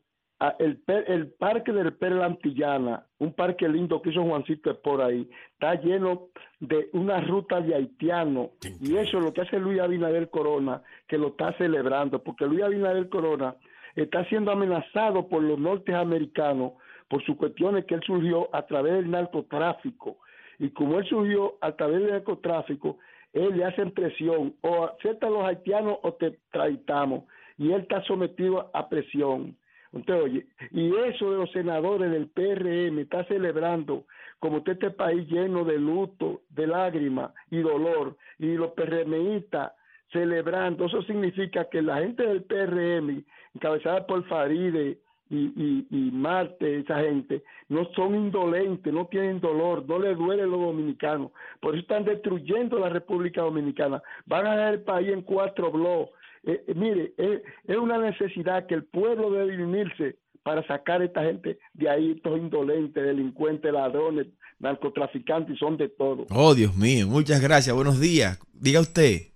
el, 0.60 0.78
per- 0.78 1.06
el 1.10 1.28
parque 1.34 1.72
del 1.72 1.94
Perla 1.94 2.26
Antillana, 2.26 3.06
un 3.20 3.34
parque 3.34 3.68
lindo 3.70 4.02
que 4.02 4.10
hizo 4.10 4.24
Juancito 4.24 4.72
es 4.72 4.78
por 4.78 5.02
ahí, 5.02 5.30
está 5.54 5.76
lleno 5.76 6.30
de 6.60 6.90
una 6.94 7.22
ruta 7.22 7.62
de 7.62 7.76
haitianos. 7.76 8.50
Y 8.82 8.98
eso 8.98 9.20
es 9.20 9.24
lo 9.24 9.34
que 9.34 9.42
hace 9.42 9.60
Luis 9.60 9.80
Abinader 9.80 10.30
Corona, 10.30 10.82
que 11.08 11.18
lo 11.18 11.28
está 11.28 11.54
celebrando, 11.58 12.24
porque 12.24 12.46
Luis 12.46 12.64
Abinader 12.64 13.10
Corona 13.10 13.56
está 13.96 14.26
siendo 14.26 14.52
amenazado 14.52 15.28
por 15.28 15.44
los 15.44 15.60
norteamericanos 15.60 16.74
por 17.08 17.24
sus 17.24 17.36
cuestiones 17.36 17.86
que 17.86 17.96
él 17.96 18.02
surgió 18.06 18.48
a 18.56 18.66
través 18.66 18.94
del 18.94 19.12
narcotráfico. 19.12 20.18
Y 20.60 20.70
como 20.70 20.98
él 20.98 21.06
surgió 21.06 21.56
a 21.60 21.74
través 21.74 22.00
del 22.00 22.12
narcotráfico, 22.12 22.98
él 23.34 23.58
le 23.58 23.66
hacen 23.66 23.92
presión, 23.92 24.56
o 24.62 24.86
acepta 24.86 25.28
a 25.28 25.30
los 25.30 25.44
haitianos 25.44 25.98
o 26.04 26.14
te 26.14 26.40
traitamos. 26.52 27.26
Y 27.58 27.72
él 27.74 27.82
está 27.82 28.02
sometido 28.04 28.72
a 28.74 28.88
presión. 28.90 29.58
Usted 29.94 30.14
oye, 30.14 30.46
y 30.72 30.96
eso 30.96 31.32
de 31.32 31.38
los 31.38 31.52
senadores 31.52 32.12
del 32.12 32.28
PRM 32.30 33.00
está 33.00 33.26
celebrando 33.26 34.06
como 34.40 34.58
usted 34.58 34.74
este 34.74 34.92
país 34.92 35.28
lleno 35.30 35.64
de 35.64 35.78
luto, 35.78 36.42
de 36.50 36.66
lágrimas 36.66 37.32
y 37.52 37.60
dolor, 37.60 38.18
y 38.40 38.56
los 38.56 38.72
PRMistas 38.72 39.74
celebrando, 40.12 40.86
eso 40.86 41.02
significa 41.04 41.70
que 41.70 41.82
la 41.82 42.00
gente 42.00 42.24
del 42.26 42.44
PRM, 42.44 43.24
encabezada 43.56 44.06
por 44.06 44.26
Faride 44.28 44.98
y, 45.30 45.38
y, 45.38 45.88
y 45.90 46.12
Marte, 46.12 46.80
esa 46.80 47.00
gente, 47.00 47.44
no 47.70 47.86
son 47.94 48.16
indolentes, 48.16 48.92
no 48.92 49.06
tienen 49.06 49.40
dolor, 49.40 49.86
no 49.88 50.00
les 50.00 50.18
duele 50.18 50.44
a 50.44 50.48
los 50.48 50.60
dominicanos, 50.60 51.32
por 51.60 51.76
eso 51.76 51.84
están 51.84 52.04
destruyendo 52.04 52.80
la 52.80 52.90
República 52.90 53.42
Dominicana, 53.42 54.02
van 54.26 54.48
a 54.48 54.56
dejar 54.56 54.74
el 54.74 54.82
país 54.82 55.10
en 55.10 55.22
cuatro 55.22 55.72
bloques. 55.72 56.16
Eh, 56.44 56.64
eh, 56.68 56.74
mire, 56.74 57.14
eh, 57.18 57.44
es 57.68 57.78
una 57.78 57.98
necesidad 57.98 58.66
que 58.66 58.76
el 58.76 58.86
pueblo 58.86 59.32
debe 59.32 59.62
unirse 59.64 60.18
para 60.44 60.66
sacar 60.66 61.02
a 61.02 61.06
esta 61.06 61.24
gente 61.24 61.60
de 61.74 61.90
ahí, 61.90 62.14
estos 62.16 62.38
indolentes, 62.38 63.04
delincuentes, 63.04 63.72
ladrones, 63.72 64.28
narcotraficantes, 64.60 65.56
y 65.56 65.60
son 65.60 65.78
de 65.78 65.90
todo. 65.90 66.26
Oh, 66.32 66.56
Dios 66.56 66.76
mío. 66.76 67.08
Muchas 67.08 67.42
gracias. 67.42 67.76
Buenos 67.76 68.00
días. 68.00 68.40
Diga 68.54 68.80
usted. 68.80 69.32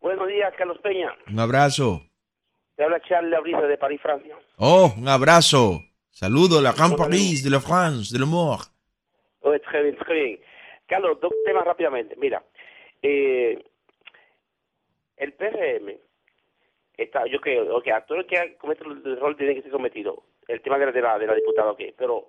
Buenos 0.00 0.28
días, 0.28 0.52
Carlos 0.56 0.78
Peña. 0.82 1.14
Un 1.30 1.38
abrazo. 1.38 2.02
Te 2.76 2.84
habla 2.84 3.00
Charles 3.00 3.32
Abrisa 3.34 3.62
de 3.62 3.78
París, 3.78 4.00
Francia. 4.02 4.36
Oh, 4.56 4.92
un 4.98 5.08
abrazo. 5.08 5.80
Saludo, 6.10 6.60
la 6.60 6.72
Gran 6.72 6.96
Paris 6.96 7.42
de 7.42 7.50
la 7.50 7.60
France, 7.60 8.12
de 8.12 8.18
l'amour. 8.18 8.58
Oh, 9.40 9.52
très 9.70 9.82
bien, 9.82 9.96
très 9.96 10.14
bien. 10.14 10.40
Carlos, 10.86 11.18
dos 11.20 11.32
temas 11.44 11.64
rápidamente. 11.64 12.16
Mira, 12.16 12.42
eh, 13.02 13.62
el 15.16 15.32
PRM 15.32 15.92
está, 16.96 17.26
yo 17.26 17.40
creo, 17.40 17.80
que 17.82 17.92
a 17.92 18.04
todo 18.06 18.18
el 18.18 18.26
que 18.26 18.56
comete 18.56 18.84
el 18.84 19.12
error 19.16 19.36
tiene 19.36 19.54
que 19.54 19.62
ser 19.62 19.70
sometido. 19.70 20.22
El 20.48 20.60
tema 20.60 20.78
de 20.78 20.86
la, 20.86 20.92
de 20.92 21.00
la, 21.02 21.18
de 21.18 21.26
la 21.26 21.34
diputada, 21.34 21.70
ok. 21.72 21.80
Pero 21.96 22.28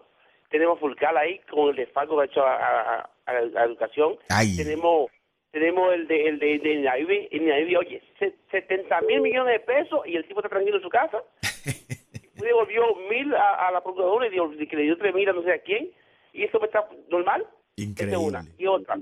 tenemos 0.50 0.80
Fulcal 0.80 1.18
ahí 1.18 1.40
con 1.50 1.70
el 1.70 1.76
desfalco 1.76 2.16
que 2.16 2.22
ha 2.24 2.26
hecho 2.26 2.44
a, 2.46 2.56
a, 2.56 3.10
a- 3.26 3.64
educación. 3.66 4.18
Ay. 4.30 4.56
Tenemos 4.58 5.12
tenemos 5.52 5.94
el 5.94 6.08
de 6.08 6.28
el 6.28 6.40
de, 6.40 6.60
de 6.60 7.78
oye, 7.78 8.02
se- 8.20 8.36
70 8.52 9.02
mil 9.02 9.22
millones 9.22 9.54
de 9.54 9.60
pesos 9.62 10.02
y 10.06 10.16
el 10.16 10.26
tipo 10.28 10.40
está 10.40 10.50
tranquilo 10.50 10.78
en 10.78 10.84
su 10.84 10.90
casa. 10.90 11.22
Le 12.36 12.48
devolvió 12.48 12.84
mil 13.10 13.34
a, 13.34 13.68
a 13.68 13.72
la 13.72 13.82
procuradora 13.82 14.28
y 14.28 14.32
dio- 14.32 14.50
que 14.52 14.76
le 14.76 14.84
dio 14.84 14.98
tres 14.98 15.14
mil 15.14 15.28
a 15.30 15.34
no 15.34 15.42
sé 15.44 15.54
a 15.54 15.60
quién. 15.60 15.92
Y 16.34 16.44
eso 16.44 16.60
me 16.60 16.66
está 16.66 16.86
normal. 17.10 17.46
Esa 17.78 18.12
es 18.12 18.18
una. 18.18 18.46
Y 18.58 18.66
otra, 18.68 18.98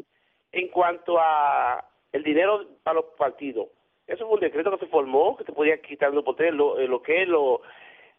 en 0.51 0.67
cuanto 0.69 1.17
a 1.19 1.84
el 2.14 2.24
dinero 2.24 2.66
para 2.84 2.95
los 2.95 3.05
partidos, 3.18 3.68
eso 4.07 4.26
fue 4.26 4.36
un 4.36 4.41
decreto 4.41 4.72
que 4.72 4.86
se 4.86 4.91
formó, 4.91 5.36
que 5.38 5.43
te 5.43 5.53
podía 5.53 5.82
quitar 5.82 6.14
los 6.14 6.24
poteres, 6.24 6.53
lo, 6.53 6.80
eh, 6.80 6.88
lo 6.88 7.01
que 7.01 7.24
es 7.24 7.28
lo, 7.28 7.61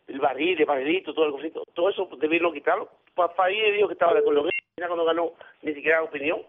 el 0.06 0.18
barril, 0.18 0.58
el 0.58 0.66
barrilito, 0.66 1.14
todo 1.14 1.26
el 1.26 1.32
cosito, 1.32 1.62
todo 1.74 1.90
eso 1.90 2.08
debieron 2.20 2.52
quitarlo. 2.52 2.88
Farid 3.14 3.74
dijo 3.74 3.88
que 3.88 3.94
estaba 3.94 4.12
de 4.12 4.20
acuerdo. 4.20 4.48
Cuando 4.76 5.04
ganó, 5.04 5.32
ni 5.62 5.72
siquiera 5.72 6.02
opinión. 6.02 6.40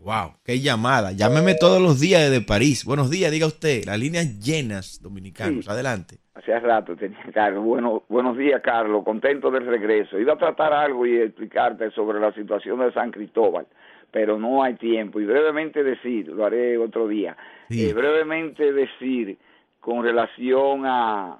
Wow, 0.00 0.34
qué 0.44 0.58
llamada. 0.58 1.12
Llámeme 1.12 1.54
todos 1.54 1.80
los 1.80 2.00
días 2.00 2.28
desde 2.28 2.44
París. 2.44 2.84
Buenos 2.84 3.10
días, 3.10 3.30
diga 3.30 3.46
usted. 3.46 3.84
Las 3.84 3.98
líneas 3.98 4.40
llenas 4.40 5.00
dominicanos. 5.02 5.68
Adelante. 5.68 6.16
Hace 6.34 6.58
rato 6.58 6.96
tenía 6.96 7.18
Carlos. 7.34 7.62
Bueno, 7.62 8.02
buenos 8.08 8.36
días, 8.36 8.62
Carlos. 8.62 9.04
Contento 9.04 9.50
del 9.50 9.66
regreso. 9.66 10.18
Iba 10.18 10.32
a 10.32 10.38
tratar 10.38 10.72
algo 10.72 11.06
y 11.06 11.20
explicarte 11.20 11.90
sobre 11.90 12.18
la 12.18 12.32
situación 12.32 12.80
de 12.80 12.92
San 12.92 13.10
Cristóbal. 13.10 13.66
Pero 14.10 14.38
no 14.38 14.62
hay 14.62 14.74
tiempo. 14.74 15.20
Y 15.20 15.24
brevemente 15.24 15.82
decir, 15.82 16.28
lo 16.28 16.44
haré 16.44 16.78
otro 16.78 17.08
día, 17.08 17.36
eh, 17.68 17.92
brevemente 17.92 18.72
decir 18.72 19.36
con 19.80 20.02
relación 20.04 20.84
a, 20.84 21.38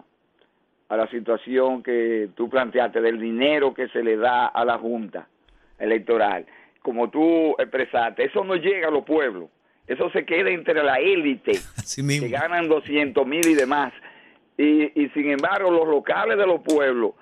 a 0.88 0.96
la 0.96 1.08
situación 1.08 1.82
que 1.82 2.30
tú 2.34 2.48
planteaste 2.48 3.00
del 3.00 3.20
dinero 3.20 3.74
que 3.74 3.88
se 3.88 4.02
le 4.02 4.16
da 4.16 4.46
a 4.46 4.64
la 4.64 4.78
Junta 4.78 5.28
Electoral. 5.78 6.46
Como 6.82 7.10
tú 7.10 7.54
expresaste, 7.58 8.24
eso 8.24 8.44
no 8.44 8.56
llega 8.56 8.88
a 8.88 8.90
los 8.90 9.04
pueblos, 9.04 9.50
eso 9.86 10.10
se 10.10 10.24
queda 10.24 10.50
entre 10.50 10.82
la 10.82 10.96
élite, 10.96 11.52
que 11.96 12.28
ganan 12.28 12.68
200 12.68 13.26
mil 13.26 13.46
y 13.46 13.54
demás. 13.54 13.92
Y, 14.56 15.02
y 15.02 15.08
sin 15.10 15.30
embargo, 15.30 15.70
los 15.70 15.88
locales 15.88 16.36
de 16.36 16.46
los 16.46 16.60
pueblos 16.60 17.12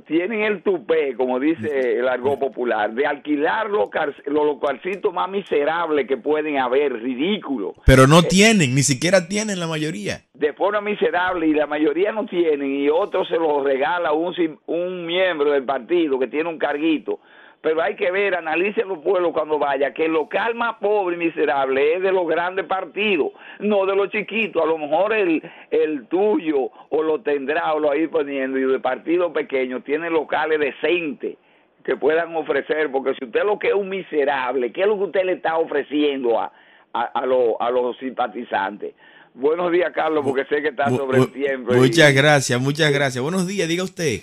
tienen 0.00 0.42
el 0.42 0.62
tupé, 0.62 1.14
como 1.16 1.38
dice 1.38 1.68
el 1.98 2.08
argot 2.08 2.38
popular, 2.38 2.92
de 2.92 3.06
alquilar 3.06 3.70
los, 3.70 3.88
los 4.26 4.44
localcitos 4.44 5.12
más 5.12 5.28
miserables 5.28 6.06
que 6.06 6.16
pueden 6.16 6.58
haber, 6.58 6.92
ridículo. 6.92 7.74
Pero 7.86 8.06
no 8.06 8.22
tienen, 8.22 8.74
ni 8.74 8.82
siquiera 8.82 9.28
tienen 9.28 9.60
la 9.60 9.66
mayoría. 9.66 10.22
De 10.34 10.52
forma 10.52 10.80
miserable, 10.80 11.46
y 11.46 11.54
la 11.54 11.66
mayoría 11.66 12.12
no 12.12 12.26
tienen, 12.26 12.74
y 12.74 12.88
otros 12.88 13.28
se 13.28 13.36
los 13.36 13.62
regala 13.62 14.12
un, 14.12 14.34
un 14.66 15.06
miembro 15.06 15.52
del 15.52 15.64
partido 15.64 16.18
que 16.18 16.26
tiene 16.26 16.48
un 16.48 16.58
carguito 16.58 17.20
pero 17.64 17.80
hay 17.80 17.96
que 17.96 18.10
ver, 18.10 18.34
analice 18.34 18.84
los 18.84 18.98
pueblos 18.98 19.32
cuando 19.32 19.58
vaya, 19.58 19.94
que 19.94 20.04
el 20.04 20.12
local 20.12 20.54
más 20.54 20.74
pobre 20.74 21.16
y 21.16 21.18
miserable 21.18 21.94
es 21.94 22.02
de 22.02 22.12
los 22.12 22.28
grandes 22.28 22.66
partidos, 22.66 23.32
no 23.58 23.86
de 23.86 23.96
los 23.96 24.10
chiquitos. 24.10 24.62
A 24.62 24.66
lo 24.66 24.76
mejor 24.76 25.14
el, 25.14 25.42
el 25.70 26.06
tuyo 26.08 26.70
o 26.90 27.02
lo 27.02 27.22
tendrá 27.22 27.72
o 27.72 27.80
lo 27.80 27.90
a 27.90 27.96
ir 27.96 28.10
poniendo, 28.10 28.58
y 28.58 28.64
de 28.70 28.80
partidos 28.80 29.32
pequeños 29.32 29.82
tiene 29.82 30.10
locales 30.10 30.60
decentes 30.60 31.38
que 31.82 31.96
puedan 31.96 32.36
ofrecer, 32.36 32.92
porque 32.92 33.14
si 33.18 33.24
usted 33.24 33.42
lo 33.44 33.58
que 33.58 33.68
es 33.68 33.74
un 33.74 33.88
miserable, 33.88 34.70
¿qué 34.70 34.82
es 34.82 34.86
lo 34.86 34.98
que 34.98 35.04
usted 35.04 35.24
le 35.24 35.32
está 35.32 35.56
ofreciendo 35.56 36.38
a, 36.38 36.52
a, 36.92 37.00
a, 37.00 37.22
a 37.22 37.70
los 37.70 37.96
simpatizantes? 37.96 38.94
Buenos 39.32 39.72
días, 39.72 39.90
Carlos, 39.94 40.22
porque 40.22 40.44
sé 40.44 40.60
que 40.60 40.68
está 40.68 40.90
sobre 40.90 41.16
el 41.16 41.32
tiempo. 41.32 41.72
Muchas 41.72 42.12
gracias, 42.12 42.60
muchas 42.60 42.92
gracias. 42.92 43.22
Buenos 43.22 43.46
días, 43.46 43.66
diga 43.66 43.84
usted. 43.84 44.20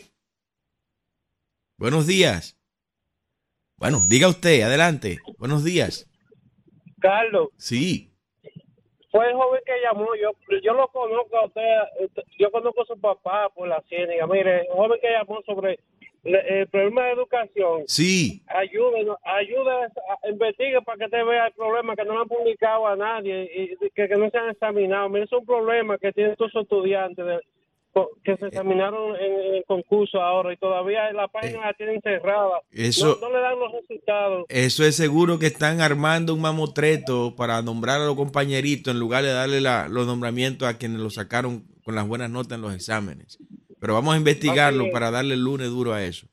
Buenos 1.79 2.05
días. 2.05 2.60
Bueno, 3.81 4.05
diga 4.07 4.27
usted, 4.27 4.61
adelante. 4.61 5.17
Buenos 5.39 5.63
días. 5.63 6.07
Carlos. 6.99 7.49
Sí. 7.57 8.11
Fue 9.09 9.27
el 9.27 9.33
joven 9.33 9.59
que 9.65 9.73
llamó, 9.83 10.13
yo, 10.13 10.29
yo 10.61 10.73
lo 10.73 10.87
conozco 10.89 11.35
a 11.35 11.45
usted, 11.47 11.61
yo 12.37 12.51
conozco 12.51 12.83
a 12.83 12.85
su 12.85 13.01
papá 13.01 13.49
por 13.49 13.67
la 13.67 13.81
ciénaga. 13.89 14.27
Mire, 14.27 14.59
el 14.59 14.67
joven 14.67 14.99
que 15.01 15.09
llamó 15.09 15.41
sobre 15.47 15.79
el, 16.23 16.67
problema 16.67 17.05
de 17.05 17.13
educación. 17.13 17.83
Sí. 17.87 18.43
Ayúdenos, 18.49 19.17
ayude, 19.23 19.87
investigue 20.29 20.79
para 20.83 20.99
que 20.99 21.09
te 21.09 21.23
vea 21.23 21.47
el 21.47 21.53
problema, 21.53 21.95
que 21.95 22.05
no 22.05 22.21
han 22.21 22.27
publicado 22.27 22.85
a 22.85 22.95
nadie 22.95 23.49
y 23.51 23.89
que, 23.95 24.07
que 24.07 24.15
no 24.15 24.29
se 24.29 24.37
han 24.37 24.51
examinado. 24.51 25.09
Mire, 25.09 25.25
es 25.25 25.33
un 25.33 25.43
problema 25.43 25.97
que 25.97 26.13
tienen 26.13 26.35
todos 26.35 26.53
los 26.53 26.65
estudiantes 26.65 27.25
de, 27.25 27.39
que 28.23 28.37
se 28.37 28.47
examinaron 28.47 29.15
en, 29.15 29.55
el 29.55 29.65
concurso 29.65 30.21
ahora 30.21 30.53
y 30.53 30.57
todavía 30.57 31.11
la 31.13 31.27
página 31.27 31.65
la 31.65 31.73
tienen 31.73 32.01
cerrada. 32.01 32.61
Eso, 32.71 33.17
no, 33.21 33.31
le 33.31 33.39
dan 33.39 33.59
los 33.59 33.71
resultados. 33.73 34.45
Eso 34.49 34.85
es 34.85 34.95
seguro 34.95 35.39
que 35.39 35.47
están 35.47 35.81
armando 35.81 36.33
un 36.33 36.41
mamotreto 36.41 37.35
para 37.35 37.61
nombrar 37.61 38.01
a 38.01 38.05
los 38.05 38.15
compañeritos 38.15 38.93
en 38.93 38.99
lugar 38.99 39.23
de 39.23 39.33
darle 39.33 39.61
la, 39.61 39.87
los 39.89 40.07
nombramientos 40.07 40.67
a 40.67 40.77
quienes 40.77 40.99
lo 40.99 41.09
sacaron 41.09 41.65
con 41.83 41.95
las 41.95 42.07
buenas 42.07 42.29
notas 42.29 42.57
en 42.57 42.61
los 42.61 42.73
exámenes. 42.73 43.37
Pero 43.79 43.95
vamos 43.95 44.13
a 44.13 44.17
investigarlo 44.17 44.85
para 44.91 45.11
darle 45.11 45.33
el 45.33 45.43
lunes 45.43 45.69
duro 45.69 45.93
a 45.93 46.03
eso. 46.03 46.27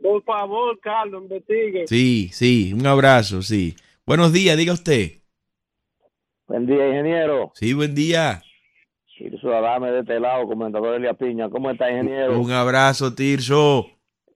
Por 0.00 0.22
favor, 0.22 0.78
Carlos, 0.80 1.22
investigue. 1.22 1.86
Sí, 1.86 2.28
sí, 2.32 2.72
un 2.72 2.86
abrazo, 2.86 3.42
sí. 3.42 3.74
Buenos 4.06 4.32
días, 4.32 4.56
diga 4.56 4.72
usted. 4.72 5.22
Buen 6.46 6.66
día, 6.66 6.86
ingeniero. 6.86 7.50
Sí, 7.54 7.72
buen 7.72 7.94
día. 7.94 8.43
Tirso 9.30 9.56
Adame 9.56 9.90
de 9.90 10.00
este 10.00 10.20
lado, 10.20 10.46
comentador 10.46 10.96
Elia 10.96 11.14
Piña. 11.14 11.48
¿Cómo 11.48 11.70
está, 11.70 11.90
ingeniero? 11.90 12.38
Un 12.38 12.52
abrazo, 12.52 13.14
Tirso. 13.14 13.86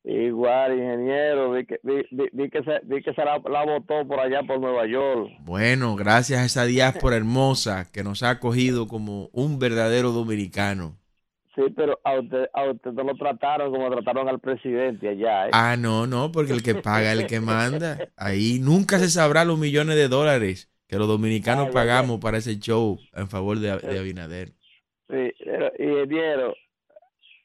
Igual, 0.03 0.79
ingeniero. 0.79 1.51
Vi 1.51 1.67
que, 1.67 1.79
vi, 1.83 2.49
que, 2.49 2.63
se, 2.63 2.81
vi 2.85 3.03
que 3.03 3.13
se 3.13 3.23
la, 3.23 3.39
la, 3.51 3.67
votó 3.67 4.09
por 4.09 4.19
allá, 4.19 4.43
por 4.45 4.59
Nueva 4.59 4.87
York. 4.87 5.29
Bueno, 5.41 5.95
gracias 5.95 6.41
a 6.41 6.45
esa 6.47 6.65
diáspora 6.65 7.17
hermosa 7.17 7.87
que 7.93 8.03
nos 8.03 8.23
ha 8.23 8.31
acogido 8.31 8.89
como 8.89 9.29
un 9.33 9.59
verdadero 9.59 10.13
dominicano. 10.13 10.97
Sí, 11.55 11.65
pero 11.77 12.01
a 12.03 12.19
usted, 12.19 12.49
a 12.55 12.71
usted 12.71 12.93
no 12.93 13.03
lo 13.03 13.15
trataron 13.17 13.71
como 13.71 13.91
trataron 13.91 14.27
al 14.27 14.41
presidente 14.41 15.11
allá. 15.11 15.49
¿eh? 15.49 15.51
Ah, 15.53 15.77
no, 15.79 16.07
no, 16.07 16.33
porque 16.33 16.55
el 16.55 16.63
que 16.63 16.77
paga 16.77 17.13
es 17.13 17.19
el 17.19 17.27
que 17.27 17.41
manda. 17.41 18.09
Ahí 18.17 18.59
nunca 18.59 18.99
se 18.99 19.11
sabrá 19.11 19.45
los 19.45 19.59
millones 19.59 19.97
de 19.97 20.09
dólares 20.09 20.71
que 20.87 20.97
los 20.97 21.09
dominicanos 21.09 21.69
pagamos 21.69 22.21
para 22.21 22.39
ese 22.39 22.59
show 22.59 22.99
en 23.13 23.29
favor 23.29 23.59
de, 23.59 23.77
de 23.77 23.99
Abinader. 23.99 24.58
Sí, 25.09 25.33
ingeniero, 25.79 26.55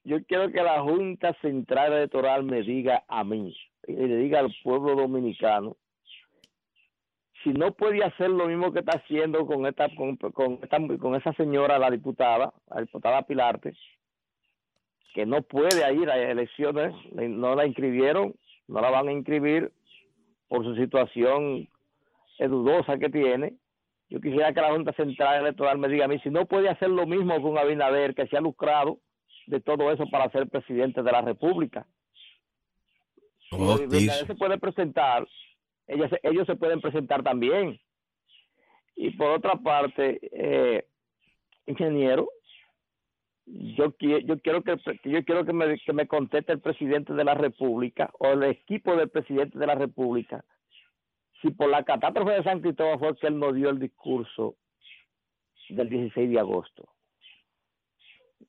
yo 0.04 0.24
quiero 0.26 0.52
que 0.52 0.62
la 0.62 0.82
Junta 0.82 1.34
Central 1.42 1.94
Electoral 1.94 2.44
me 2.44 2.62
diga 2.62 3.04
a 3.08 3.24
mí 3.24 3.56
y 3.88 3.94
le 3.94 4.18
diga 4.18 4.40
al 4.40 4.54
pueblo 4.64 4.96
dominicano 4.96 5.78
si 7.44 7.52
no 7.52 7.74
puede 7.74 8.04
hacer 8.04 8.30
lo 8.30 8.48
mismo 8.48 8.72
que 8.72 8.80
está 8.80 8.98
haciendo 8.98 9.46
con 9.46 9.66
esta 9.66 9.94
con, 9.96 10.16
con, 10.16 10.60
esta, 10.64 10.78
con 10.98 11.16
esa 11.16 11.34
señora, 11.34 11.78
la 11.78 11.92
diputada, 11.92 12.54
la 12.70 12.82
diputada 12.82 13.24
Pilarte, 13.24 13.74
que 15.14 15.26
no 15.26 15.42
puede 15.42 15.94
ir 15.94 16.10
a 16.10 16.18
elecciones, 16.18 16.94
no 17.14 17.56
la 17.56 17.66
inscribieron, 17.66 18.34
no 18.68 18.82
la 18.82 18.90
van 18.90 19.10
a 19.10 19.12
inscribir 19.12 19.72
por 20.48 20.64
su 20.64 20.76
situación 20.76 21.68
dudosa 22.40 22.98
que 22.98 23.10
tiene, 23.10 23.54
yo 24.14 24.22
quisiera 24.22 24.54
que 24.54 24.62
la 24.62 24.72
Junta 24.72 24.94
Central 24.94 25.42
Electoral 25.42 25.80
me 25.80 25.88
diga 25.88 26.06
a 26.06 26.08
mí 26.08 26.20
si 26.20 26.30
no 26.30 26.46
puede 26.46 26.70
hacer 26.70 26.88
lo 26.88 27.08
mismo 27.08 27.42
con 27.42 27.58
Abinader, 27.58 28.14
que 28.14 28.28
se 28.28 28.38
ha 28.38 28.42
lucrado 28.42 29.00
de 29.48 29.60
todo 29.60 29.92
eso 29.92 30.08
para 30.12 30.30
ser 30.30 30.48
presidente 30.50 31.02
de 31.02 31.12
la 31.12 31.24
República. 31.24 31.88
Oh, 33.50 33.76
se 33.76 34.36
puede 34.36 34.60
presentar, 34.60 35.28
ellos, 35.88 36.12
ellos 36.22 36.46
se 36.46 36.56
pueden 36.56 36.80
presentar 36.80 37.24
también. 37.24 37.80
Y 38.96 39.10
por 39.18 39.32
otra 39.32 39.56
parte, 39.56 40.20
eh, 40.32 40.86
ingeniero, 41.66 42.30
yo, 43.48 43.96
yo 43.98 44.40
quiero 44.42 44.62
que 44.62 44.78
yo 45.06 45.26
quiero 45.26 45.44
que 45.44 45.54
me, 45.54 45.80
que 45.80 45.94
me 45.94 46.08
conteste 46.08 46.52
el 46.52 46.62
presidente 46.62 47.14
de 47.16 47.24
la 47.24 47.34
República 47.34 48.12
o 48.20 48.28
el 48.28 48.44
equipo 48.44 48.96
del 48.96 49.10
presidente 49.10 49.58
de 49.58 49.66
la 49.66 49.74
República 49.74 50.46
si 51.44 51.52
por 51.52 51.70
la 51.70 51.84
catástrofe 51.84 52.32
de 52.32 52.44
San 52.44 52.62
Cristóbal 52.62 52.98
fue 52.98 53.16
que 53.18 53.28
él 53.28 53.38
nos 53.38 53.54
dio 53.54 53.70
el 53.70 53.78
discurso 53.78 54.56
del 55.70 55.90
16 55.90 56.30
de 56.30 56.40
agosto. 56.40 56.88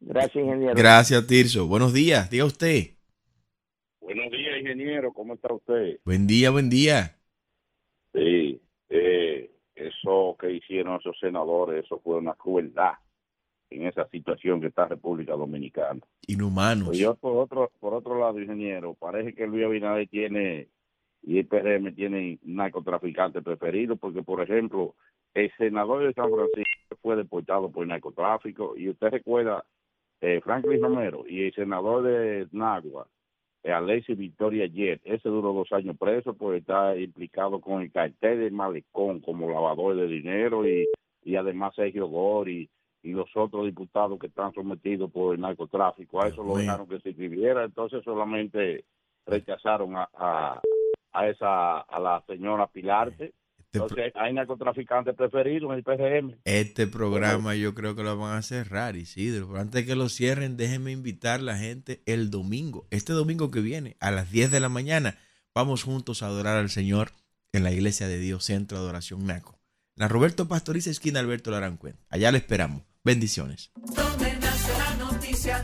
Gracias, 0.01 0.37
ingeniero. 0.37 0.75
Gracias, 0.77 1.27
Tirso. 1.27 1.67
Buenos 1.67 1.93
días, 1.93 2.31
diga 2.31 2.45
usted. 2.45 2.95
Buenos 4.01 4.31
días, 4.31 4.59
ingeniero. 4.61 5.13
¿Cómo 5.13 5.35
está 5.35 5.53
usted? 5.53 5.99
Buen 6.05 6.27
día, 6.27 6.51
buen 6.51 6.71
día. 6.71 7.17
Sí, 8.13 8.61
eh, 8.91 9.51
eso 9.75 10.37
que 10.39 10.53
hicieron 10.53 11.01
esos 11.01 11.19
senadores, 11.19 11.85
eso 11.85 12.01
fue 12.01 12.17
una 12.17 12.35
crueldad 12.35 12.93
en 13.71 13.87
esa 13.87 14.09
situación 14.09 14.61
que 14.61 14.69
está 14.69 14.87
República 14.87 15.33
Dominicana. 15.33 16.01
Inhumanos. 16.29 16.89
Pues 16.89 16.99
yo, 16.99 17.17
por 17.17 17.37
otro, 17.39 17.73
por 17.81 17.95
otro 17.95 18.21
lado, 18.21 18.41
ingeniero, 18.41 18.95
parece 18.95 19.35
que 19.35 19.47
Luis 19.47 19.65
Abinader 19.65 20.07
tiene 20.09 20.69
y 21.27 21.39
el 21.39 21.47
PRM 21.47 21.95
tiene 21.95 22.39
narcotraficante 22.43 23.41
preferido 23.41 23.97
porque, 23.97 24.23
por 24.23 24.43
ejemplo, 24.43 24.95
el 25.33 25.51
senador 25.57 26.05
de 26.07 26.13
San 26.13 26.31
Francisco 26.31 26.97
fue 27.01 27.17
deportado 27.17 27.71
por 27.71 27.87
narcotráfico 27.87 28.77
y 28.77 28.91
usted 28.91 29.11
recuerda 29.11 29.65
eh, 30.21 30.41
Franklin 30.43 30.83
Romero 30.83 31.25
y 31.27 31.47
el 31.47 31.55
senador 31.55 32.03
de 32.05 32.47
Nagua, 32.53 33.07
eh, 33.63 33.73
Alexis 33.73 34.19
Victoria 34.19 34.67
Jet, 34.67 35.01
ese 35.05 35.29
duró 35.29 35.53
dos 35.53 35.73
años 35.73 35.97
preso 35.99 36.35
por 36.35 36.55
estar 36.55 36.99
implicado 36.99 37.61
con 37.61 37.83
el 37.83 37.91
cartel 37.91 38.41
de 38.41 38.51
Malecón 38.51 39.21
como 39.21 39.51
lavador 39.51 39.97
de 39.97 40.07
dinero 40.07 40.69
y, 40.69 40.87
y 41.25 41.37
además 41.37 41.75
Sergio 41.75 42.07
Gori 42.07 42.69
y 43.03 43.13
los 43.13 43.35
otros 43.35 43.65
diputados 43.65 44.19
que 44.19 44.29
están 44.29 44.53
sometidos 44.53 45.11
por 45.11 45.35
el 45.35 45.41
narcotráfico. 45.41 46.23
A 46.23 46.29
eso 46.29 46.43
lo 46.43 46.57
dejaron 46.57 46.87
que 46.87 47.01
se 47.01 47.11
escribiera, 47.11 47.65
entonces 47.65 48.03
solamente 48.05 48.85
rechazaron 49.27 49.97
a 49.97 50.09
a 50.15 50.61
esa 51.23 51.81
a 51.81 52.01
la 52.01 52.23
señora 52.27 52.67
Pilarte. 52.67 53.33
Este 53.75 53.79
Entonces 53.79 54.13
hay 54.15 54.33
narcotraficantes 54.33 55.17
preferidos 55.17 55.73
en 55.73 55.79
el 55.79 55.83
PRM. 55.83 56.37
Este 56.45 56.87
programa 56.87 57.57
yo 57.57 57.75
creo 57.75 57.97
que 57.97 58.05
lo 58.05 58.17
van 58.17 58.37
a 58.37 58.43
cerrar, 58.43 58.95
Isidro. 58.95 59.49
Pero 59.49 59.61
antes 59.61 59.83
de 59.83 59.87
que 59.87 59.97
lo 59.97 60.09
cierren, 60.09 60.57
déjenme 60.57 60.93
invitar 60.93 61.41
a 61.41 61.43
la 61.43 61.57
gente 61.57 62.01
el 62.07 62.31
domingo, 62.31 62.87
este 62.91 63.13
domingo 63.13 63.51
que 63.51 63.61
viene, 63.61 63.97
a 63.99 64.13
las 64.13 64.31
10 64.31 64.53
de 64.53 64.61
la 64.61 64.69
mañana, 64.69 65.19
vamos 65.55 65.83
juntos 65.83 66.23
a 66.23 66.27
adorar 66.27 66.57
al 66.57 66.71
Señor 66.71 67.11
en 67.53 67.65
la 67.65 67.73
Iglesia 67.73 68.07
de 68.07 68.19
Dios, 68.19 68.45
Centro 68.45 68.79
de 68.79 68.85
Adoración 68.85 69.27
NACO. 69.27 69.59
La 69.97 70.09
Roberto 70.09 70.49
Pastoriza, 70.49 70.91
esquina 70.91 71.21
Alberto 71.21 71.51
Larancuén. 71.51 71.97
Allá 72.11 72.33
le 72.33 72.39
esperamos. 72.39 72.83
Bendiciones. 73.05 73.71
Donde 73.75 74.35
nace 74.39 74.73
la 74.79 75.05
noticia, 75.05 75.63